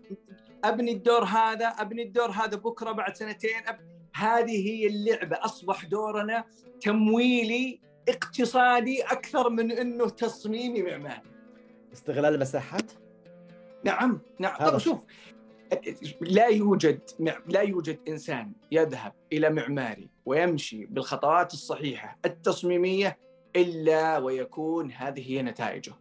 أبني 0.63 0.91
الدور 0.91 1.23
هذا 1.23 1.67
أبني 1.67 2.03
الدور 2.03 2.29
هذا 2.29 2.57
بكرة 2.57 2.91
بعد 2.91 3.15
سنتين 3.15 3.67
أب... 3.67 3.79
هذه 4.15 4.67
هي 4.69 4.87
اللعبة. 4.87 5.35
أصبح 5.35 5.85
دورنا 5.85 6.43
تمويلي 6.81 7.79
اقتصادي 8.09 9.03
أكثر 9.03 9.49
من 9.49 9.71
إنه 9.71 10.09
تصميمي 10.09 10.81
معماري. 10.81 11.21
استغلال 11.93 12.35
المساحات؟ 12.35 12.91
نعم 13.83 14.21
نعم. 14.39 14.57
طب 14.57 14.77
شوف 14.77 15.05
لا 16.21 16.47
يوجد 16.47 16.99
لا 17.47 17.61
يوجد 17.61 17.99
إنسان 18.07 18.51
يذهب 18.71 19.13
إلى 19.33 19.49
معماري 19.49 20.09
ويمشي 20.25 20.85
بالخطوات 20.85 21.53
الصحيحة 21.53 22.17
التصميمية 22.25 23.17
إلا 23.55 24.17
ويكون 24.17 24.91
هذه 24.91 25.31
هي 25.31 25.41
نتائجه. 25.41 25.93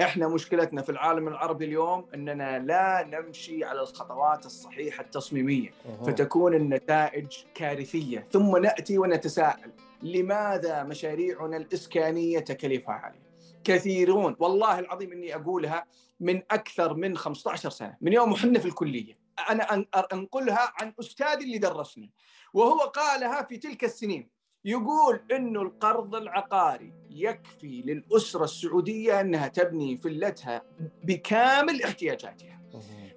إحنا 0.00 0.28
مشكلتنا 0.28 0.82
في 0.82 0.92
العالم 0.92 1.28
العربي 1.28 1.64
اليوم 1.64 2.06
إننا 2.14 2.58
لا 2.58 3.06
نمشي 3.06 3.64
على 3.64 3.80
الخطوات 3.80 4.46
الصحيحة 4.46 5.02
التصميمية. 5.02 5.70
أوه. 5.86 6.02
فتكون 6.02 6.54
النتائج 6.54 7.26
كارثية، 7.54 8.28
ثم 8.32 8.56
نأتي 8.56 8.98
ونتساءل. 8.98 9.72
لماذا 10.02 10.82
مشاريعنا 10.82 11.56
الإسكانية 11.56 12.38
تكاليفها 12.38 12.94
عالية؟ 12.94 13.30
كثيرون. 13.64 14.36
والله 14.38 14.78
العظيم 14.78 15.12
إني 15.12 15.34
أقولها 15.34 15.86
من 16.20 16.42
أكثر 16.50 16.94
من 16.94 17.16
15 17.16 17.70
سنة، 17.70 17.96
من 18.00 18.12
يوم 18.12 18.32
وحنا 18.32 18.58
في 18.58 18.66
الكلية، 18.66 19.18
أنا 19.50 19.84
أنقلها 20.12 20.72
عن 20.80 20.94
استاذي 21.00 21.44
اللي 21.44 21.58
درسني. 21.58 22.12
وهو 22.54 22.78
قالها 22.78 23.42
في 23.42 23.56
تلك 23.56 23.84
السنين. 23.84 24.28
يقول 24.64 25.20
إنه 25.32 25.62
القرض 25.62 26.14
العقاري 26.14 26.92
يكفي 27.10 27.82
للأسرة 27.82 28.44
السعودية 28.44 29.20
أنها 29.20 29.48
تبني 29.48 29.96
فلتها 29.96 30.62
بكامل 31.04 31.82
احتياجاتها. 31.82 32.60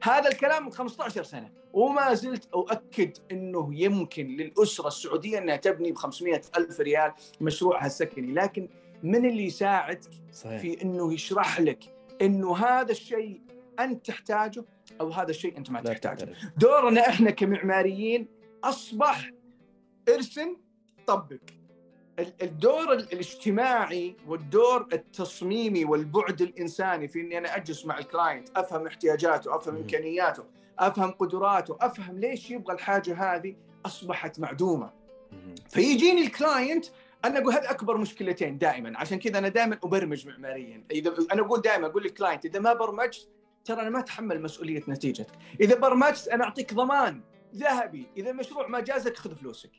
هذا 0.03 0.29
الكلام 0.29 0.65
من 0.65 0.71
15 0.71 1.23
سنة 1.23 1.51
وما 1.73 2.13
زلت 2.13 2.45
أؤكد 2.53 3.17
إنه 3.31 3.69
يمكن 3.73 4.27
للأسرة 4.27 4.87
السعودية 4.87 5.37
أنها 5.37 5.55
تبني 5.55 5.91
ب 5.91 5.95
500 5.95 6.41
ألف 6.57 6.79
ريال 6.79 7.13
مشروعها 7.41 7.85
السكني 7.85 8.33
لكن 8.33 8.69
من 9.03 9.25
اللي 9.25 9.45
يساعدك 9.45 10.11
صحيح. 10.31 10.61
في 10.61 10.81
إنه 10.81 11.13
يشرح 11.13 11.59
لك 11.61 11.83
إنه 12.21 12.57
هذا 12.57 12.91
الشيء 12.91 13.41
أنت 13.79 14.05
تحتاجه 14.05 14.65
أو 15.01 15.09
هذا 15.09 15.29
الشيء 15.29 15.57
أنت 15.57 15.71
ما 15.71 15.81
تحتاجه. 15.81 16.35
دورنا 16.57 17.09
إحنا 17.09 17.31
كمعماريين 17.31 18.27
أصبح 18.63 19.31
ارسم 20.09 20.55
طبق 21.07 21.37
الدور 22.19 22.93
الاجتماعي 22.93 24.15
والدور 24.27 24.87
التصميمي 24.93 25.85
والبعد 25.85 26.41
الإنساني 26.41 27.07
في 27.07 27.21
إني 27.21 27.37
أنا 27.37 27.55
أجلس 27.55 27.85
مع 27.85 27.97
ال 27.97 28.05
client 28.05 28.49
أفهم 28.57 28.87
احتياجاته 28.87 29.55
أفهم 29.55 29.75
إمكانياته 29.75 30.43
أفهم 30.79 31.11
قدراته 31.11 31.77
أفهم 31.81 32.19
ليش 32.19 32.51
يبغى 32.51 32.73
الحاجة 32.73 33.35
هذه 33.35 33.55
أصبحت 33.85 34.39
معدومة. 34.39 34.91
فيجيني 35.69 36.21
ال 36.21 36.30
client 36.30 36.85
أنا 37.25 37.39
أقول 37.39 37.53
هذه 37.53 37.69
أكبر 37.69 37.97
مشكلتين 37.97 38.57
دائما 38.57 38.97
عشان 38.97 39.19
كذا 39.19 39.37
أنا 39.37 39.47
دائما 39.47 39.79
أبرمج 39.83 40.27
معماريا. 40.27 40.83
إذا 40.91 41.15
أنا 41.31 41.41
أقول 41.41 41.61
دائما 41.61 41.87
أقول 41.87 42.03
لل 42.03 42.14
client 42.14 42.45
إذا 42.45 42.59
ما 42.59 42.73
برمجت 42.73 43.29
ترى 43.65 43.81
أنا 43.81 43.89
ما 43.89 43.99
أتحمل 43.99 44.41
مسؤولية 44.41 44.83
نتيجتك. 44.87 45.33
إذا 45.61 45.75
برمجت 45.75 46.27
أنا 46.27 46.43
أعطيك 46.43 46.73
ضمان 46.73 47.21
ذهبي. 47.55 48.07
إذا 48.17 48.29
المشروع 48.29 48.67
ما 48.67 48.79
جازك 48.79 49.17
خذ 49.17 49.35
فلوسك. 49.35 49.71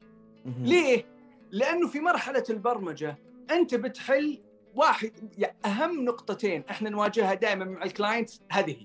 ليه؟ 0.47 1.14
لأنه 1.55 1.89
في 1.89 2.01
مرحلة 2.01 2.45
البرمجة 2.51 3.19
أنت 3.51 3.75
بتحل 3.75 4.43
واحد 4.75 5.13
يعني 5.39 5.57
أهم 5.65 6.05
نقطتين 6.05 6.65
إحنا 6.71 6.91
نواجهها 6.91 7.35
دائما 7.35 7.65
مع 7.65 7.83
الكلاينت 7.83 8.31
هذه. 8.51 8.77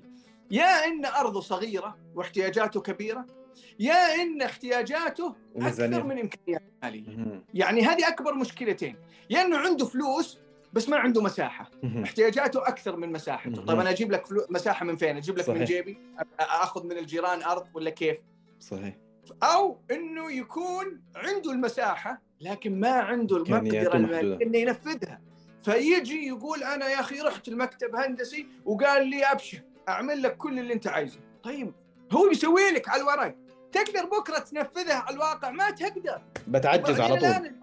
يا 0.51 0.86
إن 0.86 1.05
أرضه 1.05 1.41
صغيرة 1.41 1.97
واحتياجاته 2.15 2.82
كبيرة 2.82 3.26
يا 3.80 4.15
إن 4.22 4.41
احتياجاته 4.41 5.36
أكثر 5.55 6.03
من 6.03 6.20
إمكانياته 6.20 6.65
المالية. 6.84 7.41
يعني 7.53 7.82
هذه 7.82 8.07
أكبر 8.07 8.34
مشكلتين. 8.34 8.95
يا 9.30 9.41
إنه 9.41 9.57
عنده 9.57 9.86
فلوس 9.86 10.39
بس 10.74 10.89
ما 10.89 10.97
عنده 10.97 11.22
مساحة. 11.22 11.72
احتياجاته 12.03 12.67
أكثر 12.67 12.95
من 12.95 13.11
مساحته. 13.11 13.61
طيب 13.65 13.80
أنا 13.80 13.89
أجيب 13.89 14.11
لك 14.11 14.26
فلو... 14.26 14.45
مساحة 14.49 14.86
من 14.86 14.95
فين؟ 14.95 15.17
أجيب 15.17 15.38
لك 15.38 15.45
صحيح. 15.45 15.59
من 15.59 15.65
جيبي 15.65 15.97
أخذ 16.39 16.86
من 16.86 16.97
الجيران 16.97 17.43
أرض 17.43 17.67
ولا 17.74 17.89
كيف؟ 17.89 18.17
صحيح. 18.59 18.95
أو 19.44 19.80
إنه 19.92 20.32
يكون 20.32 21.02
عنده 21.16 21.52
المساحة 21.52 22.22
لكن 22.42 22.80
ما 22.80 22.92
عنده 22.92 23.38
المقدرة 23.38 23.96
الماليه 23.96 24.46
إنه 24.46 24.58
ينفذها. 24.58 25.22
فيجي 25.64 26.28
يقول 26.28 26.64
أنا 26.64 26.90
يا 26.90 27.00
أخي 27.00 27.22
رحت 27.22 27.48
المكتب 27.48 27.96
هندسي 27.96 28.48
وقال 28.66 29.08
لي 29.08 29.24
أبشر 29.24 29.62
أعمل 29.90 30.22
لك 30.22 30.38
كل 30.38 30.60
اللي 30.60 30.74
أنت 30.74 30.88
عايزه. 30.88 31.20
طيب 31.44 31.74
هو 32.12 32.30
بيسوي 32.30 32.72
لك 32.72 32.90
على 32.90 33.02
الورق. 33.02 33.36
تقدر 33.72 34.06
بكرة 34.06 34.40
تنفذها 34.40 34.96
على 34.96 35.16
الواقع؟ 35.16 35.52
ما 35.52 35.72
تقدر. 35.72 36.22
بتعجز 36.48 37.00
على 37.00 37.18
طول. 37.20 37.56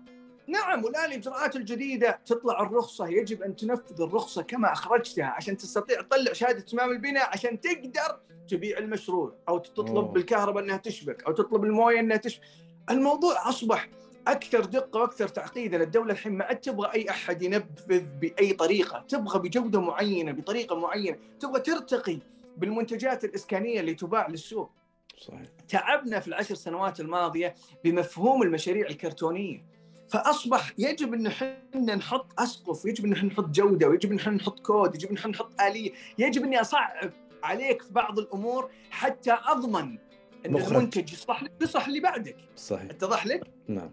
نعم 0.49 0.85
والآن 0.85 1.05
الإجراءات 1.05 1.57
الجديدة 1.57 2.21
تطلع 2.27 2.63
الرخصة. 2.63 3.09
يجب 3.09 3.43
أن 3.43 3.57
تنفذ 3.57 4.03
الرخصة 4.03 4.43
كما 4.43 4.73
أخرجتها 4.73 5.25
عشان 5.25 5.57
تستطيع 5.57 6.01
تطلع 6.01 6.33
شهادة 6.33 6.61
تمام 6.61 6.91
البناء 6.91 7.29
عشان 7.29 7.61
تقدر 7.61 8.21
تبيع 8.49 8.79
المشروع 8.79 9.35
أو 9.49 9.59
تطلب 9.59 9.97
أوه. 9.97 10.13
بالكهرباء 10.13 10.65
إنها 10.65 10.77
تشبك 10.77 11.25
أو 11.25 11.33
تطلب 11.33 11.65
الموية 11.65 12.01
إنها 12.01 12.17
تشبك. 12.17 12.45
الموضوع 12.91 13.49
أصبح 13.49 13.89
أكثر 14.29 14.65
دقة 14.65 15.01
وأكثر 15.01 15.29
تعقيدا. 15.29 15.83
الدولة 15.83 16.13
الحين 16.13 16.33
ما 16.33 16.45
عاد 16.45 16.61
تبغى 16.61 16.93
أي 16.95 17.11
أحد 17.11 17.43
ينفذ 17.43 18.05
بأي 18.21 18.53
طريقة. 18.53 19.05
تبغى 19.09 19.39
بجودة 19.39 19.81
معينة 19.81 20.33
بطريقة 20.33 20.77
معينة. 20.77 21.19
تبغى 21.41 21.61
ترتقي 21.61 22.19
بالمنتجات 22.57 23.25
الإسكانية 23.25 23.81
اللي 23.81 23.95
تباع 23.95 24.29
للسوق. 24.29 24.71
صحيح. 25.19 25.43
تعبنا 25.69 26.21
في 26.21 26.29
العشر 26.29 26.55
سنوات 26.55 27.01
الماضية 27.01 27.55
بمفهوم 27.85 28.43
المشاريع 28.43 28.87
الكرتونية. 28.87 29.76
فأصبح 30.09 30.73
يجب 30.79 31.15
إن 31.15 31.27
إحنا 31.27 31.95
نحط 31.95 32.41
أسقف 32.41 32.85
يجب 32.85 33.05
إن 33.05 33.13
إحنا 33.13 33.29
نحط 33.29 33.49
جودة 33.49 33.89
ويجب 33.89 34.13
إن 34.13 34.19
إحنا 34.19 34.33
نحط 34.33 34.61
كود 34.61 34.95
يجب 34.95 35.11
إن 35.11 35.17
إحنا 35.17 35.31
نحط 35.31 35.61
آلية 35.61 35.93
يجب 36.19 36.45
إني 36.45 36.61
اصعب 36.61 37.13
عليك 37.43 37.83
في 37.83 37.93
بعض 37.93 38.19
الأمور 38.19 38.71
حتى 38.91 39.33
أضمن 39.47 39.99
إن 40.47 40.53
مخرج. 40.53 40.73
المنتج 40.73 41.13
يصلح 41.13 41.43
لك 41.43 41.53
يصلح 41.63 41.87
اللي 41.87 42.01
بعدك 42.01 42.37
صحيح 42.57 42.91
اتضح 42.91 43.27
لك؟ 43.27 43.41
نعم 43.69 43.91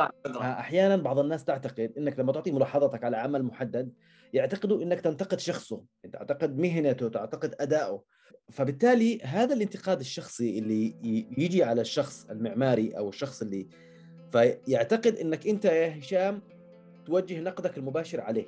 آه، 0.00 0.10
أحيانا 0.42 0.96
بعض 0.96 1.18
الناس 1.18 1.44
تعتقد 1.44 1.92
إنك 1.98 2.18
لما 2.18 2.32
تعطي 2.32 2.50
ملاحظتك 2.50 3.04
على 3.04 3.16
عمل 3.16 3.42
محدد 3.42 3.92
يعتقدوا 4.32 4.82
إنك 4.82 5.00
تنتقد 5.00 5.40
شخصه 5.40 5.82
تعتقد 6.12 6.58
مهنته 6.58 7.08
تعتقد 7.08 7.54
ادائه 7.60 8.02
فبالتالي 8.50 9.20
هذا 9.22 9.54
الانتقاد 9.54 10.00
الشخصي 10.00 10.58
اللي 10.58 10.94
يجي 11.38 11.64
على 11.64 11.80
الشخص 11.80 12.26
المعماري 12.30 12.90
أو 12.90 13.08
الشخص 13.08 13.42
اللي 13.42 13.68
فيعتقد 14.32 15.16
إنك 15.16 15.46
أنت 15.46 15.64
يا 15.64 15.98
هشام 15.98 16.42
توجه 17.06 17.40
نقدك 17.40 17.78
المباشر 17.78 18.20
عليه. 18.20 18.46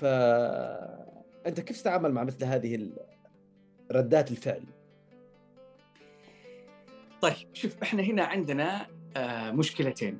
فانت 0.00 1.60
كيف 1.60 1.80
تتعامل 1.80 2.12
مع 2.12 2.24
مثل 2.24 2.44
هذه 2.44 2.90
ردات 3.92 4.30
الفعل؟ 4.30 4.62
طيب 7.20 7.48
شوف 7.52 7.82
إحنا 7.82 8.02
هنا 8.02 8.24
عندنا 8.24 8.86
آه، 9.16 9.50
مشكلتين. 9.50 10.18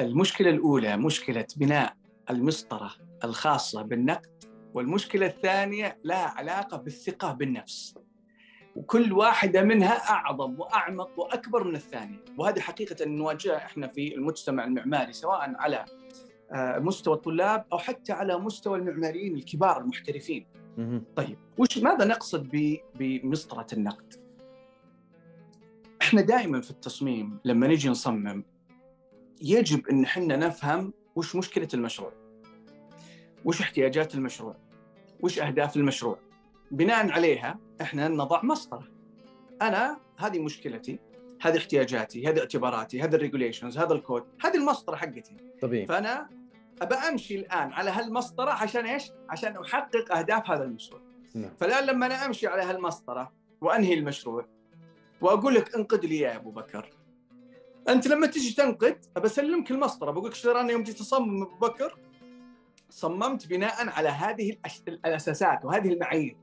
المشكلة 0.00 0.50
الأولى 0.50 0.96
مشكلة 0.96 1.46
بناء 1.56 1.96
المسطرة 2.30 2.92
الخاصة 3.24 3.82
بالنقد 3.82 4.44
والمشكلة 4.74 5.26
الثانية 5.26 5.98
لها 6.04 6.26
علاقة 6.26 6.76
بالثقة 6.76 7.32
بالنفس. 7.32 7.94
وكل 8.76 9.12
واحدة 9.12 9.62
منها 9.62 10.10
أعظم 10.10 10.60
وأعمق 10.60 11.10
وأكبر 11.20 11.64
من 11.64 11.76
الثانية 11.76 12.24
وهذه 12.38 12.60
حقيقة 12.60 13.04
نواجهها 13.04 13.56
إحنا 13.56 13.86
في 13.86 14.14
المجتمع 14.14 14.64
المعماري 14.64 15.12
سواء 15.12 15.54
على 15.56 15.84
آه، 16.52 16.78
مستوى 16.78 17.14
الطلاب 17.14 17.64
أو 17.72 17.78
حتى 17.78 18.12
على 18.12 18.38
مستوى 18.38 18.78
المعماريين 18.78 19.34
الكبار 19.34 19.80
المحترفين. 19.80 20.46
طيب 21.16 21.38
وش 21.58 21.78
ماذا 21.78 22.04
نقصد 22.04 22.48
بمسطرة 22.94 23.66
النقد؟ 23.72 24.14
إحنا 26.02 26.20
دائما 26.20 26.60
في 26.60 26.70
التصميم 26.70 27.38
لما 27.44 27.66
نجي 27.68 27.88
نصمم 27.88 28.44
يجب 29.42 29.88
إن 29.88 30.04
إحنا 30.04 30.36
نفهم 30.36 30.92
وش 31.16 31.36
مشكلة 31.36 31.68
المشروع. 31.74 32.12
وش 33.44 33.60
احتياجات 33.60 34.14
المشروع؟ 34.14 34.56
وش 35.20 35.38
أهداف 35.38 35.76
المشروع؟ 35.76 36.18
بناء 36.70 37.10
عليها 37.10 37.58
إحنا 37.80 38.08
نضع 38.08 38.40
مسطرة. 38.44 38.88
أنا 39.62 40.00
هذه 40.16 40.38
مشكلتي 40.38 40.98
هذه 41.40 41.58
احتياجاتي 41.58 42.28
هذه 42.28 42.38
اعتباراتي 42.38 43.02
هذه 43.02 43.14
الريجوليشنز 43.14 43.78
هذا 43.78 43.92
الكود 43.92 44.24
هذه 44.44 44.56
المسطرة 44.56 44.96
حقتي. 44.96 45.36
طبيعي. 45.62 45.86
فأنا 45.86 46.28
أبى 46.82 46.94
أمشي 46.94 47.36
الآن 47.36 47.72
على 47.72 47.90
هالمسطرة 47.90 48.50
عشان 48.50 48.86
إيش؟ 48.86 49.10
عشان 49.28 49.56
أحقق 49.56 50.16
أهداف 50.16 50.50
هذا 50.50 50.64
المشروع. 50.64 51.00
نعم. 51.34 51.50
فالآن 51.60 51.86
لما 51.86 52.06
أنا 52.06 52.26
أمشي 52.26 52.46
على 52.46 52.62
هالمسطرة 52.62 53.32
وأنهي 53.60 53.94
المشروع 53.94 54.46
وأقول 55.20 55.54
لك 55.54 55.74
انقد 55.74 56.04
لي 56.04 56.18
يا 56.18 56.36
أبو 56.36 56.50
بكر. 56.50 56.90
أنت 57.88 58.06
لما 58.06 58.26
تجي 58.26 58.54
تنقد 58.54 59.06
أبى 59.16 59.26
أسلمك 59.26 59.70
المسطرة 59.70 60.10
بقول 60.10 60.30
لك 60.30 60.46
أنا 60.46 60.72
يوم 60.72 60.82
جيت 60.82 61.00
أصمم 61.00 61.42
أبو 61.42 61.66
بكر؟ 61.66 61.98
صممت 62.90 63.46
بناء 63.46 63.88
على 63.88 64.08
هذه 64.08 64.56
الأساسات 64.88 65.64
وهذه 65.64 65.92
المعايير. 65.92 66.36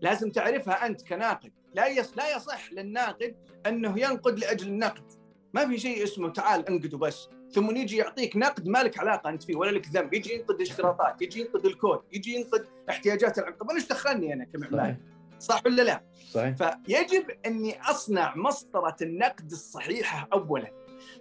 لازم 0.00 0.30
تعرفها 0.30 0.86
أنت 0.86 1.08
كناقد. 1.08 1.52
لا 1.74 1.86
يص... 1.86 2.16
لا 2.16 2.36
يصح 2.36 2.72
للناقد 2.72 3.36
أنه 3.66 4.00
ينقد 4.00 4.38
لأجل 4.38 4.68
النقد. 4.68 5.12
ما 5.54 5.68
في 5.68 5.78
شيء 5.78 6.04
اسمه 6.04 6.28
تعال 6.28 6.68
انقد 6.68 6.94
وبس 6.94 7.28
ثم 7.50 7.76
يجي 7.76 7.96
يعطيك 7.96 8.36
نقد 8.36 8.68
ما 8.68 8.82
لك 8.82 8.98
علاقة 8.98 9.30
أنت 9.30 9.42
فيه 9.42 9.56
ولا 9.56 9.70
لك 9.70 9.88
ذنب. 9.88 10.14
يجي 10.14 10.34
ينقد 10.34 10.54
الاشتراطات 10.54 11.22
يجي 11.22 11.40
ينقد 11.40 11.66
الكود 11.66 12.00
يجي 12.12 12.34
ينقد 12.34 12.66
احتياجات 12.90 13.38
أنا 13.38 13.56
إيش 13.74 13.88
دخلني 13.88 14.32
أنا 14.32 14.44
كمعماري؟ 14.44 14.96
صح 15.38 15.62
ولا 15.66 15.82
لا؟ 15.82 16.04
صحيح. 16.30 16.56
فيجب 16.56 17.30
أني 17.46 17.80
أصنع 17.82 18.34
مسطرة 18.36 18.96
النقد 19.02 19.50
الصحيحة 19.50 20.28
اولا. 20.32 20.72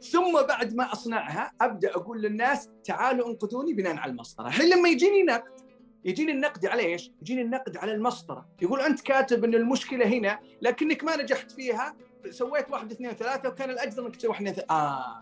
ثم 0.02 0.42
بعد 0.48 0.74
ما 0.76 0.94
أصنعها 0.94 1.52
أبدأ 1.62 1.92
أقول 1.92 2.22
للناس 2.22 2.70
تعالوا 2.84 3.30
أنقذوني 3.30 3.74
بناء 3.74 3.96
على 3.96 4.12
المسطرة، 4.12 4.48
الحين 4.48 4.70
لما 4.70 4.90
يجيني 4.90 5.24
نقد 5.24 5.63
يجيني 6.06 6.32
النقد 6.32 6.66
على 6.66 6.82
إيش؟ 6.82 7.12
يجيني 7.22 7.42
النقد 7.42 7.78
على 7.78 7.92
المسطرة، 7.92 8.46
يقول 8.62 8.82
أنت 8.82 9.02
كاتب 9.02 9.44
إن 9.44 9.56
المشكلة 9.56 10.06
هنا 10.06 10.40
لكنك 10.62 11.04
ما 11.04 11.16
نجحت 11.16 11.52
فيها 11.52 11.96
سويت 12.30 12.72
واحد 12.72 12.92
اثنين 12.92 13.12
ثلاثة 13.12 13.50
وكان 13.50 13.70
الاجدر 13.70 14.06
إنك 14.06 14.16
تسوي 14.16 14.30
واحد 14.30 14.42
اثنين 14.42 14.56
ثلاثة. 14.56 14.74
آه. 14.74 15.20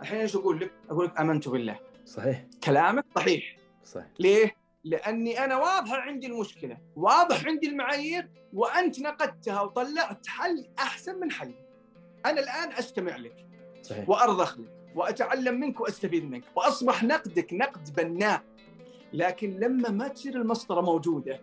الحين 0.00 0.20
إيش 0.20 0.36
أقول 0.36 0.60
لك؟ 0.60 0.72
أقول 0.90 1.06
لك 1.06 1.20
آمنت 1.20 1.48
بالله. 1.48 1.78
صحيح. 2.06 2.44
كلامك 2.64 3.04
صحيح. 3.16 3.56
صحيح. 3.84 4.06
ليه؟ 4.18 4.56
لأني 4.84 5.44
أنا 5.44 5.56
واضحه 5.56 5.96
عندي 5.96 6.26
المشكلة، 6.26 6.78
واضح 6.96 7.46
عندي 7.46 7.68
المعايير 7.68 8.30
وأنت 8.52 9.00
نقدتها 9.00 9.60
وطلعت 9.60 10.26
حل 10.26 10.66
أحسن 10.78 11.20
من 11.20 11.30
حلي. 11.30 11.54
أنا 12.26 12.40
الآن 12.40 12.72
أستمع 12.72 13.16
لك 13.16 13.46
صحيح. 13.82 14.08
وأرضخ 14.08 14.58
لك 14.58 14.80
وأتعلم 14.94 15.60
منك 15.60 15.80
وأستفيد 15.80 16.30
منك 16.30 16.44
وأصبح 16.56 17.04
نقدك 17.04 17.52
نقد 17.52 17.94
بناء. 17.96 18.42
لكن 19.12 19.58
لما 19.60 19.90
ما 19.90 20.08
تصير 20.08 20.36
المسطرة 20.36 20.80
موجودة 20.80 21.40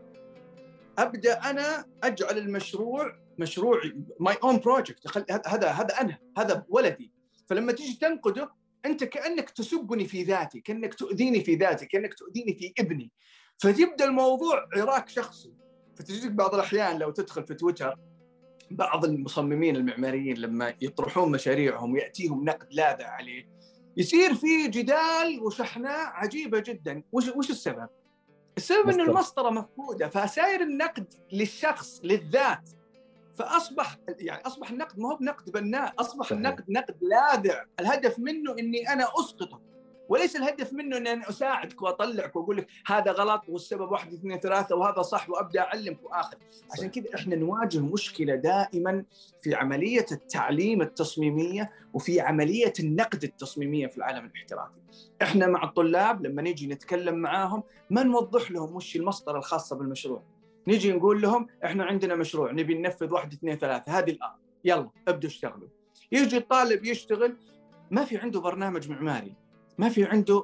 أبدأ 0.97 1.49
أنا 1.49 1.85
أجعل 2.03 2.37
المشروع 2.37 3.27
مشروع 3.39 3.81
my 4.19 4.35
own 4.43 4.57
project 4.57 5.31
هذا 5.47 5.67
هذا 5.69 6.01
أنا 6.01 6.17
هذا 6.37 6.65
ولدي. 6.69 7.11
فلما 7.47 7.71
تيجي 7.71 7.97
تنقده 8.01 8.51
أنت 8.85 9.03
كأنك 9.03 9.49
تسبني 9.49 10.05
في 10.05 10.23
ذاتي 10.23 10.59
كأنك 10.59 10.93
تؤذيني 10.93 11.43
في 11.43 11.55
ذاتي 11.55 11.85
كأنك 11.85 12.13
تؤذيني 12.13 12.53
في 12.53 12.73
ابني. 12.79 13.11
فتبدأ 13.57 14.05
الموضوع 14.05 14.69
عراك 14.75 15.09
شخصي. 15.09 15.53
فتجيك 15.95 16.31
بعض 16.31 16.53
الأحيان 16.53 16.99
لو 16.99 17.11
تدخل 17.11 17.43
في 17.43 17.53
تويتر 17.53 17.95
بعض 18.71 19.05
المصممين 19.05 19.75
المعماريين 19.75 20.37
لما 20.37 20.73
يطرحون 20.81 21.31
مشاريعهم 21.31 21.93
وياتيهم 21.93 22.45
نقد 22.45 22.67
لاذع 22.71 23.07
عليه. 23.07 23.49
يصير 23.97 24.33
في 24.33 24.67
جدال 24.67 25.39
وشحناء 25.41 26.05
عجيبة 26.13 26.59
جدا 26.59 27.03
وش 27.11 27.27
وش 27.27 27.49
السبب؟ 27.49 27.87
السبب 28.57 28.79
إن 28.79 28.87
مسطرة. 28.87 29.03
المسطرة 29.11 29.49
مفقودة 29.49 30.09
فصاير 30.09 30.61
النقد 30.61 31.13
للشخص 31.31 32.01
للذات 32.03 32.69
فاصبح 33.35 33.97
يعني 34.19 34.41
أصبح 34.41 34.69
النقد 34.71 34.99
ما 34.99 35.09
هو 35.11 35.15
بنقد 35.15 35.51
بناء 35.51 35.93
أصبح 35.99 36.25
صحيح. 36.25 36.37
النقد 36.37 36.65
نقد 36.69 36.95
لاذع 37.01 37.63
الهدف 37.79 38.19
منه 38.19 38.51
إني 38.59 38.93
أنا 38.93 39.07
اسقطك 39.19 39.61
وليس 40.09 40.35
الهدف 40.35 40.73
منه 40.73 40.97
إني 40.97 41.13
أنا 41.13 41.29
أساعدك 41.29 41.81
وأطلعك 41.81 42.35
وأقول 42.35 42.57
لك 42.57 42.67
هذا 42.85 43.11
غلط 43.11 43.41
والسبب 43.47 43.91
واحد 43.91 44.13
اثنين 44.13 44.39
ثلاثة 44.39 44.75
وهذا 44.75 45.01
صح 45.01 45.29
وأبدأ 45.29 45.61
أعلمك 45.61 46.03
واخذ 46.03 46.37
عشان 46.71 46.89
كذا 46.89 47.15
إحنا 47.15 47.35
نواجه 47.35 47.79
مشكلة 47.79 48.35
دائما 48.35 49.03
في 49.41 49.55
عملية 49.55 50.05
التعليم 50.11 50.81
التصميمية 50.81 51.71
وفي 51.93 52.21
عملية 52.21 52.73
النقد 52.79 53.23
التصميمية 53.23 53.87
في 53.87 53.97
العالم 53.97 54.25
الاحترافي. 54.25 54.77
إحنا 55.21 55.47
مع 55.47 55.63
الطلاب 55.63 56.25
لما 56.25 56.41
نيجي 56.41 56.67
نتكلم 56.67 57.15
معاهم 57.15 57.63
ما 57.89 58.03
نوضح 58.03 58.51
لهم 58.51 58.75
وش 58.75 58.95
المسطره 58.95 59.37
الخاصه 59.37 59.75
بالمشروع. 59.75 60.23
نيجي 60.67 60.91
نقول 60.91 61.21
لهم 61.21 61.47
إحنا 61.65 61.85
عندنا 61.85 62.15
مشروع 62.15 62.51
نبي 62.51 62.73
ننفذ 62.73 63.13
واحد 63.13 63.33
اثنين 63.33 63.57
ثلاثة 63.57 63.99
هذه 63.99 64.09
الآن 64.11 64.31
يلا 64.65 64.89
ابدوا 65.07 65.29
اشتغلوا. 65.29 65.67
يجي 66.11 66.37
الطالب 66.37 66.85
يشتغل 66.85 67.37
ما 67.91 68.05
في 68.05 68.17
عنده 68.17 68.39
برنامج 68.39 68.89
معماري 68.89 69.46
ما 69.77 69.89
في 69.89 70.05
عنده 70.05 70.43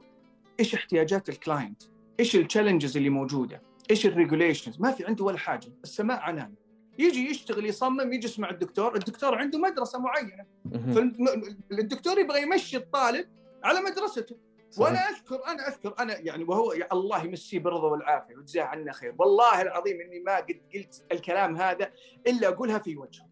إيش 0.59 0.75
احتياجات 0.75 1.29
ال 1.29 1.37
client 1.37 1.83
إيش 2.19 2.35
ال 2.35 2.41
challenges 2.41 2.97
اللي 2.97 3.09
موجودة؟ 3.09 3.61
إيش 3.91 4.05
ال 4.05 4.12
regulations 4.12 4.81
ما 4.81 4.91
في 4.91 5.05
عنده 5.05 5.25
ولا 5.25 5.37
حاجة 5.37 5.67
السماء 5.83 6.19
عنان. 6.19 6.53
يجي 6.99 7.29
يشتغل 7.29 7.65
يصمم 7.65 8.13
يجي 8.13 8.25
يسمع 8.27 8.49
الدكتور 8.49 8.95
الدكتور 8.95 9.35
عنده 9.35 9.59
مدرسة 9.59 9.99
معينة. 9.99 10.45
فالدكتور 10.73 12.19
يبغى 12.19 12.41
يمشي 12.41 12.77
الطالب 12.77 13.27
على 13.63 13.81
مدرسته. 13.81 14.37
صحيح. 14.69 14.87
وأنا 14.87 15.09
أذكر 15.09 15.47
أنا 15.47 15.67
أذكر 15.67 15.95
أنا 15.99 16.17
يعني 16.19 16.43
وهو 16.43 16.73
يا 16.73 16.87
الله 16.93 17.23
يمسيه 17.23 17.59
بالرضا 17.59 17.87
والعافية 17.87 18.35
ويجزاه 18.35 18.63
عنا 18.63 18.91
خير. 18.91 19.15
والله 19.19 19.61
العظيم 19.61 20.01
إني 20.01 20.19
ما 20.19 20.35
قد 20.35 20.61
قلت 20.75 21.03
الكلام 21.11 21.57
هذا 21.57 21.91
إلا 22.27 22.47
أقولها 22.47 22.79
في 22.79 22.97
وجهه. 22.97 23.27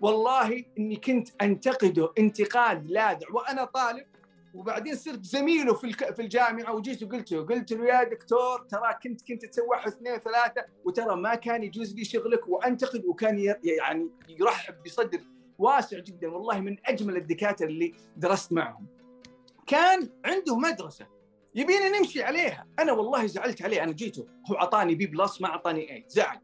والله 0.00 0.64
إني 0.78 0.96
كنت 0.96 1.28
أنتقده 1.42 2.12
انتقاد 2.18 2.90
لاذع 2.90 3.26
وأنا 3.32 3.64
طالب 3.64 4.06
وبعدين 4.54 4.96
صرت 4.96 5.24
زميله 5.24 5.74
في 5.74 5.92
في 5.92 6.22
الجامعة 6.22 6.74
وجيت 6.74 7.02
وقلت 7.02 7.32
له 7.32 7.42
قلت 7.42 7.72
له 7.72 7.84
يا 7.84 8.04
دكتور 8.04 8.66
ترى 8.68 8.98
كنت 9.02 9.28
كنت 9.28 9.44
تسوي 9.44 9.66
واحد 9.66 9.92
اثنين 9.92 10.18
ثلاثة 10.18 10.64
وترى 10.84 11.16
ما 11.16 11.34
كان 11.34 11.62
يجوز 11.62 11.94
لي 11.94 12.04
شغلك 12.04 12.48
وأنتقد 12.48 13.04
وكان 13.04 13.38
يعني 13.64 14.10
يرحب 14.28 14.82
بصدر 14.82 15.20
واسع 15.58 15.98
جدا 15.98 16.28
والله 16.28 16.60
من 16.60 16.76
أجمل 16.86 17.16
الدكاترة 17.16 17.66
اللي 17.66 17.94
درست 18.16 18.52
معهم. 18.52 18.86
كان 19.66 20.08
عنده 20.24 20.56
مدرسة 20.56 21.06
يبينا 21.54 21.98
نمشي 21.98 22.22
عليها، 22.22 22.66
أنا 22.78 22.92
والله 22.92 23.26
زعلت 23.26 23.62
عليه 23.62 23.82
أنا 23.82 23.92
جيته 23.92 24.26
هو 24.50 24.56
أعطاني 24.56 24.94
B 24.94 25.06
plus 25.06 25.40
ما 25.40 25.48
أعطاني 25.48 25.92
A، 25.92 26.04
زعل 26.08 26.40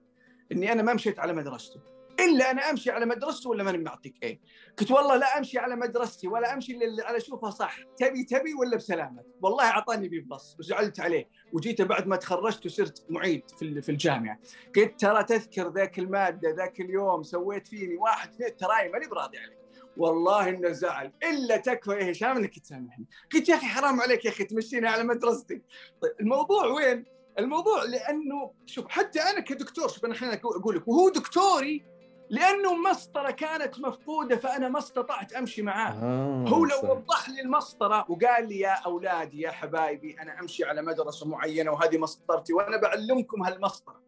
إني 0.53 0.73
أنا 0.73 0.83
ما 0.83 0.95
مشيت 0.95 1.19
على 1.19 1.33
مدرسته. 1.33 1.81
إلا 2.21 2.51
أنا 2.51 2.71
أمشي 2.71 2.91
على 2.91 3.07
مدرسته 3.07 3.51
ولا 3.51 3.65
ماني 3.65 3.79
معطيك 3.79 4.23
A؟ 4.23 4.41
قلت 4.79 4.91
والله 4.91 5.17
لا 5.17 5.39
أمشي 5.39 5.59
على 5.59 5.77
مدرستي 5.77 6.29
ولا 6.29 6.55
أمشي 6.55 6.73
اللي 6.73 7.03
أنا 7.03 7.17
أشوفها 7.17 7.51
صح، 7.51 7.79
تبي 7.97 8.25
تبي 8.25 8.55
ولا 8.55 8.77
بسلامه؟ 8.77 9.25
والله 9.43 9.65
أعطاني 9.65 10.09
B 10.09 10.21
plus 10.21 10.57
وزعلت 10.59 11.01
عليه، 11.01 11.29
وجيته 11.53 11.85
بعد 11.85 12.07
ما 12.07 12.17
تخرجت 12.17 12.67
وصرت 12.67 13.07
معيد 13.09 13.43
في 13.59 13.83
في 13.83 13.89
الجامعة. 13.89 14.39
قلت 14.77 15.01
ترى 15.01 15.25
تذكر 15.25 15.73
ذاك 15.73 15.99
المادة 15.99 16.51
ذاك 16.51 16.81
اليوم 16.81 17.23
سويت 17.23 17.69
فيني 17.69 17.97
واحد 17.97 18.29
اثنين 18.29 18.57
تراي 18.57 18.89
ماني 18.89 19.07
براضي 19.07 19.39
عليك. 19.39 19.59
والله 19.97 20.49
إنه 20.49 20.71
زعل 20.71 21.13
إلا 21.23 21.57
تكفى 21.57 21.91
يا 21.91 22.11
هشام 22.11 22.37
انك 22.37 22.59
تسامحني. 22.59 23.07
قلت 23.35 23.49
يا 23.49 23.55
أخي 23.55 23.67
حرام 23.67 24.01
عليك 24.01 24.25
يا 24.25 24.31
أخي 24.31 24.45
تمشيني 24.45 24.89
على 24.89 25.05
مدرستي. 25.05 25.63
طيب 26.03 26.13
الموضوع 26.21 26.67
وين؟ 26.67 27.05
الموضوع 27.39 27.83
لأنه 27.83 28.53
شوف 28.67 28.89
حتى 28.89 29.21
أنا 29.21 29.41
كدكتور 29.41 29.89
شوف 29.89 30.05
أنا 30.05 30.15
الحين 30.15 30.29
أقول 30.29 30.77
لك 30.77 30.89
وهو 30.89 31.09
دكتوري 31.09 31.96
لأنه 32.31 32.75
مسطرة 32.75 33.31
كانت 33.31 33.81
مفقودة 33.81 34.37
فأنا 34.37 34.69
ما 34.69 34.79
استطعت 34.79 35.33
أمشي 35.33 35.63
معاه. 35.63 35.93
آه 35.93 36.45
هو 36.49 36.65
لو. 36.65 36.77
وضح 36.91 37.29
لي 37.29 37.41
المسطرة 37.41 38.07
وقال 38.09 38.49
لي 38.49 38.59
يا 38.59 38.73
أولادي 38.73 39.41
يا 39.41 39.51
حبايبي 39.51 40.21
أنا 40.21 40.41
أمشي 40.41 40.65
على 40.65 40.83
مدرسة 40.83 41.29
معينة 41.29 41.71
وهذه 41.71 41.99
مسطرتي 41.99 42.53
وأنا 42.53 42.77
بعلمكم 42.77 43.43
هالمسطرة. 43.43 44.03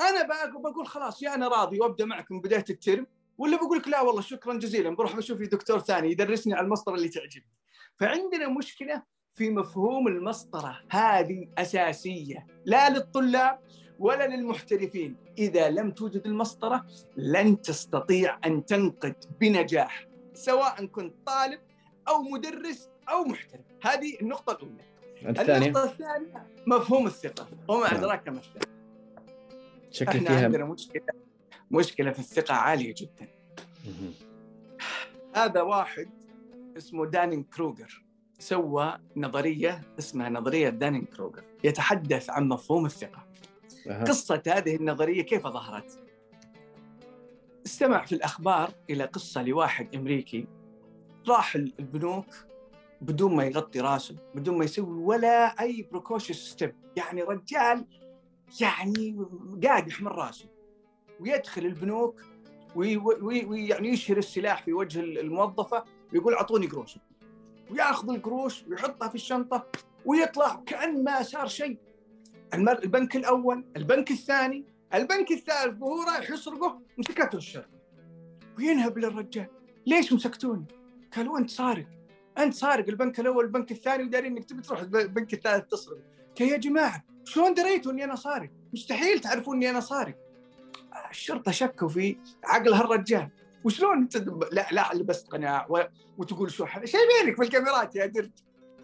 أنا 0.00 0.28
بقول 0.58 0.86
خلاص 0.86 1.22
يا 1.22 1.34
أنا 1.34 1.48
راضي 1.48 1.80
وأبدأ 1.80 2.04
معكم 2.04 2.40
بداية 2.40 2.64
الترم 2.70 3.06
ولا 3.38 3.56
بقول 3.56 3.78
لك 3.78 3.88
لا 3.88 4.00
والله 4.00 4.20
شكرا 4.20 4.54
جزيلا 4.54 4.90
بروح 4.90 5.16
بشوف 5.16 5.40
لي 5.40 5.46
دكتور 5.46 5.78
ثاني 5.78 6.10
يدرسني 6.10 6.54
على 6.54 6.64
المسطرة 6.64 6.94
اللي 6.94 7.08
تعجبني. 7.08 7.52
فعندنا 7.96 8.48
مشكلة 8.48 9.02
في 9.32 9.50
مفهوم 9.50 10.08
المسطرة 10.08 10.80
هذه 10.90 11.48
أساسية 11.58 12.46
لا 12.64 12.90
للطلاب 12.90 13.58
ولا 13.98 14.36
للمحترفين. 14.36 15.16
إذا 15.38 15.70
لم 15.70 15.90
توجد 15.90 16.26
المسطرة 16.26 16.86
لن 17.16 17.60
تستطيع 17.60 18.38
أن 18.46 18.64
تنقد 18.64 19.14
بنجاح 19.40 20.06
سواء 20.34 20.84
كنت 20.86 21.14
طالب 21.26 21.60
أو 22.08 22.22
مدرس 22.22 22.88
أو 23.08 23.24
محترف. 23.24 23.64
هذه 23.82 24.20
النقطة 24.20 24.52
الأولى. 24.52 24.84
الثانية؟ 25.40 25.66
النقطة 25.66 25.84
الثانية 25.84 26.46
مفهوم 26.66 27.06
الثقة. 27.06 27.48
وما 27.68 27.86
نعم. 27.86 27.96
أدراك 27.96 28.28
ما 28.28 28.38
الثقة؟ 28.38 28.68
شكل 29.90 30.08
إحنا 30.08 30.28
فيها 30.28 30.44
عندنا 30.44 30.64
مشكلة 30.64 31.02
مشكلة 31.70 32.10
في 32.10 32.18
الثقة 32.18 32.54
عالية 32.54 32.94
جدا. 32.96 33.28
هذا 35.36 35.62
واحد 35.62 36.10
اسمه 36.76 37.06
Dunning 37.06 37.42
Kruger 37.42 38.04
سوى 38.38 38.98
نظرية 39.16 39.80
اسمها 39.98 40.28
نظرية 40.28 40.68
Dunning 40.68 41.04
Kruger 41.04 41.44
يتحدث 41.64 42.30
عن 42.30 42.48
مفهوم 42.48 42.86
الثقة. 42.86 43.23
قصة 43.88 44.42
هذه 44.46 44.76
النظرية 44.76 45.22
كيف 45.22 45.46
ظهرت؟ 45.46 46.00
استمع 47.66 48.04
في 48.04 48.14
الأخبار 48.14 48.70
إلى 48.90 49.04
قصة 49.04 49.42
لواحد 49.42 49.94
أمريكي 49.94 50.46
راح 51.28 51.54
البنوك 51.54 52.26
بدون 53.00 53.36
ما 53.36 53.44
يغطي 53.44 53.80
راسه 53.80 54.16
بدون 54.34 54.58
ما 54.58 54.64
يسوي 54.64 54.98
ولا 54.98 55.60
أي 55.60 55.88
precaution 55.92 56.34
step 56.34 56.74
يعني 56.96 57.22
رجال 57.22 57.86
يعني 58.60 59.26
قاقح 59.64 60.02
من 60.02 60.08
راسه 60.08 60.48
ويدخل 61.20 61.66
البنوك 61.66 62.20
ويعني 62.76 63.88
يشهر 63.88 64.16
السلاح 64.16 64.62
في 64.62 64.72
وجه 64.72 65.00
الموظفة 65.00 65.84
ويقول 66.12 66.34
أعطوني 66.34 66.66
قروش 66.66 66.98
وياخذ 67.70 68.10
القروش 68.10 68.64
ويحطها 68.68 69.08
في 69.08 69.14
الشنطة 69.14 69.66
ويطلع 70.04 70.62
كأن 70.66 71.04
ما 71.04 71.22
صار 71.22 71.46
شيء. 71.46 71.78
البنك 72.54 73.16
الأول، 73.16 73.64
البنك 73.76 74.10
الثاني، 74.10 74.64
البنك 74.94 75.30
الثالث 75.30 75.82
وهو 75.82 76.02
رايح 76.02 76.30
يسرقه 76.30 76.80
مسكته 76.98 77.36
الشرطه. 77.36 77.78
وينهب 78.58 78.98
للرجال، 78.98 79.46
ليش 79.86 80.12
مسكتوني؟ 80.12 80.64
قالوا 81.16 81.38
أنت 81.38 81.50
سارق. 81.50 81.86
أنت 82.38 82.54
سارق 82.54 82.88
البنك 82.88 83.20
الأول 83.20 83.44
البنك 83.44 83.72
الثاني 83.72 84.02
وداري 84.02 84.28
إنك 84.28 84.44
تبي 84.44 84.62
تروح 84.62 84.80
البنك 84.80 85.34
الثالث 85.34 85.64
تسرق 85.64 85.98
يا 86.40 86.56
جماعة 86.56 87.04
شلون 87.24 87.54
دريتوا 87.54 87.92
إني 87.92 88.04
أنا 88.04 88.16
سارق؟ 88.16 88.50
مستحيل 88.72 89.20
تعرفون 89.20 89.56
إني 89.56 89.70
أنا 89.70 89.80
سارق 89.80 90.14
الشرطة 91.10 91.50
شكوا 91.50 91.88
في 91.88 92.16
عقل 92.44 92.74
هالرجال 92.74 93.28
وشلون 93.64 93.98
أنت 93.98 94.16
لا 94.52 94.66
لا 94.72 94.90
لبست 94.94 95.28
قناع. 95.28 95.66
وتقول 96.18 96.50
شو 96.50 96.66
شايفينك 96.66 97.36
في 97.36 97.42
الكاميرات 97.42 97.96
يا 97.96 98.06
درج 98.06 98.30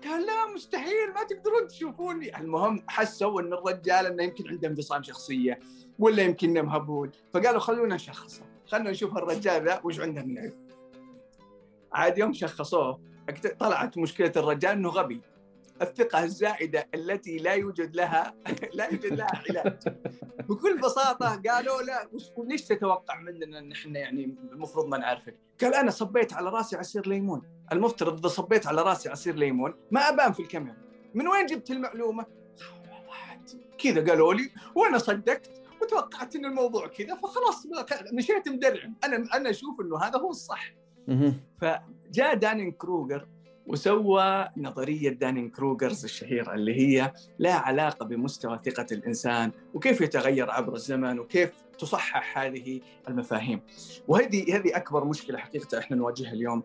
قال 0.04 0.26
لا 0.26 0.54
مستحيل 0.54 1.12
ما 1.14 1.22
تقدرون 1.22 1.68
تشوفوني. 1.68 2.36
المهم 2.38 2.82
حسوا 2.88 3.40
إن 3.40 3.52
الرجال 3.52 4.06
إنه 4.06 4.22
يمكن 4.22 4.48
عنده 4.48 4.68
انفصام 4.68 5.02
شخصية 5.02 5.60
ولا 5.98 6.22
يمكن 6.22 6.50
انه 6.50 6.62
مهبول 6.62 7.10
فقالوا 7.32 7.60
خلونا 7.60 7.94
نشخصه. 7.94 8.42
خلونا 8.66 8.90
نشوف 8.90 9.16
الرجال 9.16 9.64
ذا 9.64 9.80
وش 9.84 10.00
عنده 10.00 10.22
من 10.22 10.38
عيب 10.38 10.54
عاد 11.92 12.18
يوم 12.18 12.32
شخصوه 12.32 13.00
طلعت 13.58 13.98
مشكلة 13.98 14.32
الرجال 14.36 14.72
إنه 14.72 14.88
غبي. 14.88 15.20
الثقة 15.82 16.24
الزائدة 16.24 16.88
التي 16.94 17.36
لا 17.36 17.52
يوجد 17.52 17.96
لها 17.96 18.34
لا 18.74 18.84
يوجد 18.84 19.12
لها 19.12 19.42
علاج 19.48 19.78
بكل 20.48 20.78
بساطة 20.78 21.42
قالوا 21.48 21.82
لا 21.82 22.08
ليش 22.38 22.62
تتوقع 22.62 23.20
مننا 23.20 23.58
إن 23.58 23.72
إحنا 23.72 23.98
يعني 23.98 24.36
المفروض 24.52 24.86
ما 24.86 24.98
نعرفك؟ 24.98 25.36
قال 25.60 25.74
أنا 25.74 25.90
صبيت 25.90 26.32
على 26.32 26.48
راسي 26.48 26.76
عصير 26.76 27.08
ليمون، 27.08 27.42
المفترض 27.72 28.18
إذا 28.18 28.28
صبيت 28.28 28.66
على 28.66 28.82
راسي 28.82 29.08
عصير 29.08 29.34
ليمون 29.34 29.74
ما 29.90 30.08
أبان 30.08 30.32
في 30.32 30.40
الكاميرا. 30.40 30.76
من 31.14 31.28
وين 31.28 31.46
جبت 31.46 31.70
المعلومة؟ 31.70 32.26
كذا 33.78 34.10
قالوا 34.10 34.34
لي 34.34 34.50
وأنا 34.74 34.98
صدقت 34.98 35.62
وتوقعت 35.82 36.36
إن 36.36 36.44
الموضوع 36.44 36.86
كذا 36.86 37.14
فخلاص 37.14 37.66
مشيت 38.12 38.48
مدرعم 38.48 38.94
أنا 39.04 39.28
أنا 39.34 39.50
أشوف 39.50 39.80
إنه 39.80 39.98
هذا 39.98 40.18
هو 40.18 40.30
الصح. 40.30 40.74
فجاء 41.60 42.34
Dunning 42.34 42.72
Kruger 42.72 43.28
وسوى 43.70 44.48
نظرية 44.56 45.10
Dunning 45.10 45.50
Kruger's 45.50 46.04
الشهيرة 46.04 46.54
اللي 46.54 46.74
هي 46.74 47.12
لها 47.38 47.54
علاقة 47.54 48.06
بمستوى 48.06 48.60
ثقة 48.64 48.86
الإنسان 48.92 49.52
وكيف 49.74 50.00
يتغير 50.00 50.50
عبر 50.50 50.74
الزمن 50.74 51.18
وكيف 51.18 51.52
تصحح 51.78 52.38
هذه 52.38 52.80
المفاهيم. 53.08 53.60
وهذه 54.08 54.56
هذه 54.56 54.76
أكبر 54.76 55.04
مشكلة 55.04 55.38
حقيقة 55.38 55.78
إحنا 55.78 55.96
نواجهها 55.96 56.32
اليوم 56.32 56.62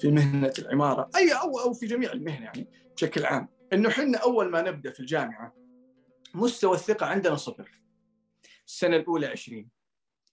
في 0.00 0.10
مهنة 0.10 0.52
العمارة 0.58 1.10
أي 1.16 1.32
أو 1.32 1.58
أو 1.58 1.72
في 1.72 1.86
جميع 1.86 2.12
المهن 2.12 2.42
يعني 2.42 2.66
بشكل 2.96 3.24
عام 3.24 3.48
إنه 3.72 3.88
إحنا 3.88 4.18
أول 4.18 4.50
ما 4.50 4.62
نبدأ 4.62 4.90
في 4.90 5.00
الجامعة 5.00 5.54
مستوى 6.34 6.74
الثقة 6.74 7.06
عندنا 7.06 7.36
صفر. 7.36 7.70
السنة 8.66 8.96
الأولى 8.96 9.26
20 9.26 9.68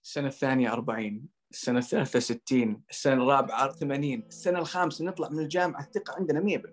السنة 0.04 0.28
الثانية 0.28 0.72
40 0.72 1.28
السنة 1.50 1.78
الثالثة 1.78 2.18
60 2.18 2.82
السنة 2.90 3.22
الرابعة 3.22 3.72
80 3.72 4.22
السنة 4.28 4.58
الخامسة 4.58 5.04
نطلع 5.04 5.28
من 5.28 5.38
الجامعة 5.38 5.80
الثقة 5.80 6.14
عندنا 6.16 6.58
100% 6.58 6.68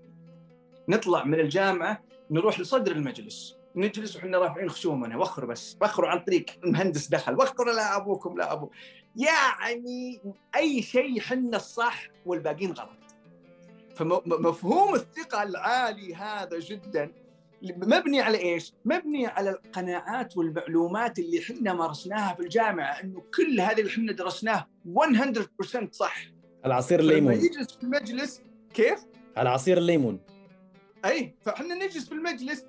نطلع 0.89 1.23
من 1.23 1.39
الجامعة 1.39 2.03
نروح 2.31 2.59
لصدر 2.59 2.91
المجلس. 2.91 3.57
نجلس 3.75 4.15
وحنا 4.15 4.37
رافعين 4.37 4.69
خشومنا 4.69 5.17
وخروا 5.17 5.49
بس 5.49 5.77
وخروا 5.81 6.09
عن 6.09 6.19
طريق 6.19 6.45
المهندس 6.63 7.07
دخل 7.07 7.35
وخروا 7.35 7.73
لا 7.73 7.97
أبوكم 7.97 8.37
لا 8.37 8.53
أبو. 8.53 8.69
يعني 9.15 10.21
أي 10.55 10.81
شيء 10.81 11.19
حنا 11.19 11.57
الصح 11.57 12.07
والباقيين 12.25 12.71
غلط. 12.71 12.99
فمفهوم 13.95 14.95
الثقة 14.95 15.43
العالي 15.43 16.15
هذا 16.15 16.59
جدا. 16.59 17.11
مبني 17.63 18.21
على 18.21 18.37
إيش؟ 18.37 18.73
مبني 18.85 19.27
على 19.27 19.49
القناعات 19.49 20.37
والمعلومات 20.37 21.19
اللي 21.19 21.39
إحنا 21.39 21.73
مارسناها 21.73 22.33
في 22.33 22.39
الجامعة 22.39 22.91
إنه 23.03 23.23
كل 23.35 23.61
هذا 23.61 23.77
اللي 23.77 23.91
إحنا 23.91 24.13
درسناه 24.13 24.67
100% 24.85 25.91
صح. 25.91 26.17
العصير 26.65 26.99
الليمون. 26.99 27.33
يجلس 27.33 27.75
في 27.77 27.83
المجلس 27.83 28.41
كيف؟ 28.73 29.05
العصير 29.37 29.77
الليمون. 29.77 30.19
أي 31.05 31.35
فإحنا 31.41 31.75
نجلس 31.75 32.09
في 32.09 32.11
المجلس 32.11 32.65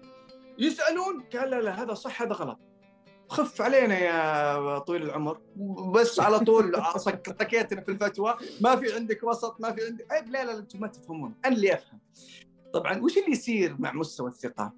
يسألون 0.58 1.22
قال 1.32 1.50
لا 1.50 1.60
لا 1.60 1.82
هذا 1.82 1.94
صح 1.94 2.22
هذا 2.22 2.32
غلط. 2.32 2.58
خف 3.28 3.62
علينا 3.62 3.98
يا 3.98 4.78
طويل 4.78 5.02
العمر 5.02 5.40
بس 5.94 6.20
على 6.20 6.38
طول 6.38 6.82
سكيتنا 6.96 7.80
في 7.80 7.90
الفتوى. 7.90 8.34
ما 8.60 8.76
في 8.76 8.94
عندك 8.94 9.24
وسط 9.24 9.60
ما 9.60 9.72
في 9.72 9.86
عندك. 9.86 10.12
عيب 10.12 10.28
لا 10.28 10.44
لا 10.44 10.58
أنتم 10.58 10.80
ما 10.80 10.86
تفهمون. 10.86 11.34
أنا 11.44 11.54
اللي 11.54 11.74
أفهم. 11.74 12.00
طبعا 12.72 13.00
وش 13.02 13.18
اللي 13.18 13.30
يصير 13.30 13.76
مع 13.78 13.92
مستوى 13.92 14.28
الثقة؟ 14.28 14.72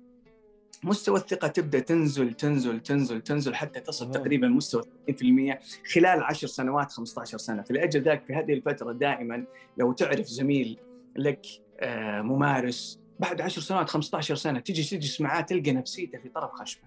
مستوى 0.85 1.16
الثقة 1.16 1.49
تبدأ 1.49 1.78
تنزل 1.81 2.35
تنزل 2.35 2.81
تنزل 2.81 3.20
تنزل 3.20 3.55
حتى 3.55 3.81
تصل 3.81 4.11
تقريبا 4.11 4.49
مستوى 4.49 4.83
30% 5.11 5.59
خلال 5.95 6.22
10 6.22 6.49
سنوات 6.49 6.93
15 6.93 7.39
سنة. 7.39 7.62
فلاجل 7.62 8.03
ذلك 8.03 8.24
في 8.26 8.35
هذه 8.35 8.53
الفترة 8.53 8.93
دائما 8.93 9.45
لو 9.76 9.93
تعرف 9.93 10.26
زميل 10.26 10.78
لك 11.16 11.47
آه، 11.81 12.20
ممارس 12.22 13.01
بعد 13.20 13.41
10 13.41 13.62
سنوات 13.62 13.89
15 13.91 14.35
سنة 14.35 14.61
تجي 14.61 14.99
تجلس 14.99 15.20
معاه 15.20 15.41
تلقى 15.41 15.72
نفسيته 15.72 16.18
في 16.18 16.28
طرف 16.28 16.51
خشبة. 16.53 16.83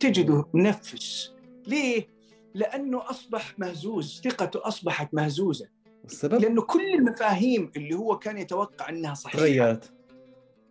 تجده 0.00 0.44
منفس. 0.54 1.32
ليه؟ 1.66 2.08
لأنه 2.54 3.10
أصبح 3.10 3.58
مهزوز 3.58 4.20
ثقته 4.24 4.68
أصبحت 4.68 5.14
مهزوزة. 5.14 5.68
السبب؟ 6.04 6.40
لأنه 6.42 6.62
كل 6.62 6.94
المفاهيم 6.94 7.70
اللي 7.76 7.94
هو 7.94 8.18
كان 8.18 8.38
يتوقع 8.38 8.88
إنها 8.88 9.14
صحيحة 9.14 9.38
تغيرت. 9.38 9.92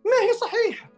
ما 0.06 0.28
هي 0.28 0.34
صحيحة. 0.42 0.95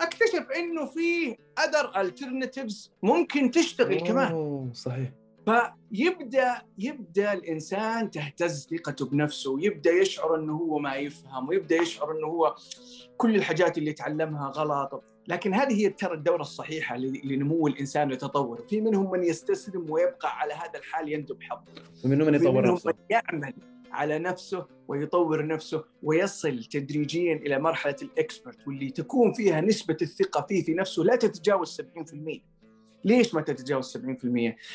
أكتشف 0.00 0.46
إنه 0.56 0.86
في 0.86 1.36
اذر 1.58 2.00
الترناتيفز 2.00 2.92
ممكن 3.02 3.50
تشتغل 3.50 3.98
أوه 3.98 4.06
كمان. 4.06 4.70
صحيح. 4.72 5.10
فيبدا 5.46 6.62
يبدأ 6.78 7.32
الإنسان 7.32 8.10
تهتز 8.10 8.68
ثقته 8.70 9.06
بنفسه 9.06 9.50
ويبدأ 9.50 9.90
يشعر 9.90 10.36
إنه 10.36 10.52
هو 10.52 10.78
ما 10.78 10.94
يفهم 10.94 11.48
ويبدأ 11.48 11.76
يشعر 11.76 12.12
إنه 12.18 12.26
هو 12.26 12.54
كل 13.16 13.36
الحاجات 13.36 13.78
اللي 13.78 13.92
تعلمها 13.92 14.48
غلط. 14.48 15.04
لكن 15.28 15.54
هذه 15.54 15.72
هي 15.72 15.88
ترى 15.88 16.14
الدورة 16.14 16.40
الصحيحة 16.40 16.96
لنمو 16.96 17.66
الإنسان 17.66 18.12
وتطوره 18.12 18.62
في 18.62 18.80
منهم 18.80 19.10
من 19.10 19.24
يستسلم 19.24 19.90
ويبقى 19.90 20.38
على 20.38 20.54
هذا 20.54 20.78
الحال 20.78 21.12
يندب 21.12 21.42
حظه. 21.42 21.72
ومنهم 22.04 22.26
من 22.26 22.34
يطور 22.34 22.72
نفسه. 22.72 22.90
من 22.90 22.94
يعمل. 23.10 23.54
على 23.94 24.18
نفسه 24.18 24.66
ويطور 24.88 25.46
نفسه 25.46 25.84
ويصل 26.02 26.64
تدريجيا 26.64 27.34
إلى 27.34 27.58
مرحلة 27.58 27.96
الإكسبرت 28.02 28.66
واللي 28.66 28.90
تكون 28.90 29.32
فيها 29.32 29.60
نسبة 29.60 29.96
الثقة 30.02 30.46
فيه 30.48 30.64
في 30.64 30.74
نفسه 30.74 31.02
لا 31.02 31.16
تتجاوز 31.16 31.80
70% 31.80 32.54
ليش 33.04 33.34
ما 33.34 33.40
تتجاوز 33.40 33.96
70%؟ 33.96 34.00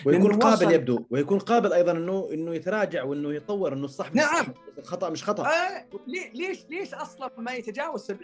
ويكون 0.06 0.40
قابل 0.40 0.72
يبدو 0.72 1.06
ويكون 1.10 1.40
قابل 1.40 1.74
أيضا 1.74 1.92
إنه 1.92 2.30
إنه 2.34 2.56
يتراجع 2.56 3.04
وإنه 3.04 3.34
يطور 3.34 3.74
إنه 3.74 3.86
الصح 3.86 4.14
نعم. 4.14 4.54
الخطا 4.78 5.10
مش 5.10 5.24
خطأ. 5.24 5.48
آه 5.48 5.86
ليش 6.34 6.66
ليش 6.70 6.94
أصلا 6.94 7.32
ما 7.38 7.54
يتجاوز 7.54 8.12
70% 8.12 8.16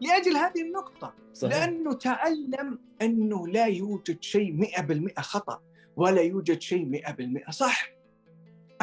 لأجل 0.00 0.36
هذه 0.36 0.62
النقطة. 0.62 1.14
صحيح. 1.32 1.56
لأنه 1.56 1.92
تعلم 1.92 2.78
إنه 3.02 3.48
لا 3.48 3.66
يوجد 3.66 4.22
شيء 4.22 4.66
100% 5.16 5.20
خطأ 5.20 5.62
ولا 5.96 6.20
يوجد 6.22 6.60
شيء 6.60 7.02
100% 7.46 7.50
صح. 7.50 7.94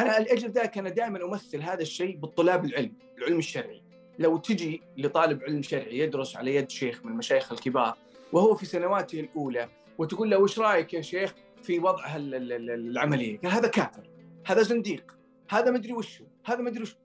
أنا 0.02 0.24
لاجل 0.24 0.52
ذلك 0.52 0.78
أنا 0.78 0.90
دائما 0.90 1.26
أمثل 1.26 1.62
هذا 1.62 1.82
الشيء 1.82 2.18
بالطلاب 2.18 2.66
العلم 2.66 2.94
العلم 3.18 3.38
الشرعي 3.38 3.84
لو 4.20 4.38
تجي 4.38 4.82
لطالب 4.98 5.44
علم 5.44 5.62
شرعي 5.62 5.98
يدرس 6.00 6.36
على 6.36 6.56
يد 6.56 6.70
شيخ 6.70 7.06
من 7.06 7.12
المشايخ 7.12 7.52
الكبار 7.52 7.98
وهو 8.34 8.56
في 8.56 8.66
سنواته 8.66 9.20
الأولى 9.20 9.70
وتقول 9.98 10.30
له 10.30 10.38
وش 10.38 10.60
رأيك 10.60 10.94
يا 10.94 11.02
شيخ 11.02 11.34
في 11.64 11.80
وضع 11.80 12.06
العملية؟ 12.16 13.40
قال 13.40 13.52
هذا 13.52 13.68
كافر 13.68 14.10
هذا 14.46 14.62
زنديق 14.62 15.18
هذا 15.50 15.72
مدري 15.72 15.94
وشو 15.94 16.26
هذا 16.46 16.62
مدري 16.62 16.82
وشو 16.82 16.96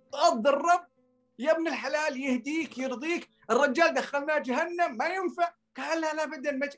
الرب 0.47 0.87
يا 1.39 1.53
ابن 1.53 1.69
الحلال 1.69 2.21
يهديك 2.21 2.79
يرضيك 2.79 3.31
الرجال 3.51 3.95
دخلناه 3.95 4.39
جهنم 4.39 4.97
ما 4.97 5.07
ينفع 5.07 5.53
قال 5.77 6.01
لا 6.01 6.15
لا 6.15 6.25
ابدا. 6.25 6.69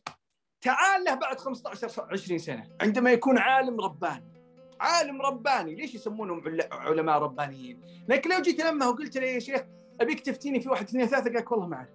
تعال 0.61 1.05
له 1.05 1.14
بعد 1.14 1.41
15 1.41 2.09
20 2.12 2.39
سنة 2.39 2.69
عندما 2.81 3.12
يكون 3.12 3.39
عالم 3.39 3.81
رباني 3.81 4.38
عالم 4.81 5.22
رباني. 5.22 5.74
ليش 5.74 5.95
يسمونهم 5.95 6.43
علماء 6.72 7.18
ربانيين؟ 7.18 7.81
لكن 8.09 8.31
لو 8.31 8.43
جيت 8.43 8.61
لمة 8.61 8.89
وقلت 8.89 9.16
له 9.16 9.26
يا 9.26 9.39
شيخ 9.39 9.61
ابيك 10.01 10.20
تفتيني 10.20 10.61
في 10.61 10.68
واحد 10.68 10.85
اثنين 10.85 11.07
ثلاثة 11.07 11.33
قال 11.33 11.45
والله 11.51 11.66
ما 11.66 11.76
أعرف. 11.76 11.89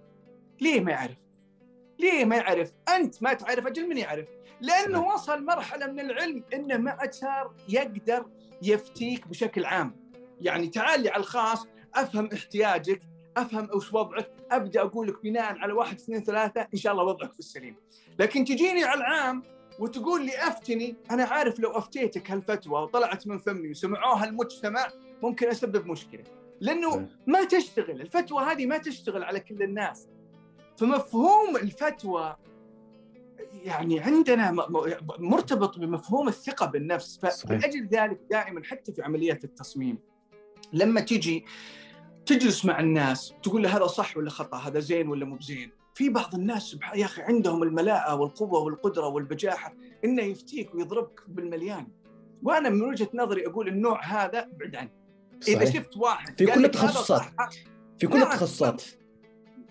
ليه 0.60 0.80
ما 0.80 0.92
يعرف؟ 0.92 1.16
ليه 1.98 2.24
ما 2.24 2.36
يعرف؟ 2.36 2.72
أنت 2.88 3.22
ما 3.22 3.32
تعرف 3.32 3.66
أجل 3.66 3.88
من 3.88 3.98
يعرف. 3.98 4.28
لأنه 4.60 5.06
وصل 5.06 5.44
مرحلة 5.44 5.86
من 5.86 6.00
العلم 6.00 6.44
إنه 6.54 6.76
ما 6.76 6.90
عاد 6.90 7.12
صار 7.12 7.54
يقدر 7.68 8.26
يفتيك 8.62 9.28
بشكل 9.28 9.64
عام. 9.64 9.96
يعني 10.40 10.68
تعال 10.68 11.02
لي 11.02 11.08
على 11.08 11.20
الخاص 11.20 11.66
أفهم 11.94 12.28
احتياجك 12.32 13.02
أفهم 13.36 13.68
إيش 13.74 13.92
وضعك 13.92 14.30
أبدأ 14.50 14.80
أقول 14.80 15.08
لك 15.08 15.22
بناء 15.22 15.58
على 15.58 15.72
واحد 15.72 15.94
اثنين 15.94 16.24
ثلاثة 16.24 16.68
إن 16.74 16.78
شاء 16.78 16.92
الله 16.92 17.04
وضعك 17.04 17.32
في 17.32 17.38
السليم. 17.38 17.76
لكن 18.18 18.44
تجيني 18.44 18.84
على 18.84 19.00
العام 19.00 19.42
وتقول 19.78 20.26
لي 20.26 20.32
أفتني 20.38 20.96
أنا 21.10 21.24
عارف 21.24 21.60
لو 21.60 21.70
أفتيتك 21.70 22.30
هالفتوى 22.30 22.82
وطلعت 22.82 23.26
من 23.26 23.38
فمي 23.38 23.70
وسمعوها 23.70 24.24
المجتمع 24.24 24.88
ممكن 25.22 25.48
أسبب 25.48 25.86
مشكلة. 25.86 26.24
لأنه 26.60 27.08
ما 27.26 27.44
تشتغل 27.44 28.00
الفتوى 28.00 28.44
هذه 28.44 28.66
ما 28.66 28.78
تشتغل 28.78 29.22
على 29.22 29.40
كل 29.40 29.62
الناس. 29.62 30.08
فمفهوم 30.76 31.56
الفتوى 31.56 32.36
يعني 33.64 34.00
عندنا 34.00 34.52
مرتبط 35.18 35.78
بمفهوم 35.78 36.28
الثقة 36.28 36.66
بالنفس. 36.66 37.18
فلأجل 37.18 37.86
ذلك 37.86 38.20
دائما 38.30 38.64
حتى 38.64 38.92
في 38.92 39.02
عمليات 39.02 39.44
التصميم 39.44 39.98
لما 40.72 41.00
تجي 41.00 41.44
تجلس 42.26 42.64
مع 42.64 42.80
الناس 42.80 43.34
تقول 43.42 43.62
له 43.62 43.76
هذا 43.76 43.86
صح 43.86 44.16
ولا 44.16 44.30
خطأ 44.30 44.56
هذا 44.56 44.80
زين 44.80 45.08
ولا 45.08 45.24
مو 45.24 45.36
بزين؟ 45.36 45.70
في 45.94 46.08
بعض 46.08 46.34
الناس 46.34 46.76
يا 46.94 47.04
أخي 47.04 47.22
عندهم 47.22 47.62
الملاءة 47.62 48.14
والقوة 48.14 48.60
والقدرة 48.60 49.06
والبجاحة 49.08 49.74
إنه 50.04 50.22
يفتيك 50.22 50.74
ويضربك 50.74 51.20
بالمليان 51.28 51.86
وأنا 52.42 52.68
من 52.68 52.82
وجهة 52.82 53.08
نظري 53.14 53.46
أقول 53.46 53.68
النوع 53.68 54.04
هذا 54.04 54.48
ابعد 54.54 54.76
عنه 54.76 54.90
اذا 55.48 55.64
شفت 55.64 55.96
واحد 55.96 56.38
في 56.38 56.46
كل 56.46 56.64
التخصصات 56.64 57.22
في 57.98 58.06
كل. 58.06 58.22
التخصصات 58.22 58.82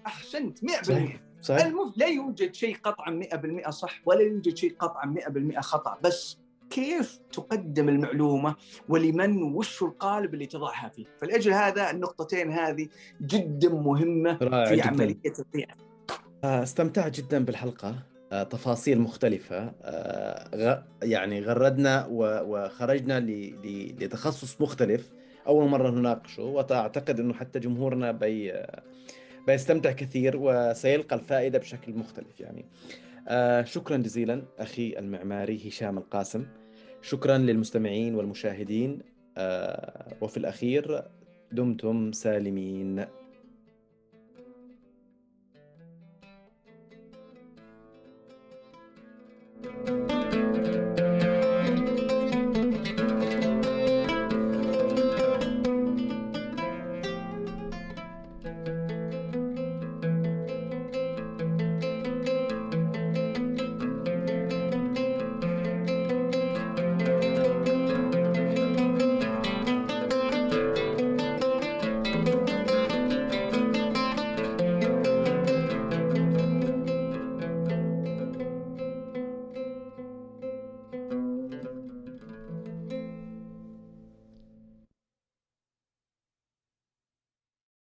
أحسنت 0.05 0.59
100% 0.65 0.83
صحيح. 0.83 1.21
صحيح. 1.41 1.65
المف... 1.65 1.97
لا 1.97 2.07
يوجد 2.07 2.53
شيء 2.53 2.77
قطعا 2.83 3.21
100% 3.65 3.69
صح 3.69 4.01
ولا 4.05 4.21
يوجد 4.21 4.57
شيء 4.57 4.75
قطعا 4.79 5.15
100% 5.55 5.59
خطأ 5.59 5.97
بس 6.03 6.37
كيف 6.69 7.19
تقدم 7.31 7.89
المعلومة 7.89 8.55
ولمن 8.89 9.43
وش 9.43 9.83
القالب 9.83 10.33
اللي 10.33 10.45
تضعها 10.45 10.89
فيه 10.89 11.05
فلأجل 11.21 11.53
هذا 11.53 11.91
النقطتين 11.91 12.51
هذه 12.51 12.87
جدا 13.21 13.69
مهمة 13.69 14.37
في 14.37 14.75
جداً. 14.75 14.87
عملية 14.87 15.33
القيادة 15.39 15.92
استمتعت 16.43 17.19
جدا 17.19 17.45
بالحلقة. 17.45 17.95
آه، 18.31 18.43
تفاصيل 18.43 18.99
مختلفة. 18.99 19.73
آه، 19.81 20.83
يعني 21.03 21.41
غردنا 21.41 22.07
وخرجنا 22.11 23.19
لتخصص 23.99 24.61
مختلف. 24.61 25.09
أول 25.47 25.69
مرة 25.69 25.89
نناقشه 25.89 26.43
وأعتقد 26.43 27.19
أنه 27.19 27.33
حتى 27.33 27.59
جمهورنا 27.59 28.11
بي 28.11 28.53
بيستمتع 29.47 29.91
كثير 29.91 30.37
وسيلقى 30.37 31.15
الفائدة 31.15 31.59
بشكل 31.59 31.93
مختلف 31.93 32.39
يعني. 32.39 32.65
شكرا 33.65 33.97
جزيلا 33.97 34.41
أخي 34.59 34.95
المعماري 34.99 35.69
هشام 35.69 35.97
القاسم. 35.97 36.45
شكرا 37.01 37.37
للمستمعين 37.37 38.15
والمشاهدين. 38.15 38.99
وفي 40.21 40.37
الأخير 40.37 41.03
دمتم 41.51 42.11
سالمين. 42.11 43.05